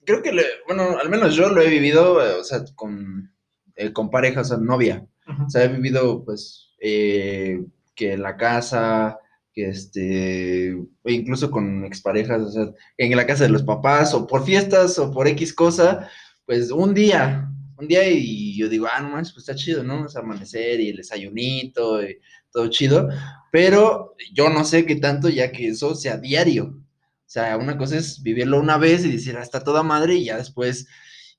[0.05, 3.35] Creo que, le- bueno, al menos yo lo he vivido, eh, o sea, con,
[3.75, 5.05] eh, con pareja, o sea, novia.
[5.47, 7.61] O sea, he vivido, pues, eh,
[7.97, 9.19] que en la casa,
[9.53, 14.45] que este, incluso con exparejas, o sea, en la casa de los papás, o por
[14.45, 16.09] fiestas, o por X cosa,
[16.47, 20.05] pues un día, un día y yo digo, ah, no manches, pues está chido, ¿no?
[20.05, 22.19] O sea, amanecer y el desayunito, y
[22.53, 23.09] todo chido,
[23.53, 26.81] pero yo no sé qué tanto ya que eso sea diario.
[27.29, 30.25] O sea, una cosa es vivirlo una vez y decir, ah, está toda madre, y
[30.27, 30.87] ya después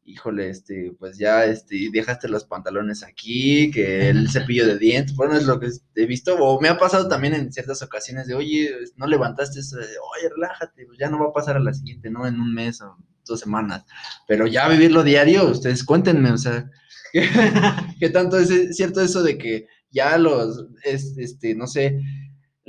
[0.03, 5.35] híjole, este, pues ya, este, dejaste los pantalones aquí, que el cepillo de dientes, bueno,
[5.35, 8.71] es lo que he visto, o me ha pasado también en ciertas ocasiones de, oye,
[8.95, 12.09] no levantaste eso, de, oye, relájate, pues ya no va a pasar a la siguiente,
[12.09, 12.25] ¿no?
[12.25, 13.85] En un mes o dos semanas,
[14.27, 16.67] pero ya vivirlo diario, ustedes cuéntenme, o sea,
[17.99, 21.99] ¿qué, tanto es cierto eso de que ya los, es- este, no sé,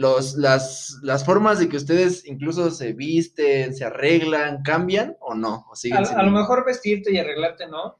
[0.00, 5.66] los, las, las formas de que ustedes incluso se visten, se arreglan, cambian o no?
[5.70, 7.98] ¿O siguen A, siendo- a lo mejor vestirte y arreglarte no,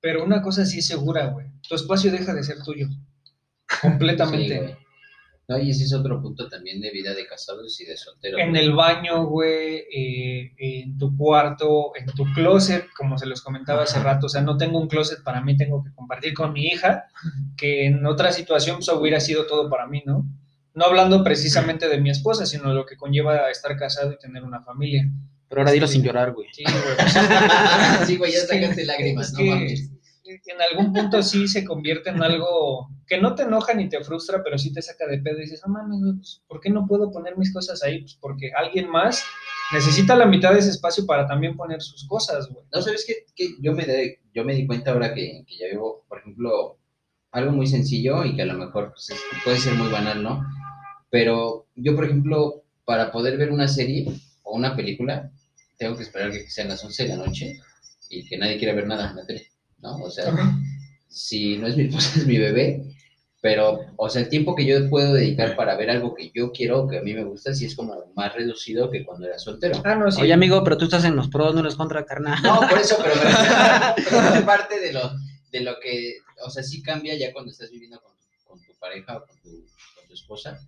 [0.00, 1.46] pero una cosa sí es segura, güey.
[1.68, 2.86] Tu espacio deja de ser tuyo.
[3.82, 4.68] Completamente.
[4.68, 4.74] Sí.
[5.48, 8.40] No, y ese es otro punto también de vida de casados y de solteros.
[8.40, 8.62] en güey.
[8.62, 13.98] el baño, güey, eh, en tu cuarto, en tu closet, como se los comentaba hace
[14.00, 14.26] rato.
[14.26, 17.06] O sea, no tengo un closet para mí, tengo que compartir con mi hija,
[17.56, 20.24] que en otra situación pues, hubiera sido todo para mí, ¿no?
[20.74, 24.44] No hablando precisamente de mi esposa, sino de lo que conlleva estar casado y tener
[24.44, 25.04] una familia.
[25.48, 26.48] Pero ahora dilo sin llorar, güey.
[26.52, 26.74] Sí, güey.
[26.96, 27.12] pues,
[28.06, 29.90] sí, güey, ya sacaste lágrimas, es no mames.
[30.24, 34.42] en algún punto sí se convierte en algo que no te enoja ni te frustra,
[34.44, 37.10] pero sí te saca de pedo y dices, no mames, pues, ¿por qué no puedo
[37.10, 38.02] poner mis cosas ahí?
[38.02, 39.24] Pues porque alguien más
[39.72, 42.64] necesita la mitad de ese espacio para también poner sus cosas, güey.
[42.72, 43.24] No, ¿sabes qué?
[43.34, 46.78] Que yo, me de- yo me di cuenta ahora que, que ya vivo, por ejemplo,
[47.32, 50.44] algo muy sencillo y que a lo mejor pues, es- puede ser muy banal, ¿no?
[51.10, 54.06] Pero yo, por ejemplo, para poder ver una serie
[54.42, 55.30] o una película,
[55.76, 57.58] tengo que esperar que sean las 11 de la noche
[58.08, 59.46] y que nadie quiera ver nada en la tele,
[59.78, 59.96] ¿no?
[59.96, 60.32] O sea,
[61.08, 62.84] si no es mi esposa, es mi bebé,
[63.42, 66.86] pero, o sea, el tiempo que yo puedo dedicar para ver algo que yo quiero,
[66.86, 69.80] que a mí me gusta, sí es como más reducido que cuando era soltero.
[69.84, 70.20] Ah, no, sí.
[70.22, 72.40] Oye, amigo, pero tú estás en los pros, no eres contra carnal.
[72.42, 73.14] No, por eso, pero
[74.36, 75.10] es parte de lo,
[75.50, 78.12] de lo que, o sea, sí cambia ya cuando estás viviendo con,
[78.44, 79.50] con tu pareja o con tu,
[79.96, 80.60] con tu esposa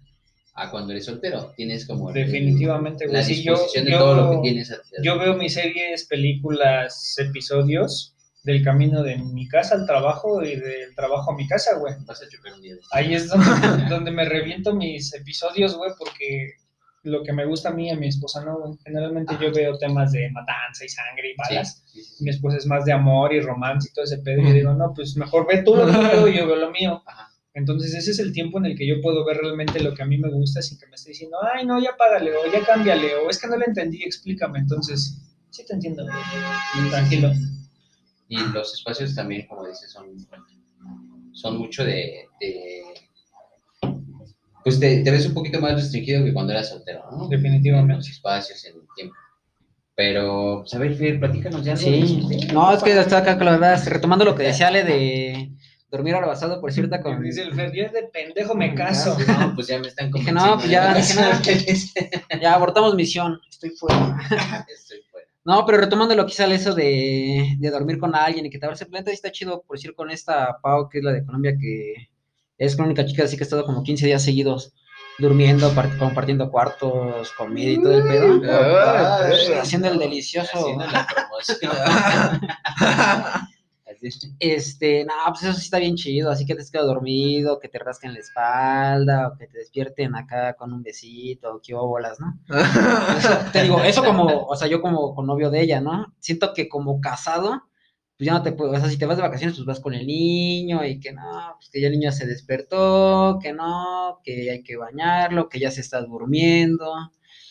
[0.55, 1.53] a cuando eres soltero.
[1.57, 3.17] Tienes como el- Definitivamente, güey.
[3.17, 4.81] la Sí, yo, disposición de yo- todo lo que tienes.
[5.03, 10.95] yo veo mis series, películas, episodios del camino de mi casa al trabajo y del
[10.97, 11.95] trabajo a mi casa, güey.
[12.05, 12.75] Vas a chocar un día.
[12.91, 13.47] Ahí es donde,
[13.89, 16.55] donde me reviento mis episodios, güey, porque
[17.05, 18.75] lo que me gusta a mí y a mi esposa no, güey.
[18.85, 21.83] Generalmente yo veo temas de matanza y sangre y balas.
[21.87, 22.25] sí, sí, sí.
[22.25, 24.43] Mi esposa es más de amor y romance y todo ese pedo.
[24.43, 27.03] Y yo digo, no, pues mejor ve tú lo tuyo y yo veo lo mío.
[27.07, 27.29] Ajá.
[27.55, 30.07] Entonces ese es el tiempo en el que yo puedo ver realmente lo que a
[30.07, 33.15] mí me gusta sin que me esté diciendo, ay, no, ya págale o ya cámbiale
[33.17, 34.59] o es que no le entendí, explícame.
[34.61, 35.19] Entonces,
[35.51, 36.07] sí te entiendo.
[36.91, 37.31] Tranquilo.
[38.29, 40.07] Y los espacios también, como dices, son,
[41.33, 42.83] son mucho de, de-
[44.65, 47.29] pues te, te ves un poquito más restringido que cuando eras soltero, ¿no?
[47.29, 47.93] Definitivamente.
[47.93, 49.15] En los espacios, en el tiempo.
[49.95, 51.77] Pero, pues, a ver, Fer, platícanos ya.
[51.77, 52.23] Sí,
[52.53, 55.51] no, es que está acá con la verdad, retomando lo que decía Ale de
[55.93, 57.23] dormir abrazado por cierta con...
[57.23, 59.17] Dice el Fer, yo de pendejo me caso.
[59.29, 60.47] No, pues ya me están Dije, convenciendo.
[60.47, 62.41] no, pues ya, no.
[62.43, 64.17] Ya abortamos misión, estoy fuera.
[64.75, 65.29] Estoy fuera.
[65.45, 68.67] No, pero retomando lo que sale eso de, de dormir con alguien y que te
[68.67, 72.09] abrace, planeta está chido, por decir, con esta Pau, que es la de Colombia, que
[72.59, 74.73] es la única chica así que ha estado como 15 días seguidos
[75.19, 78.41] durmiendo, par- compartiendo cuartos, comida y todo el pedo.
[78.51, 79.29] Ah,
[79.61, 80.51] haciendo el delicioso.
[80.59, 81.73] Haciendo la promoción.
[84.39, 87.69] Este, no, pues eso sí está bien chido, así que te has quedado dormido, que
[87.69, 92.19] te rasquen la espalda, o que te despierten acá con un besito, o qué bolas,
[92.19, 92.39] ¿no?
[93.53, 96.15] Te digo, eso como, o sea, yo como con novio de ella, ¿no?
[96.19, 97.63] Siento que como casado,
[98.19, 99.95] pues ya no te puedes, o sea, si te vas de vacaciones, pues vas con
[99.95, 104.51] el niño y que no, pues que ya el niño se despertó, que no, que
[104.51, 106.93] hay que bañarlo, que ya se está durmiendo.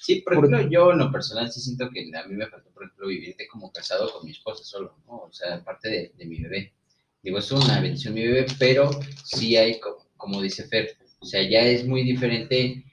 [0.02, 2.88] Sí, por ejemplo, yo en lo personal sí siento que a mí me faltó, por
[2.88, 5.18] ejemplo, vivirte como casado con mi esposa solo, ¿no?
[5.18, 6.74] O sea, aparte de, mi bebé.
[7.22, 8.90] Digo, es una bendición mi bebé, pero
[9.24, 12.84] sí hay, co- como dice Fer, o sea, ya es muy diferente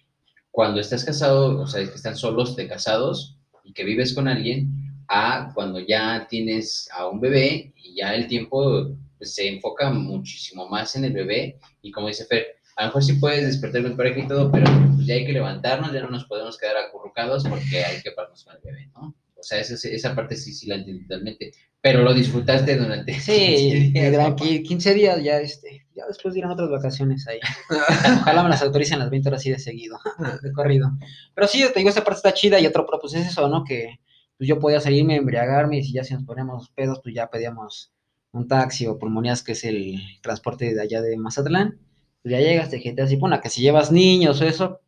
[0.51, 4.69] cuando estás casado, o sea, que están solos de casados y que vives con alguien,
[5.09, 10.69] a cuando ya tienes a un bebé y ya el tiempo pues, se enfoca muchísimo
[10.69, 13.97] más en el bebé y como dice Fer, a lo mejor sí puedes despertar con
[13.97, 14.67] pareja y todo, pero
[14.97, 18.45] pues ya hay que levantarnos, ya no nos podemos quedar acurrucados porque hay que pararnos
[18.45, 19.15] con el bebé, ¿no?
[19.39, 21.53] O sea, esa, esa parte sí, sí la entiendo totalmente.
[21.81, 23.15] Pero lo disfrutaste durante...
[23.21, 24.19] Sí, 15 días, ¿no?
[24.19, 27.39] tranqui, 15 días ya, este, ya después irán otras vacaciones ahí.
[28.23, 29.99] Ojalá me las autoricen las 20 horas así de seguido,
[30.43, 30.91] de corrido.
[31.35, 33.65] Pero sí, te digo, esa parte está chida y otro, pero pues es eso, ¿no?
[33.65, 34.01] Que
[34.37, 37.93] pues yo podía salirme, embriagarme y si ya si nos poníamos pedos, pues ya pedíamos
[38.33, 41.79] un taxi o pulmonías, que es el transporte de allá de Mazatlán.
[42.23, 44.81] Pues ya llegas, te jeteas y pone que si llevas niños o eso,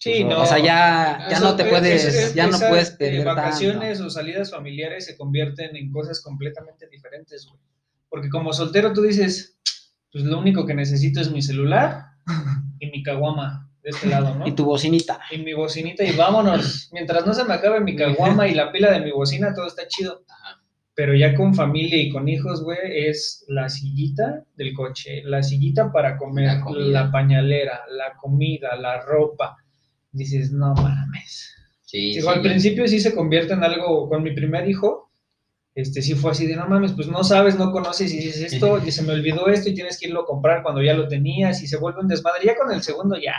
[0.00, 0.42] Sí, pues, no.
[0.42, 3.24] o sea, ya, ya no te eh, puedes, es- es- ya no puedes eh, perder
[3.26, 4.06] vacaciones tanto.
[4.06, 7.60] o salidas familiares se convierten en cosas completamente diferentes, güey.
[8.08, 9.58] Porque como soltero tú dices,
[10.12, 12.04] pues lo único que necesito es mi celular
[12.78, 14.46] y mi caguama de este lado, ¿no?
[14.46, 15.20] Y tu bocinita.
[15.32, 16.88] Y mi bocinita y vámonos.
[16.92, 19.86] Mientras no se me acabe mi caguama y la pila de mi bocina, todo está
[19.88, 20.24] chido.
[20.94, 22.78] Pero ya con familia y con hijos, güey,
[23.08, 29.56] es la sillita del coche, la sillita para comer, La pañalera, la comida, la ropa.
[30.12, 31.54] Dices, no mames.
[31.82, 35.10] Sí, Digo, sí, al principio sí se convierte en algo, con mi primer hijo,
[35.74, 38.84] este sí fue así de, no mames, pues no sabes, no conoces, y dices esto,
[38.84, 41.62] y se me olvidó esto, y tienes que irlo a comprar cuando ya lo tenías,
[41.62, 42.44] y se vuelve un desmadre.
[42.44, 43.34] Ya con el segundo ya,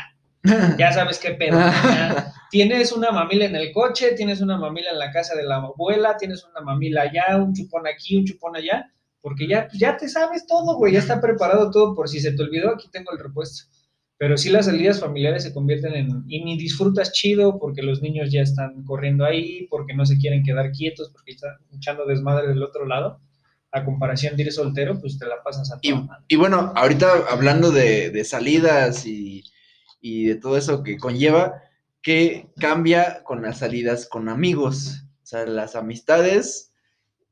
[0.78, 1.60] Ya sabes qué pedo.
[1.60, 2.34] ya.
[2.50, 6.16] Tienes una mamila en el coche, tienes una mamila en la casa de la abuela,
[6.18, 8.92] tienes una mamila allá, un chupón aquí, un chupón allá,
[9.22, 12.42] porque ya, ya te sabes todo, güey, ya está preparado todo por si se te
[12.42, 13.70] olvidó, aquí tengo el repuesto.
[14.20, 18.30] Pero sí las salidas familiares se convierten en, y ni disfrutas chido porque los niños
[18.32, 22.62] ya están corriendo ahí, porque no se quieren quedar quietos, porque están echando desmadre del
[22.62, 23.22] otro lado.
[23.72, 25.94] A comparación de ir soltero, pues te la pasas a Y,
[26.28, 29.44] y bueno, ahorita hablando de, de salidas y,
[30.02, 31.62] y de todo eso que conlleva,
[32.02, 35.06] ¿qué cambia con las salidas con amigos?
[35.24, 36.74] O sea, las amistades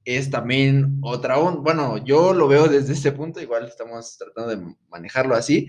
[0.05, 1.59] es también otra onda.
[1.59, 5.67] Bueno, yo lo veo desde ese punto, igual estamos tratando de manejarlo así.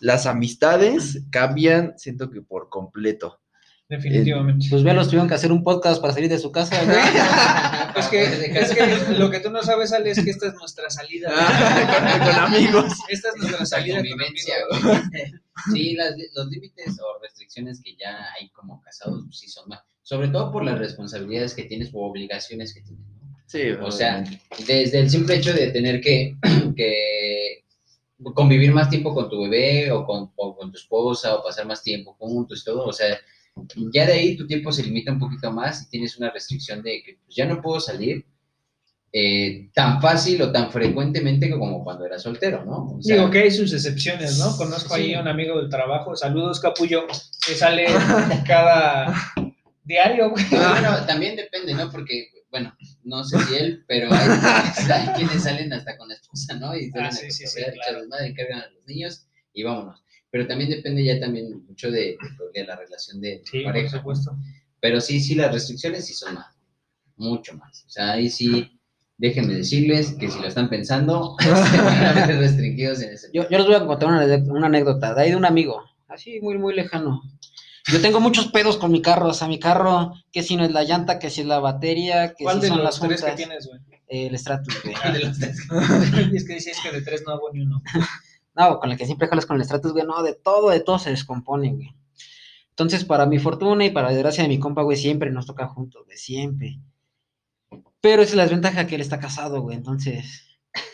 [0.00, 3.40] Las amistades cambian, siento que por completo.
[3.88, 4.66] Definitivamente.
[4.68, 6.96] Pues ve, los tuvieron que hacer un podcast para salir de su casa, güey.
[7.98, 10.88] Es que, es que lo que tú no sabes, Ale, es que esta es nuestra
[10.88, 11.30] salida.
[11.32, 12.92] con, con amigos.
[13.08, 13.96] Esta es nuestra salida.
[13.96, 15.08] con convivencia, amigos.
[15.10, 15.32] güey.
[15.72, 19.80] Sí, las- los límites o restricciones que ya hay como casados, pues sí son más.
[20.02, 23.04] Sobre todo por las responsabilidades que tienes o obligaciones que tienes.
[23.20, 23.36] ¿no?
[23.46, 24.22] Sí, O sea,
[24.64, 26.36] desde el simple hecho de tener que,
[26.76, 27.64] que
[28.34, 31.82] convivir más tiempo con tu bebé o con, o con tu esposa o pasar más
[31.82, 33.16] tiempo juntos y todo, o sea,
[33.92, 37.02] ya de ahí tu tiempo se limita un poquito más y tienes una restricción de
[37.02, 38.24] que pues, ya no puedo salir
[39.10, 42.96] eh, tan fácil o tan frecuentemente como cuando era soltero, ¿no?
[42.98, 44.54] O sea, Digo que hay sus excepciones, ¿no?
[44.56, 47.06] Conozco ahí a un amigo del trabajo, saludos Capullo,
[47.46, 47.86] que sale
[48.46, 49.14] cada
[49.84, 50.44] diario, güey.
[50.50, 51.90] Bueno, también depende, ¿no?
[51.90, 52.74] Porque, bueno,
[53.04, 54.28] no sé si él, pero hay,
[54.92, 56.74] hay quienes salen hasta con la esposa, ¿no?
[56.76, 58.00] Y salen Ah, a sí, sí, sí, echar claro.
[58.00, 60.02] desmadre, encargan a los niños y vámonos.
[60.30, 62.16] Pero también depende ya también mucho de,
[62.54, 63.92] de la relación de Sí, por pareja.
[63.92, 63.98] ¿no?
[63.98, 64.36] supuesto.
[64.80, 66.54] Pero sí, sí, las restricciones sí son más,
[67.16, 67.84] mucho más.
[67.86, 68.78] O sea, ahí sí,
[69.16, 73.48] déjenme decirles que si lo están pensando, se van a ver restringidos en ese Yo,
[73.48, 76.58] yo les voy a contar una, una anécdota de ahí de un amigo, así muy,
[76.58, 77.20] muy lejano.
[77.90, 80.72] Yo tengo muchos pedos con mi carro, o sea, mi carro, que si no es
[80.72, 83.20] la llanta, que si es la batería, que ¿Cuál si de son los las tres
[83.22, 83.80] que juntas, tienes, güey?
[84.08, 85.12] el Stratus, güey.
[85.12, 85.58] de los tres.
[86.34, 87.82] es que dices que de tres no hago ni uno.
[88.54, 90.98] No, con el que siempre jalas con el Stratus, güey, no, de todo, de todo
[90.98, 91.94] se descompone, güey.
[92.70, 95.66] Entonces, para mi fortuna y para la desgracia de mi compa, güey, siempre nos toca
[95.66, 96.78] juntos, güey, siempre.
[98.00, 100.47] Pero esa es la desventaja que él está casado, güey, entonces,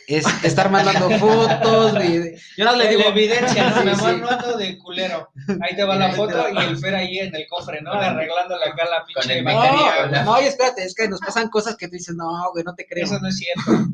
[0.06, 2.34] es estar mandando fotos, güey.
[2.56, 3.78] Yo no le La digo, evidencia, ¿no?
[3.80, 4.20] Sí, Nada más sí.
[4.20, 5.30] no ando de culero.
[5.62, 7.92] Ahí te va la foto y el Fer ahí en el cofre, ¿no?
[7.92, 10.24] Arreglándole acá la pinche batería.
[10.24, 12.74] no, no, y espérate, es que nos pasan cosas que tú dices, no, güey, no
[12.74, 13.04] te creo.
[13.04, 13.88] Eso no es cierto.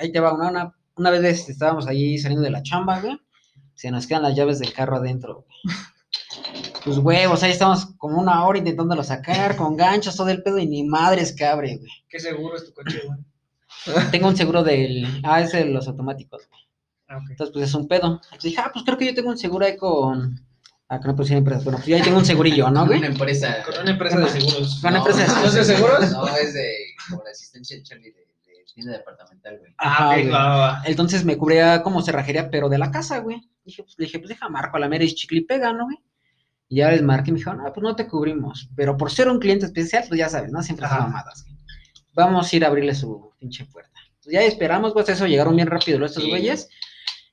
[0.00, 3.18] Ahí te va, una, una, una vez estábamos ahí saliendo de la chamba, güey.
[3.74, 5.76] Se nos quedan las llaves del carro adentro, güey.
[6.84, 10.66] Pues huevos, ahí estamos como una hora intentándolo sacar, con ganchos, todo el pedo, y
[10.66, 11.90] ni madres que abre, güey.
[12.08, 13.18] Qué seguro es tu coche, güey.
[14.10, 15.20] Tengo un seguro del.
[15.24, 16.60] Ah, es de los automáticos, güey.
[17.08, 17.30] Ah, ok.
[17.30, 18.20] Entonces, pues es un pedo.
[18.22, 20.40] Entonces dije, ah, pues creo que yo tengo un seguro ahí con.
[20.88, 21.62] Ah, que no puse empresa.
[21.62, 23.62] Bueno, pues yo ahí tengo un segurillo, ¿no, Con una empresa.
[23.62, 24.80] Con una empresa de seguros.
[24.80, 26.10] Con una empresa de ¿No es de seguros?
[26.10, 26.72] No, es de
[27.08, 29.72] como la asistencia de Charlie de, de tienda departamental, güey.
[29.78, 30.28] Ajá, ok, güey.
[30.30, 30.82] va, va, va.
[30.84, 33.40] Entonces me cubría como cerrajería, pero de la casa, güey.
[33.64, 35.84] Dije, pues, le dije, pues deja marco a la mera y chicle y pega, ¿no,
[35.84, 35.98] güey?
[36.68, 38.68] Y ya les marqué y me dijeron, no, pues no te cubrimos.
[38.74, 40.60] Pero por ser un cliente especial, pues ya sabes, ¿no?
[40.62, 41.59] Siempre son mamadas, güey.
[42.12, 43.98] Vamos a ir a abrirle su pinche puerta.
[44.22, 46.06] Pues ya esperamos, pues eso, llegaron bien rápido ¿no?
[46.06, 46.28] estos Sí.
[46.30, 46.68] güeyes.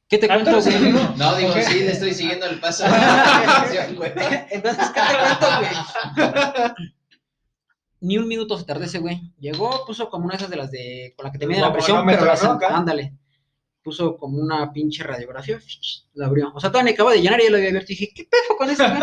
[0.10, 0.92] ¿Qué te Ah, cuento, güey?
[1.18, 1.36] no.
[1.36, 1.58] Digo, Ok.
[1.68, 2.86] sí, le estoy siguiendo el paso.
[4.50, 6.90] Entonces, ¿qué te cuento, güey?
[8.00, 9.34] Ni un minuto se tardó ese güey.
[9.40, 11.14] Llegó, puso como una de esas de las de.
[11.18, 12.34] con la que te miden la presión, pero la.
[12.34, 12.78] Acá.
[12.78, 13.14] ándale.
[13.82, 15.60] Puso como una pinche radiografía,
[16.14, 16.52] la abrió.
[16.54, 17.92] O sea, todavía me acabo de llenar y ya lo había abierto.
[17.94, 19.02] Y dije, ¿qué pedo con eso, güey?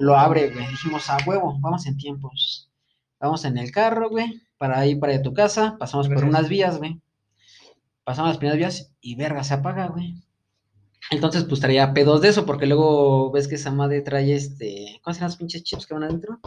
[0.00, 0.66] Lo abre, güey.
[0.68, 2.68] Dijimos, a huevo, vamos en tiempos.
[3.20, 5.74] Vamos en el carro, güey, para ir para tu casa.
[5.76, 7.00] Pasamos por unas vías, güey.
[8.04, 10.14] Pasamos las primeras vías y verga, se apaga, güey.
[11.10, 15.00] Entonces, pues traía pedos de eso, porque luego ves que esa madre trae este.
[15.02, 16.38] ¿Cómo se llaman los pinches chips que van adentro?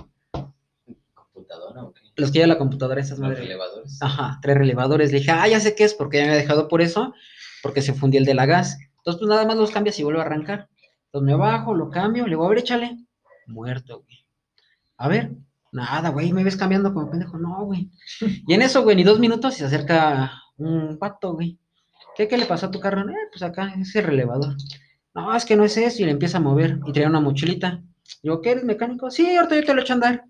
[1.14, 2.04] ¿Computadora o qué?
[2.16, 3.42] Los que lleva la computadora, esas madres.
[3.42, 4.02] elevadores.
[4.02, 5.12] Ajá, tres relevadores.
[5.12, 7.14] Le dije, ah, ya sé qué es, porque ya me había dejado por eso,
[7.62, 8.78] porque se fundió el de la gas.
[9.00, 10.70] Entonces, pues nada más los cambias y vuelve a arrancar.
[11.08, 12.96] Entonces me bajo, lo cambio, le digo, a ver, échale.
[13.46, 14.26] Muerto, güey.
[14.96, 15.34] A ver,
[15.76, 17.38] nada, güey, me ves cambiando como pendejo.
[17.38, 17.92] No, güey.
[18.48, 21.60] Y en eso, güey, ni dos minutos y se acerca un pato, güey.
[22.16, 23.08] ¿Qué, ¿Qué le pasó a tu carro?
[23.10, 24.56] Eh, pues acá, ese relevador.
[25.14, 26.80] No, es que no es eso, y le empieza a mover.
[26.86, 27.84] Y traía una mochilita.
[28.24, 29.12] Digo, ¿qué eres mecánico?
[29.12, 30.24] Sí, ahorita yo te lo echo a andar.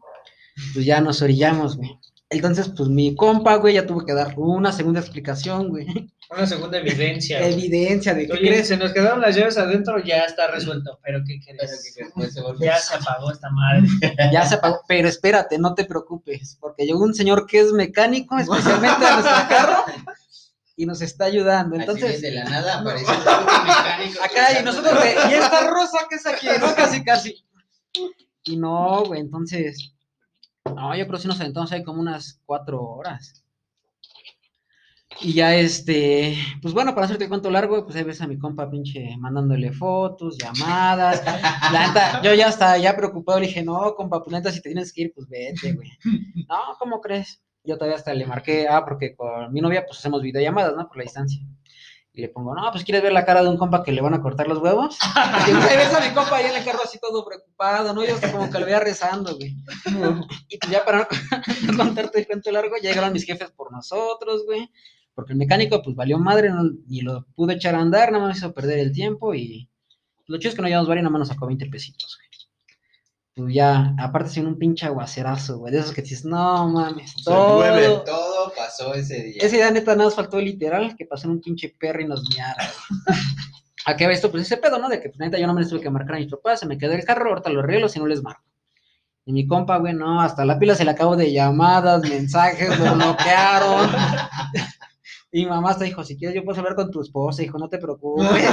[0.74, 2.00] Pues ya nos orillamos, güey.
[2.38, 5.88] Entonces, pues mi compa, güey, ya tuvo que dar una segunda explicación, güey.
[6.30, 7.48] Una segunda evidencia.
[7.48, 8.68] Evidencia de que Oye, crees.
[8.68, 11.00] se nos quedaron las llaves adentro, ya está resuelto.
[11.04, 11.94] Pero ¿qué Pero quieres?
[11.96, 13.88] que se Ya se apagó esta madre.
[14.32, 14.82] Ya se apagó.
[14.88, 19.48] Pero espérate, no te preocupes, porque llegó un señor que es mecánico, especialmente de nuestro
[19.50, 19.86] carro,
[20.76, 21.76] y nos está ayudando.
[21.76, 24.24] Entonces, Entonces, de la nada apareció un mecánico.
[24.24, 26.76] acá y nosotros, de, y esta rosa que es aquí, ¿no?
[26.76, 27.46] Casi, casi.
[28.46, 29.95] Y no, güey, entonces,
[30.76, 33.46] no, yo creo que sí nos aventamos ahí como unas cuatro horas.
[35.22, 38.38] Y ya este, pues bueno, para hacerte el cuento largo, pues ahí ves a mi
[38.38, 41.24] compa pinche mandándole fotos, llamadas.
[42.24, 45.04] Yo ya estaba ya preocupado, le dije, no, compa, pues neta, si te tienes que
[45.04, 45.90] ir, pues vete, güey.
[46.50, 47.42] No, ¿cómo crees?
[47.64, 50.88] Yo todavía hasta le marqué, ah, porque con mi novia, pues hacemos videollamadas, ¿no?
[50.88, 51.42] Por la distancia.
[52.18, 54.14] Y le pongo, no, pues quieres ver la cara de un compa que le van
[54.14, 54.98] a cortar los huevos.
[55.48, 58.06] Y ahí ves a mi compa ahí en el carro así todo preocupado, ¿no?
[58.06, 59.54] Yo hasta como que lo veía rezando, güey.
[60.50, 64.46] Y pues ya para no contarte el cuento largo, ya llegaron mis jefes por nosotros,
[64.46, 64.72] güey.
[65.14, 68.38] Porque el mecánico, pues valió madre, no, ni lo pude echar a andar, nada más
[68.38, 69.70] hizo perder el tiempo y
[70.28, 72.25] lo chido es que no llevamos varios, nada más nos sacó 20 pesitos, güey.
[73.36, 77.24] Pues ya, aparte sin un pinche aguacerazo, güey, de esos que dices, no mames, Se
[77.26, 78.02] todo, llueve.
[78.06, 79.42] Todo pasó ese día.
[79.42, 82.30] ese día neta nada más faltó literal que pasó en un pinche perro y nos
[82.30, 82.72] miara.
[82.90, 83.20] güey.
[83.88, 84.32] ¿A qué va esto?
[84.32, 84.88] Pues ese pedo, ¿no?
[84.88, 86.66] De que pues, neta yo no me les tuve que marcar a mis papás, se
[86.66, 88.42] me quedó el carro, ahorita lo arreglo si no les marco.
[89.26, 92.96] Y mi compa, güey, no, hasta la pila se le acabó de llamadas, mensajes, lo
[92.96, 93.90] bloquearon.
[95.32, 97.68] Y mi mamá hasta dijo, si quieres yo puedo hablar con tu esposa, hijo, no
[97.68, 98.26] te preocupes.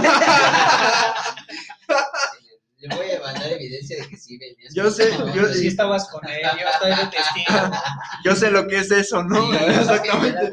[2.83, 4.75] Le voy a mandar evidencia de que sí venías.
[4.75, 7.71] Yo sé, No, yo- Si sí, estabas con él, yo estoy de testigo.
[8.25, 9.53] Yo sé lo que es eso, ¿no?
[9.55, 10.51] Exactamente.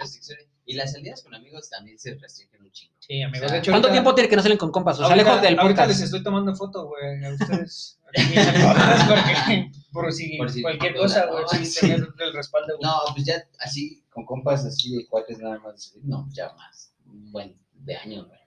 [0.66, 2.94] Y las salidas con amigos también se restringen un chingo.
[3.00, 3.44] Sí, amigo.
[3.46, 5.00] O sea, De hecho, ¿Cuánto ahorita- tiempo tiene que no salen con compas?
[5.00, 8.00] O sea, lejos del ahorita les estoy tomando foto, güey, a ustedes.
[8.06, 11.80] porque- por si, Por si- cualquier cosa, güey, no, sí, sí.
[11.82, 12.78] tener el respaldo.
[12.78, 12.88] güey.
[12.90, 16.94] No, pues ya así, con compas así de cuates nada más no, pues ya más.
[17.08, 18.39] Un buen de años, güey.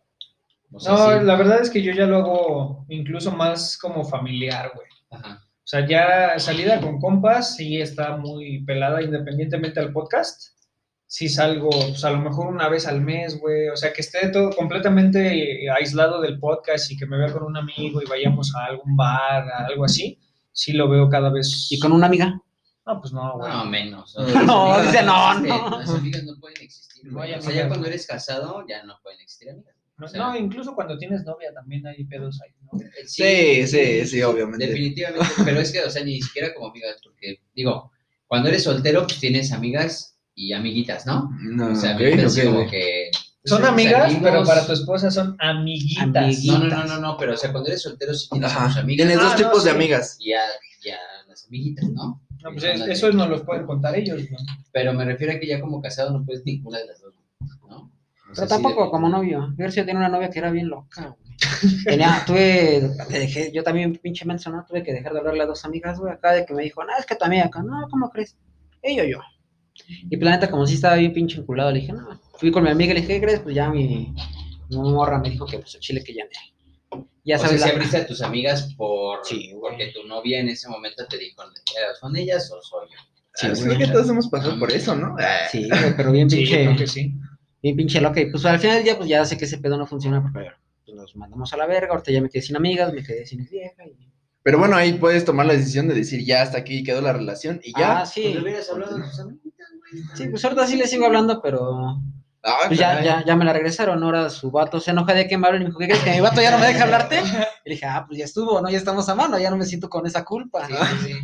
[0.73, 1.25] O sea, No, sí.
[1.25, 4.87] la verdad es que yo ya lo hago incluso más como familiar, güey.
[5.11, 5.45] Ajá.
[5.45, 10.51] O sea, ya salida con compas sí está muy pelada independientemente al podcast.
[11.07, 13.69] Sí salgo, pues a lo mejor una vez al mes, güey.
[13.69, 17.57] O sea, que esté todo completamente aislado del podcast y que me vea con un
[17.57, 20.19] amigo y vayamos a algún bar, a algo así.
[20.53, 21.69] Sí lo veo cada vez.
[21.71, 22.41] ¿Y con una amiga?
[22.85, 23.53] No, pues no, güey.
[23.53, 24.17] No, menos.
[24.47, 25.79] No, dice, no, no.
[25.79, 27.11] Las amigas no pueden existir.
[27.13, 27.35] Güey.
[27.35, 29.77] o sea, ya cuando eres casado, ya no pueden existir amigas.
[30.03, 32.79] No, o sea- no, incluso cuando tienes novia también hay pedos ahí, ¿no?
[33.07, 34.67] Sí, sí, sí, obviamente.
[34.67, 37.91] Definitivamente, pero es que, o sea, ni siquiera como amigas, porque, digo,
[38.27, 41.31] cuando eres soltero, pues tienes amigas y amiguitas, ¿no?
[41.41, 43.11] No, O sea, ok, amiguitas ok, como que...
[43.45, 46.05] Son pues, amigas, salimos- pero para tu esposa son amiguitas.
[46.17, 46.45] Amiguitas.
[46.47, 48.63] No, no, no, no, no, pero, o sea, cuando eres soltero sí tienes a tus
[48.73, 48.81] Ajá.
[48.81, 49.77] amigas Tienes dos Ah, tipos no, de sí.
[49.77, 50.17] amigas.
[50.21, 50.41] y a,
[50.85, 50.99] y a
[51.29, 52.23] las amiguitas, ¿no?
[52.43, 54.45] No, pues Son es- las de- eso no los pueden contar ellos, güey.
[54.73, 57.15] Pero me refiero a que ya como casado no puedes ninguna de las dos,
[58.35, 59.55] sea, Pero sí, tampoco de- como novio.
[59.59, 61.37] Yo sí tenía una novia que era bien loca, güey.
[61.85, 64.65] Tenía, tuve, dejé, yo también pinche menso, ¿no?
[64.65, 66.91] Tuve que dejar de hablarle a dos amigas, güey, acá de que me dijo, no,
[66.99, 68.37] es que tu amiga acá, no, ¿cómo crees?
[68.83, 69.19] Ella o yo.
[70.11, 72.21] Y pues la neta, como si estaba bien pinche enculado, le dije, no.
[72.35, 73.41] Fui con mi amiga y le dije, ¿qué crees?
[73.41, 74.15] Pues ya mi,
[74.71, 76.31] mi morra me dijo que pues el chile que ya me.
[77.25, 80.41] Ya o sea, sabes, si la- abriste a tus amigas por, Sí, porque tu novia
[80.41, 81.43] en ese momento te dijo,
[82.01, 82.99] ¿son ellas o soy yo?
[83.35, 85.17] Sí, Ah, creo que todos hemos pasado por eso, ¿no?
[85.19, 86.65] Ah, Sí, pero bien Sí, yo pinche.
[86.65, 87.15] creo que sí.
[87.63, 88.21] Bien pinche loca.
[88.21, 90.51] Y pues al final del día, pues ya sé que ese pedo no funciona porque
[90.85, 91.93] pues, nos mandamos a la verga.
[91.93, 93.87] Ahorita ya me quedé sin amigas, me quedé sin vieja.
[93.87, 94.11] Y...
[94.43, 97.61] Pero bueno, ahí puedes tomar la decisión de decir, ya hasta aquí quedó la relación
[97.63, 98.01] y ya.
[98.01, 98.31] Ah, sí.
[98.33, 100.03] Pues hubieras hablado de tus amiguitas, güey.
[100.17, 102.01] Sí, pues ahorita sí le sigo hablando, pero
[102.45, 104.03] Ah, pues ya, ya, ya me la regresaron.
[104.03, 106.03] Ahora su vato se enoja de que me hablen y me dijo, ¿qué crees?
[106.03, 107.21] Que mi vato ya no me deja hablarte.
[107.21, 108.69] Y le dije, ah, pues ya estuvo, ¿no?
[108.69, 110.67] Ya estamos a mano, ya no me siento con esa culpa.
[110.67, 111.19] Sí, sí, sí.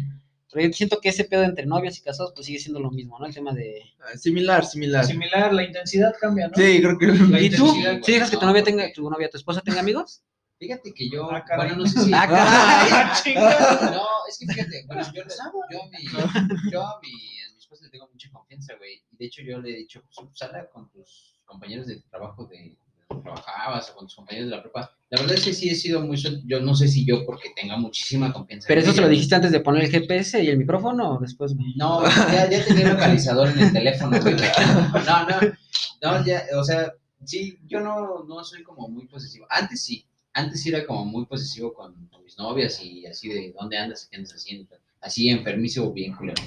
[0.50, 3.18] Pero yo siento que ese pedo entre novios y casados, pues sigue siendo lo mismo,
[3.18, 3.26] ¿no?
[3.26, 3.82] El tema de.
[4.00, 5.04] Ah, Similar, similar.
[5.04, 6.54] Similar, la intensidad cambia, ¿no?
[6.56, 7.06] Sí, creo que.
[7.06, 7.68] La ¿Y tú?
[8.02, 10.22] ¿Sí dejas que tu no, novia tenga, tu novia, tu esposa tenga amigos?
[10.58, 11.68] Fíjate que yo, Ah, caray.
[11.68, 12.10] bueno, no sé si...
[12.14, 12.90] Ah, caray.
[12.92, 13.90] Ah, chinga.
[13.92, 15.30] No, es que fíjate, bueno, yo, le-
[15.70, 17.10] yo, a mi, yo a, mi,
[17.42, 18.94] a mi esposa le tengo mucha confianza, güey.
[19.12, 22.76] Y de hecho yo le he dicho, pues, sala con tus compañeros de trabajo de,
[23.08, 24.94] trabajabas o con tus compañeros de la prepa.
[25.10, 26.42] La verdad es que sí he sido muy suelto.
[26.46, 28.68] Yo no sé si yo porque tenga muchísima confianza.
[28.68, 31.54] Pero eso se lo dijiste antes de poner el GPS y el micrófono o después?
[31.76, 34.36] No, ya, ya tenía localizador en el teléfono, güey.
[35.06, 35.40] No, no,
[36.02, 36.92] no, ya, o sea,
[37.24, 39.46] sí, yo no, no soy como muy posesivo.
[39.48, 40.04] Antes sí,
[40.34, 44.16] antes sí era como muy posesivo con, mis novias y así de dónde andas, qué
[44.16, 44.68] andas haciendo,
[45.00, 46.42] así enfermizo, bien culero.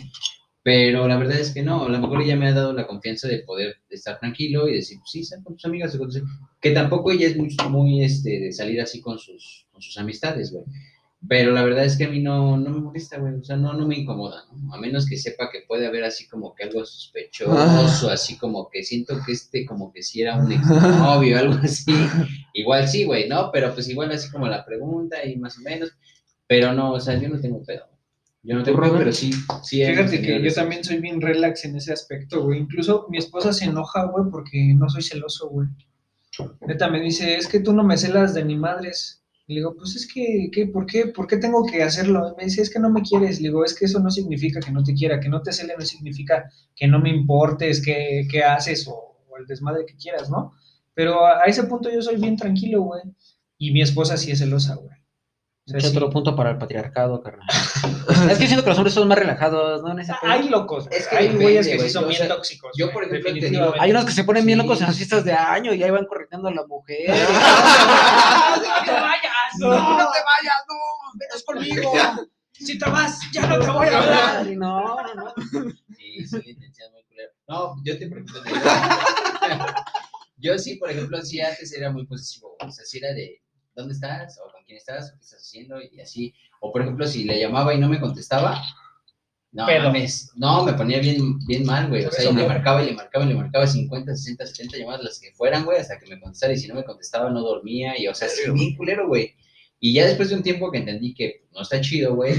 [0.64, 3.28] Pero la verdad es que no, a lo mejor ella me ha dado la confianza
[3.28, 6.22] de poder estar tranquilo y decir, sí, sal con tus amigas, o con tus-
[6.62, 10.52] que tampoco ella es muy, muy este, de salir así con sus, con sus amistades,
[10.52, 10.64] güey.
[11.28, 13.36] Pero la verdad es que a mí no, no me molesta, güey.
[13.36, 14.74] O sea, no, no me incomoda, ¿no?
[14.74, 18.84] A menos que sepa que puede haber así como que algo sospechoso, así como que
[18.84, 21.92] siento que este como que si era un exnovio, algo así.
[22.54, 23.52] Igual sí, güey, ¿no?
[23.52, 25.92] Pero pues igual así como la pregunta y más o menos.
[26.48, 27.86] Pero no, o sea, yo no tengo pedo.
[28.44, 28.98] Yo no ¿Tú, tengo, Robert?
[28.98, 29.32] pero sí,
[29.64, 32.60] Fíjate que yo también soy bien relax en ese aspecto, güey.
[32.60, 35.68] Incluso mi esposa se enoja, güey, porque no soy celoso, güey.
[36.62, 39.24] Neta me dice, es que tú no me celas de ni madres.
[39.48, 40.68] Y le digo, pues es que, ¿qué?
[40.68, 41.08] ¿Por qué?
[41.08, 42.32] ¿Por qué tengo que hacerlo?
[42.32, 43.42] Y me dice, es que no me quieres.
[43.42, 45.76] Le digo, es que eso no significa que no te quiera, que no te cele
[45.78, 48.94] no significa que no me importes, que, que haces o,
[49.30, 50.54] o el desmadre que quieras, ¿no?
[50.94, 53.02] Pero a ese punto yo soy bien tranquilo, güey.
[53.58, 55.01] Y mi esposa sí es celosa, güey.
[55.68, 55.88] O sea, sí.
[55.96, 57.48] otro punto para el patriarcado, carnal.
[58.32, 59.92] es que siento que los hombres son más relajados, ¿no?
[59.92, 60.12] En ese.
[60.24, 62.72] Hay locos, Es que hay güeyes que sí son o bien sea, tóxicos.
[62.76, 63.80] yo, por ejemplo, te digo, definitivamente.
[63.84, 64.64] Hay unos que se ponen bien Sí.
[64.66, 67.10] locos en las fiestas de año y ahí van corriendo a la mujer.
[67.10, 69.60] ¡No te vayas!
[69.60, 70.76] No, no te vayas, no,
[71.14, 71.94] venos conmigo.
[72.54, 74.48] Si te vas, ya no te voy a hablar.
[74.58, 75.34] No, no, no.
[75.96, 76.38] Sí, sí,
[76.92, 77.32] muy culera.
[77.48, 78.42] No, yo te pregunto.
[80.38, 82.56] Yo sí, por ejemplo, sí antes era muy posesivo.
[82.60, 83.40] O sea, sí era de
[83.76, 84.40] ¿dónde estás?
[84.44, 86.34] O quién estás, o qué estás haciendo, y así.
[86.62, 88.62] O por ejemplo, si le llamaba y no me contestaba,
[89.52, 92.06] no, mames, no, me ponía bien, bien mal, güey.
[92.06, 94.78] O sea, eso, y le marcaba y le marcaba y le marcaba 50, 60, 70
[94.78, 96.54] llamadas, las que fueran, güey, hasta que me contestara.
[96.54, 98.00] Y si no me contestaba, no dormía.
[98.00, 99.36] Y o sea, sí, bien culero, güey.
[99.80, 102.34] Y ya después de un tiempo que entendí que no está chido, güey.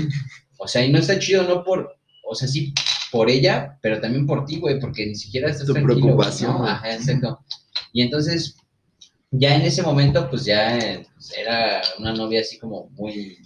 [0.56, 2.72] O sea, y no está chido no por, o sea, sí
[3.10, 6.58] por ella, pero también por ti, güey, porque ni siquiera estás Tu tranquilo, preocupación, ¿no?
[6.60, 6.70] güey.
[6.70, 7.44] Ajá, exacto.
[7.92, 8.56] Y entonces,
[9.32, 13.38] ya en ese momento, pues ya eh, pues, era una novia así como muy,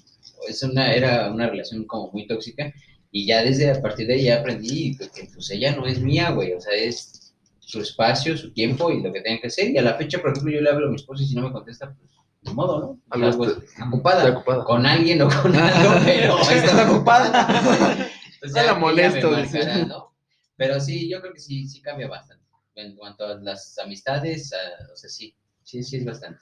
[0.48, 2.72] es una, era una relación como muy tóxica,
[3.12, 6.00] y ya desde a partir de ahí ya aprendí que, que, pues ella no es
[6.00, 9.70] mía, güey, o sea, es su espacio, su tiempo y lo que tenga que hacer,
[9.70, 11.42] y a la fecha, por ejemplo, yo le hablo a mi esposo y si no
[11.42, 12.10] me contesta, pues,
[12.42, 13.28] de modo, ¿no?
[13.28, 14.64] Está- ocupada ocupada.
[14.64, 18.10] con alguien o con algo, pero está ocupada.
[18.40, 20.14] Pues la ya ella molesto, marcará, ¿no?
[20.56, 22.44] Pero sí, yo creo que sí, sí cambia bastante.
[22.74, 25.34] En cuanto a las amistades, ah, o sea, sí,
[25.66, 26.40] sí, sí es bastante.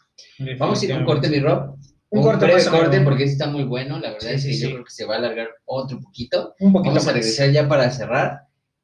[0.59, 1.77] Vamos a ir a un corte, mi Rob.
[2.11, 3.99] Un Un, corte breve corte porque sí está muy bueno.
[3.99, 4.61] La verdad Sí, es que sí.
[4.63, 6.55] yo creo que se va a alargar otro poquito.
[6.61, 8.43] Un poquito Vamos a regresar ya para cerrar.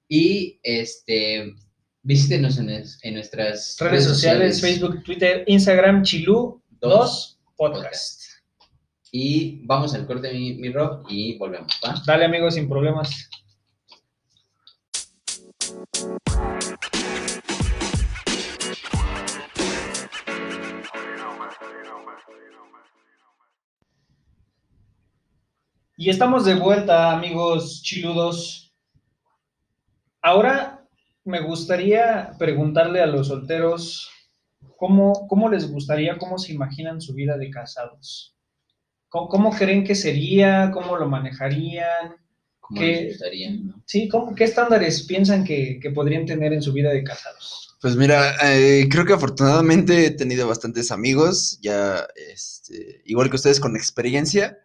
[0.09, 1.55] Y este
[2.03, 8.22] visítenos en, es- en nuestras Redes sociales, Facebook, Twitter, Instagram, Chilú 2 Podcast.
[9.12, 11.95] Y vamos al corte, mi, mi Rob, y volvemos, ¿va?
[12.07, 13.28] Dale, amigos, sin problemas.
[26.01, 28.74] Y estamos de vuelta, amigos chiludos.
[30.22, 30.88] Ahora
[31.26, 34.09] me gustaría preguntarle a los solteros
[34.78, 38.34] cómo, cómo les gustaría, cómo se imaginan su vida de casados.
[39.11, 40.70] ¿Cómo, cómo creen que sería?
[40.72, 42.16] ¿Cómo lo manejarían?
[42.74, 42.80] ¿Qué?
[42.80, 43.82] les gustaría, ¿no?
[43.84, 47.76] Sí, ¿cómo, ¿qué estándares piensan que, que podrían tener en su vida de casados?
[47.82, 53.61] Pues mira, eh, creo que afortunadamente he tenido bastantes amigos, ya este, igual que ustedes
[53.61, 54.57] con experiencia,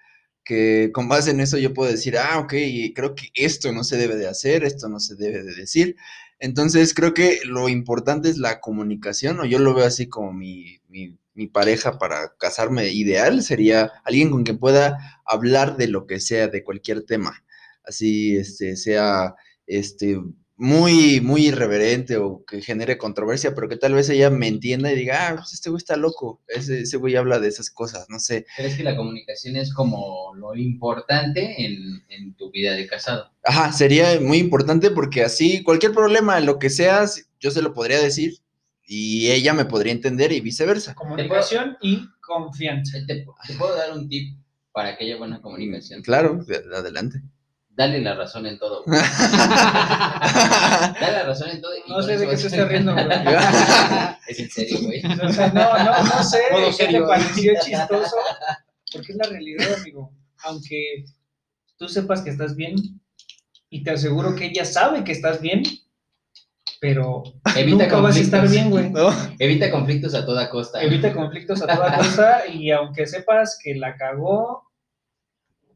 [0.46, 2.54] que con base en eso yo puedo decir, ah, ok,
[2.94, 5.98] creo que esto no se debe de hacer, esto no se debe de decir.
[6.40, 10.80] Entonces creo que lo importante es la comunicación, o yo lo veo así como mi,
[10.88, 16.20] mi, mi pareja para casarme ideal, sería alguien con quien pueda hablar de lo que
[16.20, 17.44] sea, de cualquier tema.
[17.84, 19.36] Así, este, sea,
[19.68, 20.22] este,
[20.58, 24.96] muy, muy irreverente o que genere controversia, pero que tal vez ella me entienda y
[24.96, 28.20] diga, ah, pues este güey está loco, ese, ese güey habla de esas cosas, no
[28.20, 28.46] sé.
[28.56, 33.32] ¿Crees que la comunicación es como lo importante en, en tu vida de casado?
[33.44, 37.06] Ajá, sería muy importante porque así cualquier problema, lo que sea,
[37.40, 38.40] yo se lo podría decir
[38.88, 40.96] y ella me podría entender y viceversa.
[40.96, 43.00] Comunicación y confianza.
[43.06, 44.38] ¿Te, te puedo dar un tip
[44.72, 46.02] para que haya buena comunicación?
[46.02, 47.22] Claro, adelante.
[47.76, 48.84] Dale la razón en todo.
[48.86, 49.00] güey.
[51.02, 51.72] Dale la razón en todo.
[51.76, 53.06] y No sé de qué se está riendo, güey.
[54.28, 55.02] Es en serio, güey.
[55.06, 57.08] O sea, no, no, no sé Modo qué te serio.
[57.08, 58.16] pareció chistoso,
[58.92, 60.12] porque es la realidad, amigo.
[60.46, 61.06] Aunque
[61.78, 62.76] tú sepas que estás bien,
[63.70, 65.64] y te aseguro que ella sabe que estás bien,
[66.80, 67.24] pero
[67.56, 68.90] Evita nunca vas a estar bien, güey.
[68.90, 69.10] ¿No?
[69.38, 70.82] Evita conflictos a toda costa.
[70.82, 74.64] Evita conflictos a toda costa, y aunque sepas que la cagó,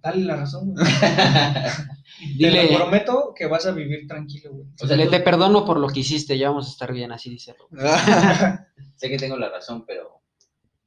[0.02, 0.86] dale la razón, güey.
[2.22, 4.68] Y Te Dile- lo prometo que vas a vivir tranquilo, güey.
[4.82, 7.30] O sea, Le te perdono por lo que hiciste, ya vamos a estar bien, así
[7.30, 7.56] dice.
[8.96, 10.22] sé que tengo la razón, pero.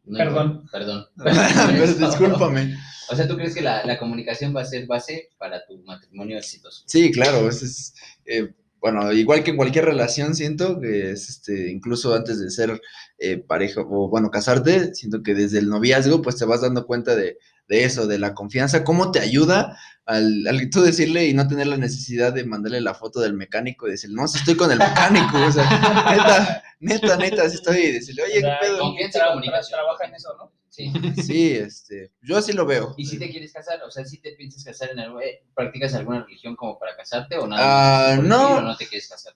[0.05, 0.67] no Perdón.
[0.71, 1.07] Perdón.
[1.17, 2.77] Pero discúlpame.
[3.11, 6.39] O sea, ¿tú crees que la, la comunicación va a ser base para tu matrimonio
[6.39, 6.85] exitoso?
[6.87, 7.95] Sí, claro, ese es,
[8.25, 12.81] eh, bueno, igual que en cualquier relación, siento que es, este, incluso antes de ser
[13.19, 17.15] eh, pareja o, bueno, casarte, siento que desde el noviazgo, pues te vas dando cuenta
[17.15, 17.37] de,
[17.69, 21.67] de eso, de la confianza, cómo te ayuda al, al tú decirle y no tener
[21.69, 24.79] la necesidad de mandarle la foto del mecánico y decirle, no, si estoy con el
[24.79, 25.65] mecánico, o sea,
[26.11, 28.79] neta, neta, neta, si estoy, y decirle, oye, O sea, ¿qué pedo?
[28.81, 29.79] Confianza y comunicación.
[29.79, 30.53] tra- Trabaja en eso, ¿no?
[30.69, 30.91] Sí.
[31.23, 32.95] Sí, este, yo así lo veo.
[32.97, 33.83] ¿Y si te quieres casar?
[33.83, 37.37] O sea, si te piensas casar en algo, eh, ¿practicas alguna religión como para casarte
[37.37, 38.13] o nada?
[38.13, 38.17] Ah?
[38.17, 38.49] Por no.
[38.57, 39.35] ¿O no te quieres casar?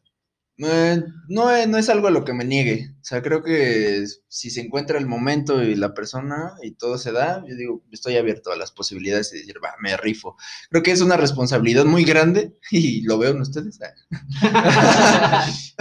[0.58, 2.94] Eh, no, es- no es algo a lo que me niegue.
[3.00, 7.12] O sea, creo que si se encuentra el momento y la persona y todo se
[7.12, 10.36] da, yo digo, estoy abierto a las posibilidades y decir, va, me rifo.
[10.70, 13.78] Creo que es una responsabilidad muy grande y lo veo en ustedes.
[13.82, 15.46] ah.
[15.46, 15.74] Así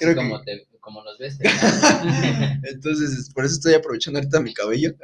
[0.00, 1.38] Creo que- como, te, como nos ves.
[2.64, 4.94] Entonces, por eso estoy aprovechando ahorita mi cabello.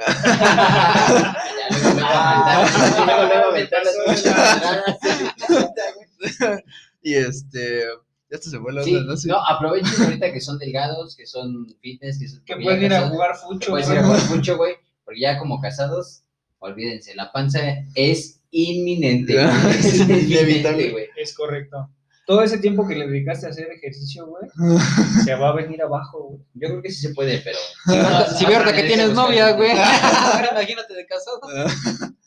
[7.02, 7.84] y este,
[8.30, 9.16] ya hasta se Sí, onda, ¿no?
[9.16, 9.28] Sí.
[9.28, 13.08] no, aprovechen ahorita que son delgados, que son fitness, que, son, Que pueden ir a
[13.08, 13.98] jugar fucho, puedes güey.
[13.98, 14.74] ir a jugar mucho, güey,
[15.04, 16.22] porque ya como casados,
[16.58, 17.60] olvídense, la panza
[17.94, 19.36] es inminente,
[19.70, 20.90] es Inevitable.
[20.90, 21.06] güey.
[21.16, 21.88] Es correcto.
[22.26, 24.42] Todo ese tiempo que le dedicaste a hacer ejercicio, güey,
[25.24, 26.40] se va a venir abajo, güey.
[26.54, 27.58] Yo creo que sí se puede, pero...
[28.38, 29.70] Si veo que tienes novia, güey.
[29.70, 31.40] Ahora Imagínate de casado.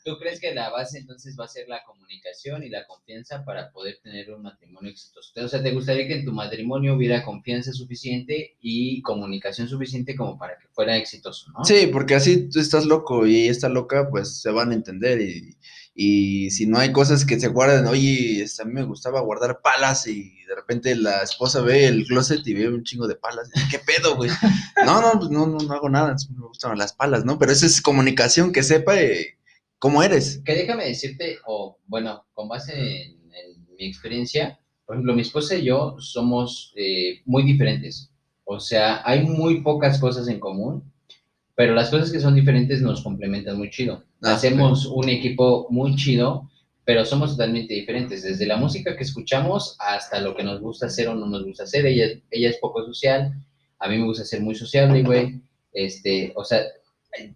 [0.04, 3.70] ¿Tú crees que la base entonces va a ser la comunicación y la confianza para
[3.70, 5.32] poder tener un matrimonio exitoso?
[5.36, 10.38] O sea, ¿te gustaría que en tu matrimonio hubiera confianza suficiente y comunicación suficiente como
[10.38, 11.64] para que fuera exitoso, no?
[11.64, 15.56] Sí, porque así tú estás loco y está loca, pues se van a entender y,
[15.94, 19.60] y si no hay cosas que se guardan, oye, este, a mí me gustaba guardar
[19.60, 23.50] palas y de repente la esposa ve el closet y ve un chingo de palas,
[23.70, 24.30] ¿qué pedo, güey?
[24.84, 27.38] No, no, pues no, no, hago nada, me gustan las palas, ¿no?
[27.38, 29.38] Pero eso es comunicación, que sepa eh,
[29.82, 30.40] cómo eres.
[30.44, 32.72] Que déjame decirte, o bueno, con base
[33.02, 38.10] en, en mi experiencia, por ejemplo, mi esposa y yo somos eh, muy diferentes.
[38.44, 40.84] O sea, hay muy pocas cosas en común,
[41.56, 44.04] pero las cosas que son diferentes nos complementan muy chido.
[44.22, 46.48] Ah, Hacemos un equipo muy chido,
[46.84, 48.22] pero somos totalmente diferentes.
[48.22, 51.64] Desde la música que escuchamos hasta lo que nos gusta hacer o no nos gusta
[51.64, 51.86] hacer.
[51.86, 53.32] Ella, es- ella es poco social,
[53.80, 55.40] a mí me gusta ser muy sociable, güey.
[55.72, 56.60] Este, o sea,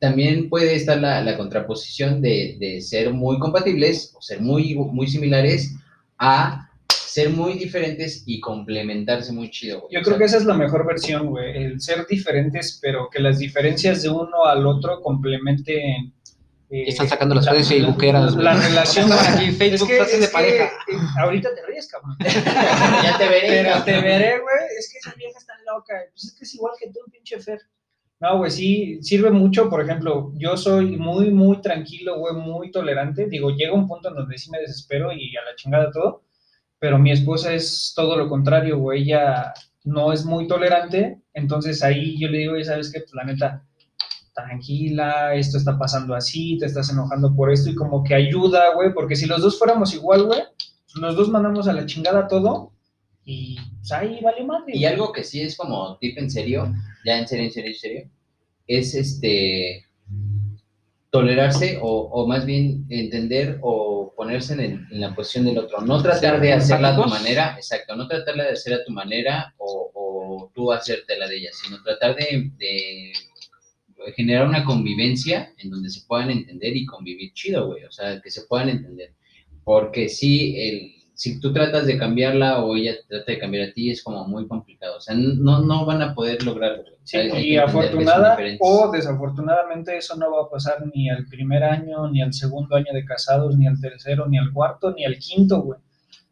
[0.01, 5.07] también puede estar la, la contraposición de, de ser muy compatibles o ser muy, muy
[5.07, 5.75] similares
[6.19, 9.81] a ser muy diferentes y complementarse muy chido.
[9.83, 9.93] güey.
[9.95, 11.57] Yo O creo sea, que esa es la mejor versión, güey.
[11.65, 16.13] El ser diferentes, pero que las diferencias de uno al otro complementen.
[16.69, 18.45] eh, Están sacando las la- redes facebookeras, La, güey.
[18.45, 19.11] la relación.
[19.13, 20.71] Aquí Facebook, es que, de que, pareja.
[21.21, 22.17] ahorita te ríes, cabrón.
[22.21, 23.49] ya te veré.
[23.49, 24.57] Pero te veré, güey.
[24.79, 25.95] Es que esa vieja está loca.
[26.13, 27.61] Pues es que es igual que tú, pinche Fer.
[28.21, 29.69] No, güey, sí, sirve mucho.
[29.69, 33.27] Por ejemplo, yo soy muy, muy tranquilo, güey, muy tolerante.
[33.29, 36.23] Digo, llega un punto en donde sí me desespero y a la chingada todo.
[36.79, 39.03] Pero mi esposa es todo lo contrario, güey.
[39.03, 39.53] Ella
[39.85, 41.21] no es muy tolerante.
[41.35, 43.01] Entonces ahí yo le digo, "Oye, ¿sabes qué?
[43.01, 43.67] Pues la neta,
[44.35, 47.71] tranquila, esto está pasando así, te estás enojando por esto.
[47.71, 50.41] Y como que ayuda, güey, porque si los dos fuéramos igual, güey,
[51.01, 52.73] los dos mandamos a la chingada todo
[53.27, 54.73] y pues ahí vale madre.
[54.77, 56.73] Y algo que sí es como tip en serio,
[57.05, 58.11] ya en serio, en serio, en serio,
[58.67, 59.85] es este
[61.11, 65.81] tolerarse o, o más bien entender o ponerse en, el- en la posición del otro.
[65.81, 69.55] No tratar de hacerla a tu manera, exacto, no tratarla de hacer a tu manera
[69.59, 73.13] o, o tú hacértela de ella, sino tratar de, de
[74.15, 78.31] generar una convivencia en donde se puedan entender y convivir chido, güey, o sea, que
[78.31, 79.13] se puedan entender.
[79.65, 83.91] Porque sí, el, si tú tratas de cambiarla o ella trata de cambiar a ti,
[83.91, 84.99] es como muy complicado.
[84.99, 86.85] O sea, no, no van a poder lograrlo.
[87.05, 92.21] Sí, y afortunada o desafortunadamente eso no va a pasar ni al primer año, ni
[92.21, 95.81] al segundo año de casados, ni al tercero, ni al cuarto, ni al quinto, güey.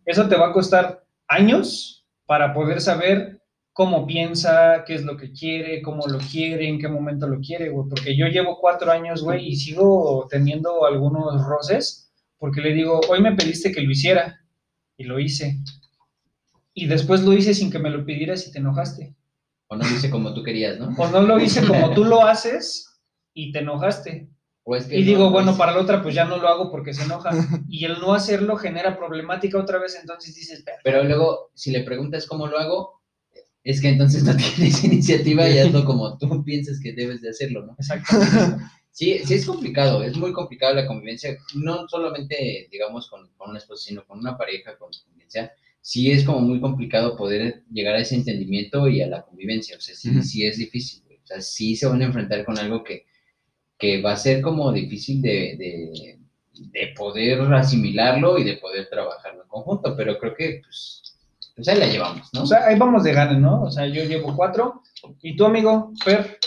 [0.05, 3.41] Eso te va a costar años para poder saber
[3.73, 7.71] cómo piensa, qué es lo que quiere, cómo lo quiere, en qué momento lo quiere,
[7.71, 7.89] güey.
[7.89, 12.05] Porque yo llevo cuatro años, güey, y sigo teniendo algunos roces
[12.45, 14.44] porque le digo, hoy me pediste que lo hiciera
[14.97, 15.59] y lo hice.
[16.73, 19.15] Y después lo hice sin que me lo pidieras y te enojaste.
[19.69, 20.95] O no dice como tú querías, ¿no?
[20.97, 22.99] O no lo hice como tú lo haces
[23.33, 24.29] y te enojaste.
[24.65, 26.49] O es que Y no, digo, no bueno, para la otra pues ya no lo
[26.49, 27.31] hago porque se enoja.
[27.69, 30.65] Y el no hacerlo genera problemática otra vez, entonces dices.
[30.83, 33.03] Pero luego, si le preguntas cómo lo hago,
[33.63, 37.67] es que entonces no tienes iniciativa y hazlo como tú piensas que debes de hacerlo,
[37.67, 37.77] ¿no?
[37.79, 38.65] exactamente.
[38.95, 43.59] Sí, sí es complicado, es muy complicado la convivencia, no solamente, digamos, con, con una
[43.59, 44.91] esposa, sino con una pareja, con
[45.35, 45.53] sea.
[45.81, 49.81] Sí es como muy complicado poder llegar a ese entendimiento y a la convivencia, o
[49.81, 51.19] sea, sí, sí es difícil, güey.
[51.19, 53.05] o sea, sí se van a enfrentar con algo que,
[53.79, 56.19] que va a ser como difícil de, de,
[56.55, 61.03] de poder asimilarlo y de poder trabajarlo en conjunto, pero creo que, pues,
[61.57, 62.45] pues ahí la llevamos, ¿no?
[62.45, 63.65] O sea, ahí vamos de gane, ¿no?
[63.65, 64.83] O sea, yo llevo cuatro.
[65.21, 66.39] Y tú, amigo, Fer,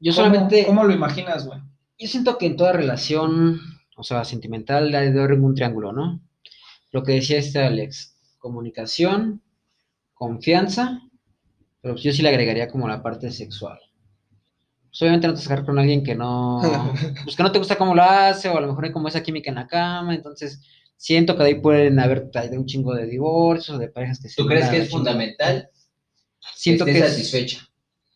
[0.00, 1.60] Yo ¿cómo- solamente, ¿cómo, lo imaginas, güey?
[1.98, 3.60] Yo siento que en toda relación,
[3.96, 6.20] o sea, sentimental, hay de haber un triángulo, ¿no?
[6.92, 9.42] Lo que decía este Alex, comunicación,
[10.14, 11.02] confianza,
[11.80, 13.78] pero yo sí le agregaría como la parte sexual.
[14.88, 16.60] Pues obviamente no te vas a casar con alguien que no,
[17.24, 19.22] pues que no te gusta cómo lo hace, o a lo mejor hay como esa
[19.22, 20.62] química en la cama, entonces
[20.96, 24.36] siento que de ahí pueden haber un chingo de divorcios o de parejas que se
[24.42, 25.68] ¿Tú crees que es fundamental
[26.54, 27.65] Siento que que es- satisfecha?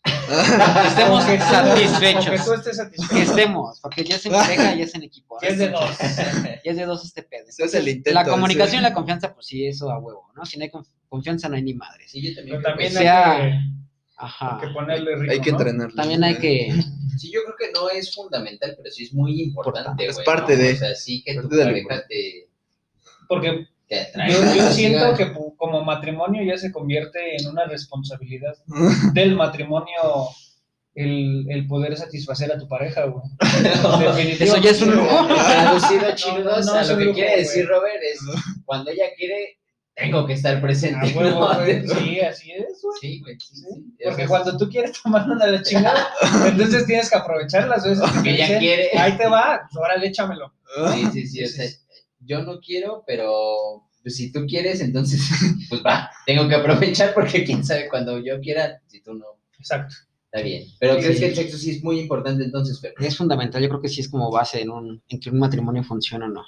[0.87, 2.25] estemos que tú- satisfechos.
[2.31, 3.23] que tú estés que satisfecho.
[3.23, 5.37] estemos, porque ya es en pareja, ya es en equipo.
[5.41, 5.91] Que es de dos.
[6.65, 7.45] Ya es de dos este pedo.
[7.49, 8.19] Ese es el intento.
[8.19, 10.45] La comunicación y la confianza, pues sí, eso a huevo, ¿no?
[10.47, 11.79] Si no hay conf- confianza, no hay ni.
[12.07, 12.59] Sí, yo también.
[12.59, 13.53] Pero también hay sea- que,
[14.17, 14.55] Ajá.
[14.57, 15.59] hay que ponerle ritmo, Hay que ¿no?
[15.59, 15.95] entrenarlo.
[15.95, 16.73] También hay que.
[17.19, 20.63] Sí, yo creo que no es fundamental, pero sí es muy importante, Es parte ¿no?
[20.63, 22.49] de- O sea, sí que tu parte de lo pareja te,
[23.29, 24.33] Porque te atrae.
[24.33, 28.55] yo, siento que como matrimonio ya se convierte en una responsabilidad
[29.13, 30.29] del matrimonio
[30.95, 33.23] el, el poder satisfacer a tu pareja, güey.
[34.41, 35.27] Eso ya es un lujo.
[35.27, 36.03] Traducido
[36.45, 37.43] No, no, no a es lo que lujo, quiere güey.
[37.43, 38.21] decir Robert es
[38.65, 39.59] cuando ella quiere,
[39.95, 41.09] tengo que estar presente.
[41.09, 42.99] Sí, así es, güey.
[43.01, 43.85] Sí, güey, sí, sí.
[44.05, 46.09] Porque cuando tú quieres tomar una de la chingada,
[46.47, 48.99] entonces tienes que aprovechar las veces que, Que te ella dicen, quiere.
[48.99, 50.53] Ahí te va, pues órale, échamelo.
[50.93, 51.67] Sí, sí, sí, o sea,
[52.31, 53.33] yo no quiero, pero
[54.03, 55.21] pues, si tú quieres, entonces,
[55.69, 59.27] pues va, tengo que aprovechar porque quién sabe cuando yo quiera, si tú no,
[59.59, 59.95] Exacto.
[60.27, 60.65] está bien.
[60.79, 61.01] Pero Sí.
[61.03, 62.95] ¿crees que el sexo sí es muy importante entonces, Fer?
[62.99, 65.83] Es fundamental, yo creo que sí es como base en, un, en que un matrimonio
[65.85, 66.45] funcione o no.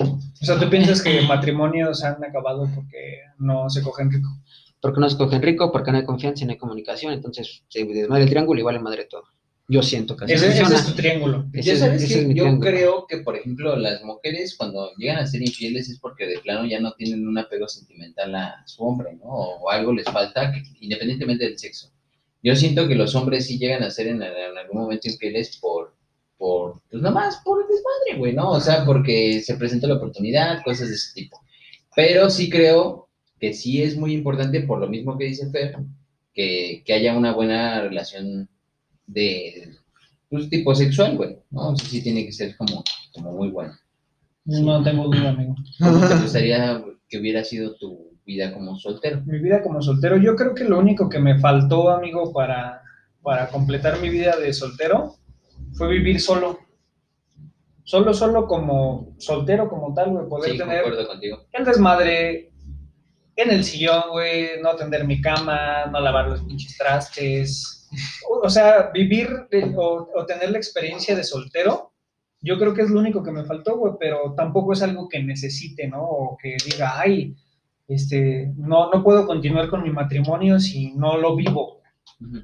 [0.00, 4.28] O sea, tú piensas que matrimonios han acabado porque no se cogen rico.
[4.80, 8.22] Porque no escogen rico, porque no hay confianza y no hay comunicación, entonces se desmadre
[8.22, 9.24] el triángulo y vale madre todo.
[9.70, 11.46] Yo siento que así Ese, es tu triángulo.
[11.52, 12.70] Ese ya sabes que yo triángulo.
[12.70, 16.66] creo que, por ejemplo, las mujeres cuando llegan a ser infieles es porque de plano
[16.66, 19.26] ya no tienen un apego sentimental a su hombre, ¿no?
[19.26, 21.92] O algo les falta, independientemente del sexo.
[22.42, 25.94] Yo siento que los hombres sí llegan a ser en, en algún momento infieles por,
[26.38, 28.52] por, pues nomás por el desmadre, güey, ¿no?
[28.52, 31.42] O sea, porque se presenta la oportunidad, cosas de ese tipo.
[31.94, 35.76] Pero sí creo que sí es muy importante, por lo mismo que dice Fer,
[36.32, 38.48] que, que haya una buena relación
[39.08, 39.74] de
[40.28, 41.70] pues, tipo sexual, güey, ¿no?
[41.70, 43.74] O sea, sí tiene que ser como, como muy bueno.
[44.44, 45.54] No tengo duda, amigo.
[45.78, 49.22] ¿Cómo te gustaría que hubiera sido tu vida como soltero?
[49.26, 52.82] Mi vida como soltero, yo creo que lo único que me faltó, amigo, para,
[53.22, 55.16] para completar mi vida de soltero
[55.72, 56.58] fue vivir solo.
[57.84, 60.84] Solo, solo como soltero, como tal, güey, poder Sí, tener
[61.52, 62.52] el desmadre
[63.36, 67.77] en el sillón, güey, no tender mi cama, no lavar los pinches trastes.
[68.42, 69.28] O, sea, vivir
[69.76, 71.92] o, o tener la experiencia de soltero,
[72.40, 75.22] yo creo que es lo único que me faltó, güey, pero tampoco es algo que
[75.22, 76.02] necesite, ¿no?
[76.02, 77.34] O que diga, ay,
[77.88, 81.80] este, no, no puedo continuar con mi matrimonio si no lo vivo.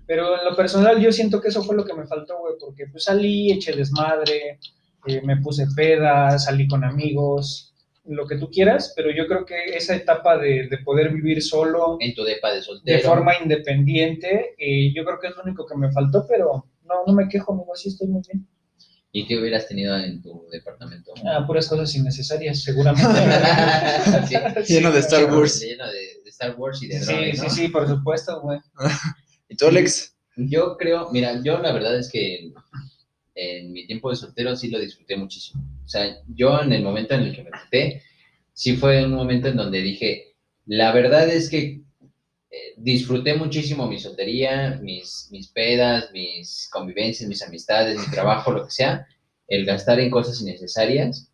[0.07, 2.87] Pero en lo personal yo siento que eso fue lo que me faltó, güey, porque
[2.87, 4.59] pues salí, eché desmadre,
[5.07, 7.74] eh, me puse peda, salí con amigos,
[8.07, 11.97] lo que tú quieras, pero yo creo que esa etapa de, de poder vivir solo,
[12.01, 12.99] En tu depa de soltero.
[12.99, 16.95] de forma independiente, eh, yo creo que es lo único que me faltó, pero no,
[17.07, 18.47] no me quejo, amigo, así estoy muy bien.
[19.17, 21.13] ¿Y qué hubieras tenido en tu departamento?
[21.25, 23.09] Ah, puras cosas innecesarias, seguramente.
[24.29, 24.35] Sí.
[24.75, 25.61] Lleno de Star Wars.
[25.61, 27.51] Lleno de, de Star Wars y de Sí, drones, sí, ¿no?
[27.51, 28.59] sí, por supuesto, güey.
[29.49, 30.17] ¿Y tú, Alex?
[30.37, 32.53] Yo creo, mira, yo la verdad es que
[33.35, 35.63] en mi tiempo de soltero sí lo disfruté muchísimo.
[35.85, 38.03] O sea, yo en el momento en el que me quité,
[38.53, 40.35] sí fue un momento en donde dije,
[40.67, 41.83] la verdad es que
[42.51, 48.65] eh, disfruté muchísimo mi soltería, mis, mis pedas, mis convivencias, mis amistades, mi trabajo, lo
[48.65, 49.07] que sea,
[49.49, 51.31] el gastar en cosas innecesarias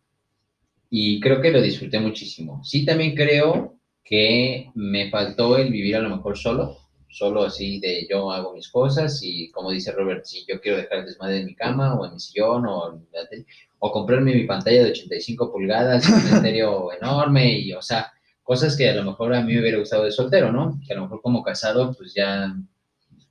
[0.89, 2.61] y creo que lo disfruté muchísimo.
[2.63, 6.77] Sí, también creo que me faltó el vivir a lo mejor solo,
[7.11, 10.99] solo así de yo hago mis cosas y como dice Robert, si yo quiero dejar
[10.99, 13.45] el desmadre en mi cama o en mi sillón o, en la tele,
[13.79, 18.11] o comprarme mi pantalla de 85 pulgadas, un estéreo enorme y o sea,
[18.43, 20.79] cosas que a lo mejor a mí me hubiera gustado de soltero, ¿no?
[20.85, 22.55] Que a lo mejor como casado pues ya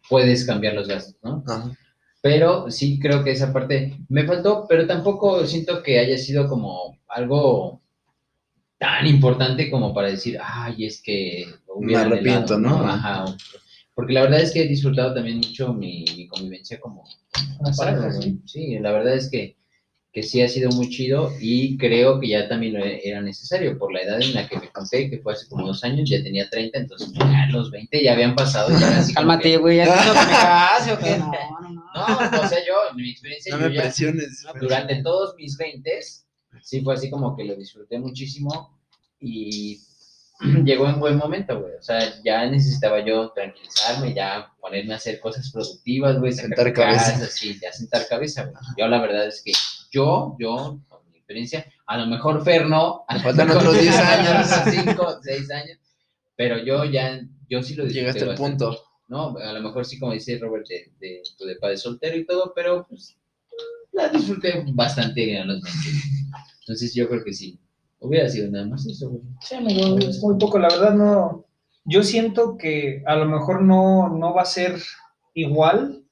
[0.09, 1.43] puedes cambiar los gastos, ¿no?
[1.47, 1.70] Ajá.
[2.23, 6.98] Pero sí creo que esa parte me faltó, pero tampoco siento que haya sido como
[7.09, 7.81] algo
[8.78, 11.47] tan importante como para decir, ay, es que
[11.78, 12.90] Me arrepiento, anhelado", ¿no?
[12.90, 13.24] Ajá.
[13.95, 17.05] Porque la verdad es que he disfrutado también mucho mi, mi convivencia como
[17.59, 18.21] Una pareja, pareja.
[18.47, 19.57] Sí, la verdad es que,
[20.12, 23.93] que sí ha sido muy chido y creo que ya también lo era necesario por
[23.93, 26.49] la edad en la que me conté, que fue hace como dos años, ya tenía
[26.49, 28.71] 30, entonces ya los 20 ya habían pasado.
[28.79, 31.19] Ya así como Cálmate, que- güey, ¿ya que me case o qué?
[31.19, 31.31] No,
[31.61, 31.85] no, no.
[31.95, 34.45] no, o sea, yo, en mi experiencia, No yo me ya, presiones.
[34.61, 35.91] durante todos mis 20
[36.62, 38.79] sí fue así como que lo disfruté muchísimo
[39.21, 39.81] y
[40.65, 41.75] llegó en buen momento, güey.
[41.75, 46.33] O sea, ya necesitaba yo tranquilizarme, ya ponerme a hacer cosas productivas, güey.
[46.33, 47.12] Sentar cabeza.
[47.12, 48.57] casas, sí, ya sentar cabeza, güey.
[48.77, 49.53] Yo la verdad es que
[49.91, 53.95] yo, yo, con mi experiencia, a lo mejor Fer no, a Faltan mejor otros 10
[53.95, 54.53] faltan años.
[54.53, 55.79] otros 5, 6 años,
[56.37, 58.85] pero yo ya, yo sí lo disfruté Llegaste al punto.
[59.09, 59.37] ¿no?
[59.39, 62.87] A lo mejor sí, como dice Robert, de, de tu de soltero y todo, pero
[62.89, 63.17] pues
[63.93, 65.79] la disfruté bastante a los 20.
[66.61, 67.59] Entonces yo creo que sí.
[68.01, 69.22] Hubiera sido nada más eso, güey.
[69.40, 71.44] Sí, amigo, es muy poco, la verdad no.
[71.85, 74.77] Yo siento que a lo mejor no, no va a ser
[75.35, 76.02] igual,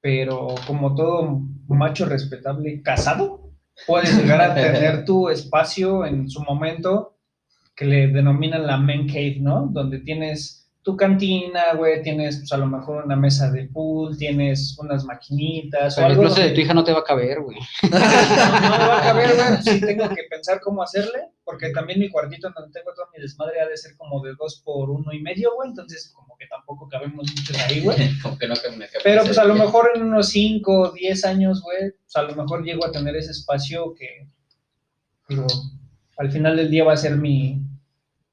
[0.00, 3.52] pero como todo macho respetable casado,
[3.86, 7.16] puedes llegar a tener tu espacio en su momento
[7.76, 9.68] que le denominan la man cave, ¿no?
[9.70, 14.76] Donde tienes tu cantina, güey, tienes pues a lo mejor una mesa de pool, tienes
[14.78, 16.22] unas maquinitas o Pero el algo.
[16.24, 17.56] closet de tu hija no te va a caber, güey.
[17.82, 19.62] no, no me va a caber, güey.
[19.62, 23.62] Sí tengo que pensar cómo hacerle, porque también mi cuartito donde tengo todo mi desmadre
[23.62, 25.70] ha de ser como de dos por uno y medio, güey.
[25.70, 27.96] Entonces, como que tampoco cabemos muchos ahí, güey.
[28.22, 31.24] Como que no que me Pero pues a lo mejor en unos 5 o 10
[31.24, 34.28] años, güey, pues a lo mejor llego a tener ese espacio que,
[35.30, 35.46] digo,
[36.18, 37.62] al final del día va a ser mi,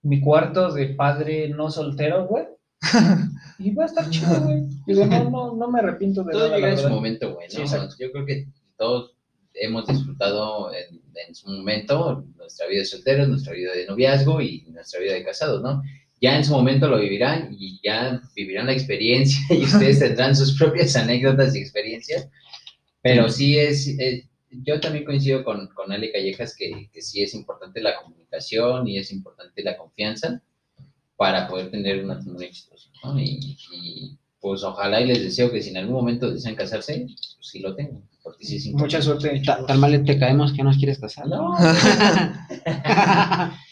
[0.03, 2.45] mi cuarto de padre no soltero, güey.
[3.59, 4.63] Y va a estar chido, güey.
[4.87, 7.57] Digo, no, no, no me arrepiento de Todo nada, llega en su momento, güey, Sí,
[7.57, 7.63] ¿no?
[7.63, 7.95] exacto.
[7.99, 9.15] Yo creo que todos
[9.53, 14.63] hemos disfrutado en, en su momento nuestra vida de solteros, nuestra vida de noviazgo y
[14.71, 15.83] nuestra vida de casados, ¿no?
[16.19, 20.57] Ya en su momento lo vivirán y ya vivirán la experiencia y ustedes tendrán sus
[20.57, 22.27] propias anécdotas y experiencias,
[23.03, 27.33] pero sí es, es- yo también coincido con, con Ale Callejas que, que sí es
[27.33, 30.41] importante la comunicación y es importante la confianza
[31.15, 33.19] para poder tener un matrimonio exitoso, ¿no?
[33.19, 37.37] Y, y, pues ojalá y les deseo que si en algún momento desean casarse, pues
[37.41, 38.97] sí lo tengan, porque sí es importante.
[38.97, 39.63] Mucha suerte, Ta-.
[39.67, 41.27] Tan mal te caemos que nos quieres casar.
[41.27, 41.55] No,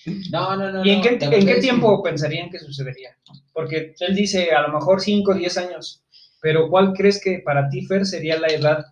[0.32, 0.86] no, no, no.
[0.86, 3.18] ¿Y en qué, en qué tiempo pensarían que sucedería?
[3.52, 6.04] Porque él dice a lo mejor 5 o 10 años,
[6.42, 8.86] pero ¿cuál crees que para ti, Fer, sería la edad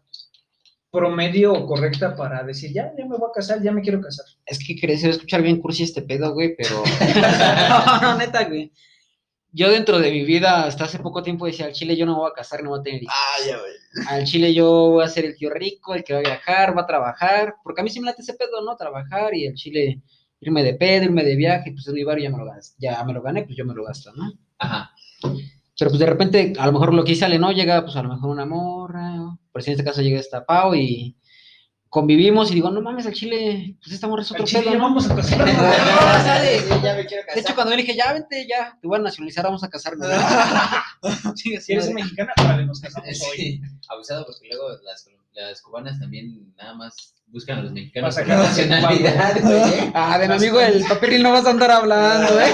[0.97, 4.25] promedio o correcta para decir, ya, ya me voy a casar, ya me quiero casar?
[4.45, 6.83] Es que crees, se va a escuchar bien cursi este pedo, güey, pero.
[7.69, 8.71] no, no, neta, güey.
[9.51, 12.19] Yo dentro de mi vida, hasta hace poco tiempo decía, al chile yo no me
[12.19, 13.15] voy a casar, no voy a tener hijos.
[13.15, 13.71] Ah, ya, güey.
[14.07, 16.81] Al chile yo voy a ser el tío rico, el que va a viajar, va
[16.81, 18.75] a trabajar, porque a mí sí me late ese pedo, ¿no?
[18.75, 20.01] Trabajar y al chile
[20.39, 23.13] irme de pedo, irme de viaje, pues es mi barrio, ya me lo ya me
[23.13, 24.31] lo gané, pues yo me lo gasto, ¿no?
[24.57, 24.91] Ajá.
[25.77, 27.51] Pero pues de repente, a lo mejor lo que sale, ¿no?
[27.51, 30.73] Llega, pues a lo mejor una morra, por si en este caso llega esta Pau
[30.73, 31.15] y
[31.89, 34.71] convivimos y digo, no mames, al chile, pues esta morra es Al otro chile pedo,
[34.73, 34.83] ya ¿no?
[34.83, 35.41] vamos a casar.
[35.41, 38.45] o sea, de- Sí, ya me quiero De hecho, cuando yo le dije, ya, vente,
[38.49, 40.07] ya, te voy a nacionalizar, vamos a casarnos.
[41.35, 43.61] Sí, eres mexicana, vale, nos casamos hoy.
[43.87, 48.39] Abusado porque luego las, las cubanas también nada más buscan a los mexicanos Para sacar
[48.43, 49.91] nacionalidad, güey.
[49.93, 52.51] Ah, de mi amigo el papiril no vas a andar hablando, ¿eh?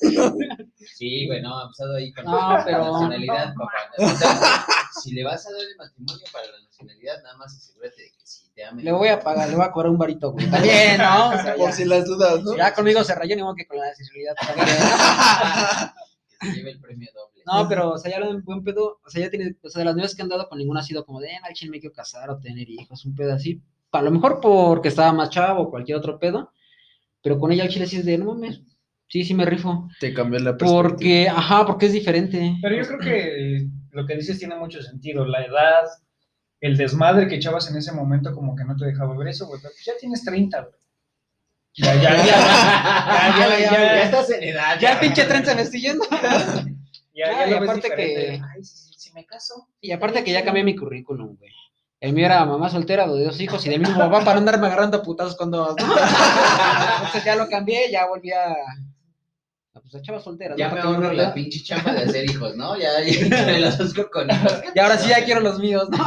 [0.86, 3.72] Sí, güey, no, abusado ahí con No, la pero- nacionalidad, papá.
[3.98, 4.64] O sea,
[5.02, 8.18] si le vas a dar el matrimonio para la nacionalidad, nada más asegúrate de que
[8.26, 8.84] si te amen.
[8.84, 10.46] Le voy a pagar, le voy a cobrar un varito, güey.
[10.50, 11.28] También, ¿no?
[11.30, 12.56] O sea, Por ya, si las dudas, ¿no?
[12.56, 14.66] ya conmigo se rayó, ni modo que con la nacionalidad también.
[16.40, 17.42] Que se lleve el premio doble.
[17.44, 19.80] No, pero, o sea, ya lo en buen pedo, o sea, ya tiene, o sea,
[19.80, 21.70] de las nuevas que han dado con ninguna ha sido como de, "Eh, al chile
[21.70, 23.60] me quiero casar o tener hijos, un pedo así.
[23.92, 26.50] A lo mejor porque estaba más chavo o cualquier otro pedo,
[27.20, 28.62] pero con ella al chile sí es de, no mames,
[29.10, 29.88] sí, sí me rifo.
[30.00, 30.82] Te cambió la perspectiva.
[30.82, 32.56] Porque, ajá, porque es diferente.
[32.62, 35.26] Pero yo creo que lo que dices tiene mucho sentido.
[35.26, 35.84] La edad,
[36.60, 39.60] el desmadre que echabas en ese momento, como que no te dejaba ver eso, güey.
[39.60, 40.74] Pero pues ya tienes 30, güey.
[41.74, 42.24] Ya, ya, ya.
[42.24, 44.02] Ya, ya, ya, ya.
[44.02, 44.78] estás en edad.
[44.80, 46.04] Ya el pinche tren se me está yendo.
[47.14, 48.40] Ya, ya y aparte que-.
[48.54, 49.68] Ay, si, si- si me caso.
[49.80, 51.50] Y aparte que ya cambié mi currículum, güey.
[52.00, 54.66] El mío era mamá soltera de dos hijos y del mismo papá para no andarme
[54.66, 55.68] agarrando a putazos ¿no?
[55.76, 58.54] Entonces ya lo cambié, ya volví a.
[59.90, 60.56] Pues a chavas solteras.
[60.56, 60.74] Ya ¿no?
[60.74, 62.78] me ahorro la pinche chamba de hacer hijos, ¿no?
[62.78, 64.62] Ya, ya me las busco con hijos.
[64.74, 65.98] Y ahora sí ya quiero los míos, ¿no?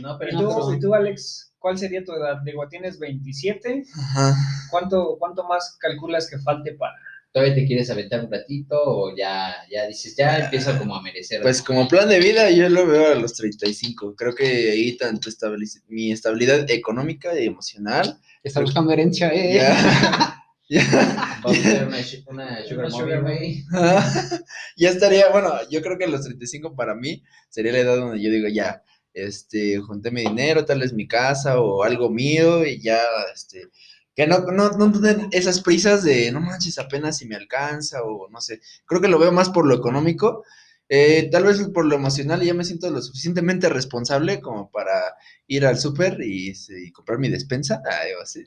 [0.00, 2.36] No, ¿Y pero No, tú, pero- y tú, Alex, cuál sería tu edad?
[2.44, 3.84] Digo, tienes 27.
[3.96, 4.34] Ajá.
[4.70, 6.94] ¿Cuánto, ¿Cuánto más calculas que falte para...?
[7.32, 11.42] ¿Todavía te quieres aventar un ratito o ya, ya dices, ya empiezo como a merecer?
[11.42, 14.14] Pues como plan de vida yo lo veo a los 35.
[14.16, 18.18] Creo que ahí tanto estabiliz- mi estabilidad económica y emocional.
[18.42, 19.54] Está buscando herencia, ¿eh?
[19.56, 20.36] Ya,
[21.42, 23.24] Vamos a hacer una, sugar Una sugar
[24.76, 28.30] ya estaría, bueno, yo creo que los 35 para mí sería la edad donde yo
[28.30, 33.00] digo, ya, este, junté mi dinero, tal es mi casa o algo mío y ya,
[33.34, 33.66] este,
[34.14, 38.28] que no, no, no tener esas prisas de, no manches, apenas si me alcanza o
[38.30, 40.44] no sé, creo que lo veo más por lo económico,
[40.88, 45.16] eh, tal vez por lo emocional ya me siento lo suficientemente responsable como para
[45.48, 48.44] ir al súper y, este, y comprar mi despensa, ah, digo así.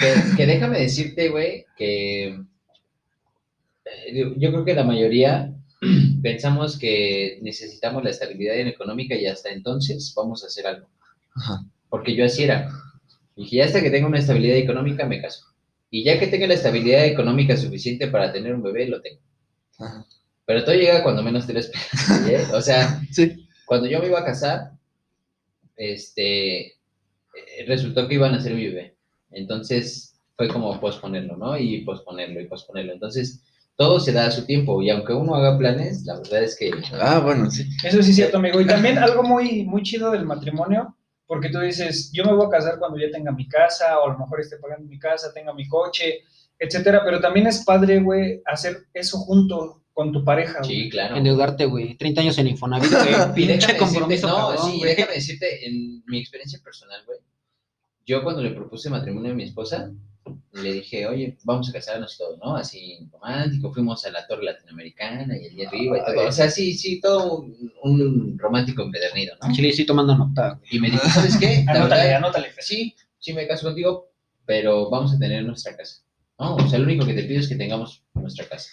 [0.00, 2.28] Que, que déjame decirte, güey, que
[3.84, 5.54] eh, yo- creo que la mayoría
[6.22, 10.88] pensamos que necesitamos la estabilidad económica y hasta entonces vamos a hacer algo.
[11.36, 11.64] Ajá.
[11.88, 12.70] Porque yo así era.
[13.36, 15.44] Dije, ya hasta que tenga una estabilidad económica me caso.
[15.90, 19.20] Y ya que tenga la estabilidad económica suficiente para tener un bebé, lo tengo.
[19.78, 20.06] Ajá.
[20.46, 21.88] Pero todo llega cuando menos te lo esperas.
[22.28, 22.46] ¿eh?
[22.54, 23.48] O sea, Sí.
[23.66, 24.72] cuando yo me iba a casar,
[25.76, 26.74] este, eh,
[27.66, 28.96] resultó que iban a ser mi bebé.
[29.32, 31.56] Entonces fue como posponerlo, ¿no?
[31.58, 32.92] Y posponerlo y posponerlo.
[32.92, 33.42] Entonces
[33.76, 36.70] todo se da a su tiempo y aunque uno haga planes, la verdad es que
[37.00, 37.66] Ah, bueno, sí.
[37.82, 38.60] Eso sí es cierto, amigo.
[38.60, 40.96] Y también algo muy, muy chido del matrimonio,
[41.26, 44.12] porque tú dices, yo me voy a casar cuando ya tenga mi casa, o a
[44.12, 46.20] lo mejor esté pagando mi casa, tenga mi coche,
[46.58, 47.02] etcétera.
[47.04, 50.70] Pero también es padre, güey, hacer eso junto con tu pareja, güey.
[50.84, 51.16] sí, claro.
[51.16, 51.96] Endeudarte, güey.
[51.96, 53.04] 30 años en Infonavit, güey.
[53.30, 54.90] Y Pinche déjame compromiso, decirte, no, cabrón, sí, güey.
[54.96, 57.18] déjame decirte, en mi experiencia personal, güey,
[58.10, 59.92] yo cuando le propuse matrimonio a mi esposa,
[60.52, 62.56] le dije, oye, vamos a casarnos todo, ¿no?
[62.56, 66.28] Así romántico, fuimos a la torre latinoamericana y el día arriba y todo.
[66.28, 69.52] O sea, sí, sí, todo un, un romántico empedernido, ¿no?
[69.54, 70.60] Chile, estoy tomando nota.
[70.72, 71.64] Y me dijo, ¿sabes qué?
[71.68, 72.48] Anótale, verdad, anótale.
[72.58, 74.10] Sí, sí me caso contigo,
[74.44, 76.02] pero vamos a tener nuestra casa.
[76.36, 78.70] No, o sea, lo único que te pido es que tengamos nuestra casa.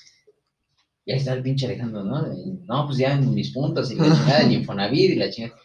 [1.06, 2.24] Y ahí está el pinche Alejandro, ¿no?
[2.24, 2.36] De,
[2.66, 5.60] No, pues ya en mis puntos y la chingada, y Infonavit y la chingada.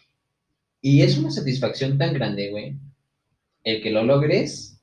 [0.79, 2.77] Y es una satisfacción tan grande, güey,
[3.63, 4.81] el que lo logres.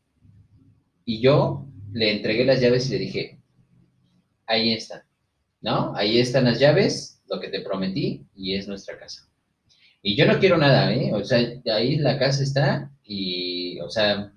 [1.05, 3.41] Y yo le entregué las llaves y le dije,
[4.47, 5.07] ahí está,
[5.61, 5.95] ¿no?
[5.97, 9.29] Ahí están las llaves, lo que te prometí, y es nuestra casa.
[10.03, 11.13] Y yo no quiero nada, ¿eh?
[11.13, 11.39] O sea,
[11.75, 14.33] ahí la casa está y, o sea,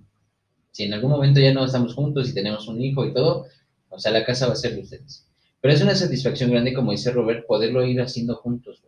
[0.71, 3.45] si en algún momento ya no estamos juntos y tenemos un hijo y todo,
[3.89, 5.27] o sea, la casa va a ser de ustedes.
[5.61, 8.83] Pero es una satisfacción grande, como dice Robert, poderlo ir haciendo juntos.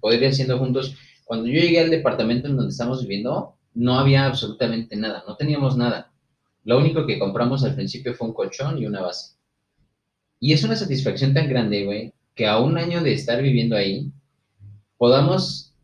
[0.00, 0.96] Poder ir haciendo juntos.
[1.24, 5.76] Cuando yo llegué al departamento en donde estamos viviendo, no había absolutamente nada, no teníamos
[5.76, 6.12] nada.
[6.64, 9.36] Lo único que compramos al principio fue un colchón y una base.
[10.40, 14.12] Y es una satisfacción tan grande, güey, que a un año de estar viviendo ahí,
[14.96, 15.74] podamos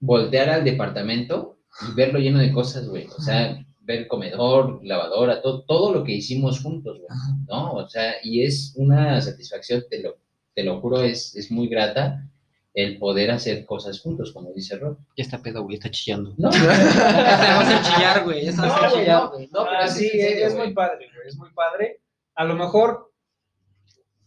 [0.00, 1.58] voltear al departamento
[1.88, 3.06] y verlo lleno de cosas, güey.
[3.06, 7.72] O sea, ver comedor, lavadora, todo, todo lo que hicimos juntos, güey, ¿no?
[7.72, 10.16] O sea, y es una satisfacción, te lo,
[10.54, 12.28] te lo juro, es, es muy grata
[12.74, 14.96] el poder hacer cosas juntos, como dice Rob.
[15.16, 16.34] Ya está pedo, güey, está chillando.
[16.38, 18.44] No, Ya se va a chillar, güey.
[18.46, 19.22] Ya se va a No, hacer güey, chillar.
[19.22, 19.30] no.
[19.30, 20.66] güey, no, pero Ah, es sí, serio, es güey.
[20.66, 22.00] muy padre, güey, es muy padre.
[22.34, 23.12] A lo mejor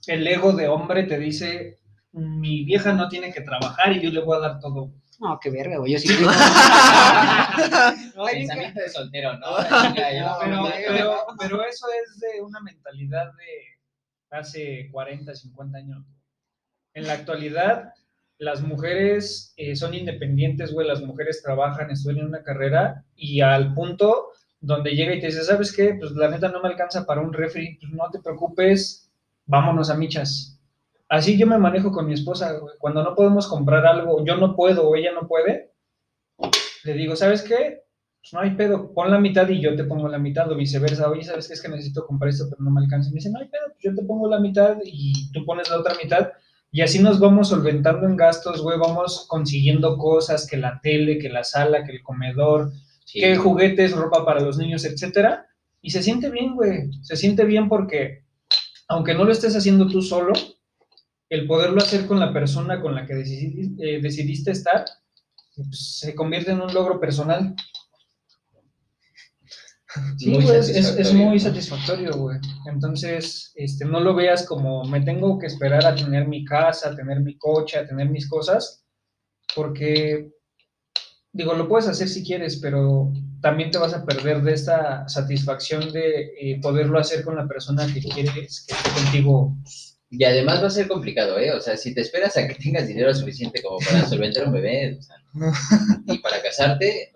[0.08, 1.80] el ego de hombre te dice,
[2.12, 4.92] mi vieja no tiene que trabajar y yo le voy a dar todo.
[5.20, 5.94] No, qué verga, güey.
[5.94, 6.10] Yo sí.
[8.32, 9.48] Pensamiento de soltero, ¿no?
[9.96, 10.38] Pero,
[10.88, 16.04] pero, pero eso es de una mentalidad de hace 40, 50 años.
[16.94, 17.94] En la actualidad,
[18.38, 24.30] las mujeres eh, son independientes, güey, las mujeres trabajan, estudian una carrera y al punto
[24.60, 25.96] donde llega y te dice, ¿sabes qué?
[26.00, 29.12] Pues la neta no me alcanza para un refri, pues no te preocupes,
[29.46, 30.60] vámonos a michas.
[31.08, 32.76] Así yo me manejo con mi esposa, güey.
[32.80, 35.72] Cuando no podemos comprar algo, yo no puedo o ella no puede,
[36.84, 37.84] le digo, ¿sabes qué?
[38.22, 41.10] Pues no hay pedo, pon la mitad y yo te pongo la mitad, o viceversa.
[41.10, 41.54] Oye, ¿sabes qué?
[41.54, 43.10] Es que necesito comprar esto, pero no me alcanza.
[43.10, 45.70] Y me dice, no hay pedo, pues yo te pongo la mitad y tú pones
[45.70, 46.32] la otra mitad.
[46.72, 51.30] Y así nos vamos solventando en gastos, güey, vamos consiguiendo cosas, que la tele, que
[51.30, 52.72] la sala, que el comedor,
[53.06, 53.20] Sí.
[53.22, 55.48] que juguetes, ropa para los niños, etcétera.
[55.82, 56.92] Y se siente bien, güey.
[57.04, 58.24] Se siente bien porque,
[58.88, 60.34] aunque no lo estés haciendo tú solo,
[61.30, 64.86] el poderlo hacer con la persona con la que decidi- eh, decidiste estar,
[65.56, 67.56] pues, se convierte en un logro personal.
[70.18, 72.38] Sí, Muy güey, es, es- muy satisfactorio, güey.
[72.68, 76.96] Entonces, este, no lo veas como me tengo que esperar a tener mi casa, a
[76.96, 78.84] tener mi coche, a tener mis cosas,
[79.56, 80.32] porque,
[81.32, 83.12] digo, lo puedes hacer si quieres, pero
[83.42, 87.86] también te vas a perder de esta satisfacción de eh, poderlo hacer con la persona
[87.94, 89.56] que quieres que esté contigo.
[90.10, 91.52] Y además va a ser complicado, ¿eh?
[91.52, 94.98] O sea, si te esperas a que tengas dinero suficiente como para solventar un bebé,
[94.98, 95.16] o sea,
[96.08, 97.12] y para casarte.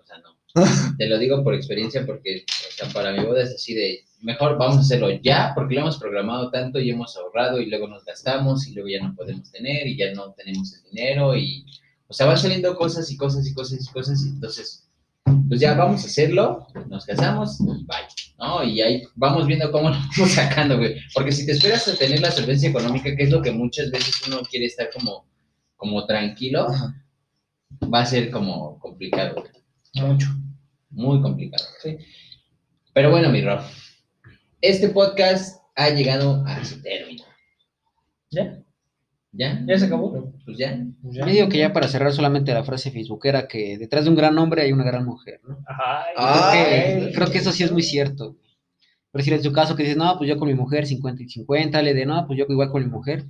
[0.98, 4.58] Te lo digo por experiencia porque, o sea, para mi boda es así de, mejor
[4.58, 8.04] vamos a hacerlo ya, porque lo hemos programado tanto y hemos ahorrado y luego nos
[8.04, 11.64] gastamos y luego ya no podemos tener y ya no tenemos el dinero y,
[12.08, 14.88] o sea, van saliendo cosas y cosas y cosas y cosas y entonces,
[15.48, 18.30] pues ya vamos a hacerlo, nos casamos y bye.
[18.38, 18.64] ¿no?
[18.64, 20.96] Y ahí vamos viendo cómo nos vamos sacando, güey.
[21.14, 24.26] Porque si te esperas a tener la solvencia económica, que es lo que muchas veces
[24.26, 25.26] uno quiere estar como,
[25.76, 26.66] como tranquilo,
[27.92, 29.59] va a ser como complicado, güey.
[29.94, 30.28] Mucho.
[30.90, 31.64] Muy complicado.
[31.82, 31.98] Sí.
[32.92, 33.60] Pero bueno, mi Rob,
[34.60, 37.24] este podcast ha llegado a su término.
[38.30, 38.58] ¿Ya?
[39.32, 39.64] ¿Ya?
[39.66, 40.32] ¿Ya se acabó?
[40.44, 40.84] Pues ya.
[41.02, 44.36] Yo digo que ya para cerrar solamente la frase facebookera que detrás de un gran
[44.38, 45.58] hombre hay una gran mujer, ¿no?
[45.66, 48.36] Ay, Creo que, creo que eso sí es muy cierto.
[49.10, 51.28] Por decir, en su caso que dices, no, pues yo con mi mujer 50 y
[51.28, 53.24] 50, le de, no, pues yo igual con mi mujer.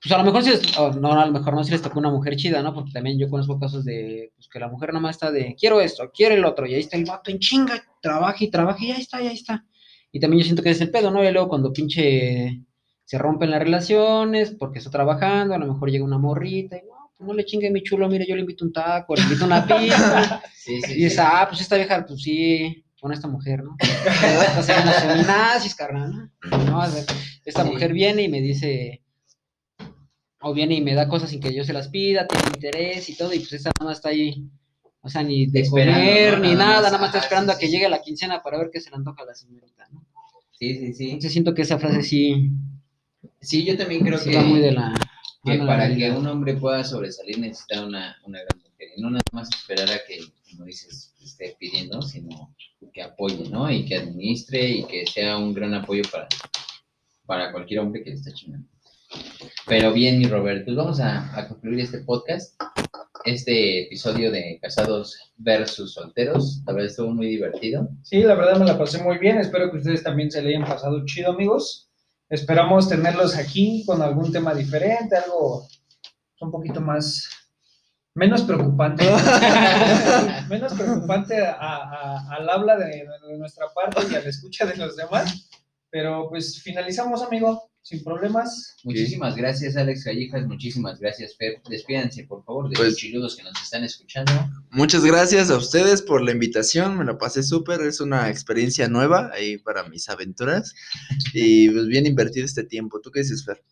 [0.00, 1.98] Pues a lo mejor sí les, o no, a lo mejor no si les tocó
[1.98, 2.72] una mujer chida, ¿no?
[2.72, 6.10] Porque también yo conozco casos de, pues que la mujer nomás está de, quiero esto,
[6.14, 9.00] quiero el otro, y ahí está el vato en chinga, trabaja y trabaja, y ahí
[9.00, 9.64] está, y ahí está.
[10.12, 11.22] Y también yo siento que es el pedo, ¿no?
[11.22, 12.62] Y luego cuando pinche
[13.04, 17.10] se rompen las relaciones porque está trabajando, a lo mejor llega una morrita y no,
[17.16, 19.66] pues no le chingue mi chulo, mire, yo le invito un taco, le invito una
[19.66, 20.42] pizza.
[20.54, 21.20] Sí, sí, y dices, sí.
[21.24, 23.74] ah, pues esta vieja, pues sí, con esta mujer, ¿no?
[23.80, 26.58] Está haciendo las feminazis, carnal, ¿no?
[26.64, 27.06] No, a ver,
[27.46, 29.00] esta mujer viene y me dice,
[30.48, 33.16] o viene y me da cosas sin que yo se las pida, tiene interés y
[33.16, 34.44] todo, y pues esta nada más está ahí,
[35.00, 36.44] o sea, ni de Esperando, comer, ¿no?
[36.48, 37.08] ni Nada nada, más.
[37.08, 39.26] está Ah, esperando a que llegue la quincena para ver qué se le antoja a
[39.26, 40.04] la señorita, ¿no?
[40.52, 41.04] Sí, sí, sí.
[41.06, 42.50] Entonces siento que esa frase sí,
[43.40, 44.92] Sí, yo también creo sí que, va muy de la...
[45.44, 48.88] que para que un hombre pueda sobresalir necesita una, una gran mujer.
[48.96, 50.18] Y no nada más esperar a que,
[50.50, 52.54] como dices, esté pidiendo, sino
[52.92, 53.70] que apoye, ¿no?
[53.70, 56.26] Y que administre y que sea un gran apoyo para,
[57.26, 58.68] para cualquier hombre que le esté chingando.
[59.66, 62.60] Pero bien, mi Robert, pues vamos a, a concluir este podcast,
[63.24, 66.62] este episodio de Casados versus Solteros.
[66.66, 67.88] La verdad estuvo muy divertido.
[68.02, 69.38] Sí, la verdad me la pasé muy bien.
[69.38, 71.90] Espero que ustedes también se le hayan pasado chido, amigos.
[72.30, 75.66] Esperamos tenerlos aquí con algún tema diferente, algo
[76.40, 77.28] un poquito más,
[78.14, 79.04] menos preocupante.
[80.48, 84.76] menos preocupante a- a- al habla de, de nuestra parte y a la escucha de
[84.76, 85.48] los demás.
[85.90, 88.76] Pero pues finalizamos, amigo, sin problemas.
[88.84, 90.46] Muchísimas gracias, Alex Callejas.
[90.46, 91.60] Muchísimas gracias, Fer.
[91.68, 94.32] Despídanse, por favor, de Pues- los chiludos que nos están escuchando.
[94.70, 99.30] Muchas gracias a ustedes por la invitación, me la pasé súper, es una experiencia nueva
[99.32, 100.74] ahí para mis aventuras
[101.32, 103.00] y pues bien invertido este tiempo.
[103.00, 103.62] ¿Tú qué dices, Fer?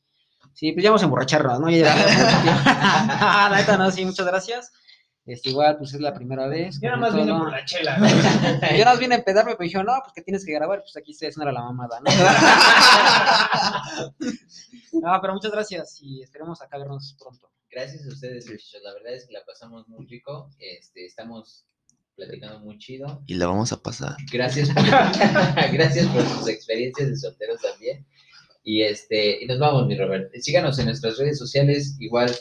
[0.54, 1.68] Sí, pues ya vamos a emborracharnos, ¿no?
[1.70, 2.62] Ya tiempo.
[2.64, 4.72] Ah, la neta, no, sí, muchas gracias.
[5.26, 6.78] Este, igual, pues es la primera vez.
[6.80, 7.98] Yo nada más vine por la chela.
[7.98, 8.08] ¿no?
[8.08, 10.96] Yo nada más vine a empedarme, pero dijeron, no, pues que tienes que grabar, pues
[10.96, 12.10] aquí ustedes no era la mamada, ¿no?
[15.00, 17.50] no, pero muchas gracias y esperemos acá vernos pronto.
[17.70, 18.80] Gracias a ustedes, muchachos.
[18.84, 20.50] La verdad es que la pasamos muy rico.
[20.58, 21.66] Este, estamos
[22.14, 23.22] platicando muy chido.
[23.26, 24.16] Y la vamos a pasar.
[24.32, 24.84] Gracias por,
[25.72, 28.06] gracias por sus experiencias de solteros también.
[28.62, 30.32] Y este, y nos vamos, mi Robert.
[30.40, 31.96] Síganos en nuestras redes sociales.
[32.00, 32.34] Igual,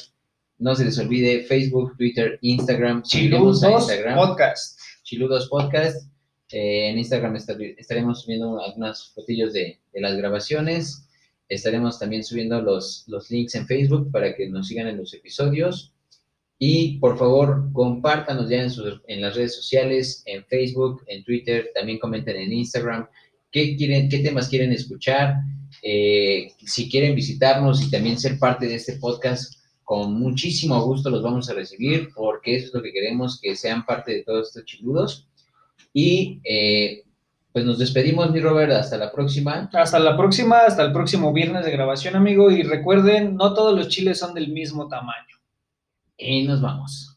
[0.57, 3.03] no se les olvide Facebook, Twitter, Instagram.
[3.03, 4.15] Chiludos Instagram.
[4.15, 4.80] Podcast.
[5.03, 6.07] Chiludos Podcast.
[6.49, 11.07] Eh, en Instagram estar- estaremos subiendo algunas fotillos de, de las grabaciones.
[11.49, 15.91] Estaremos también subiendo los, los links en Facebook para que nos sigan en los episodios.
[16.57, 21.69] Y por favor, compártanos ya en, sus- en las redes sociales, en Facebook, en Twitter,
[21.76, 23.07] también comenten en Instagram
[23.52, 25.36] qué, quieren, qué temas quieren escuchar.
[25.84, 29.53] Eh, si quieren visitarnos y también ser parte de este podcast,
[29.86, 33.86] con muchísimo gusto los vamos a recibir porque eso es lo que queremos, que sean
[33.86, 35.28] parte de todos estos chiludos.
[35.94, 37.03] Y eh,
[37.53, 39.70] pues nos despedimos, mi Robert, hasta la próxima.
[39.72, 42.52] Hasta la próxima, hasta el próximo viernes de grabación, amigo.
[42.52, 45.38] Y recuerden, no todos los chiles son del mismo tamaño.
[46.18, 47.14] Y nos vamos.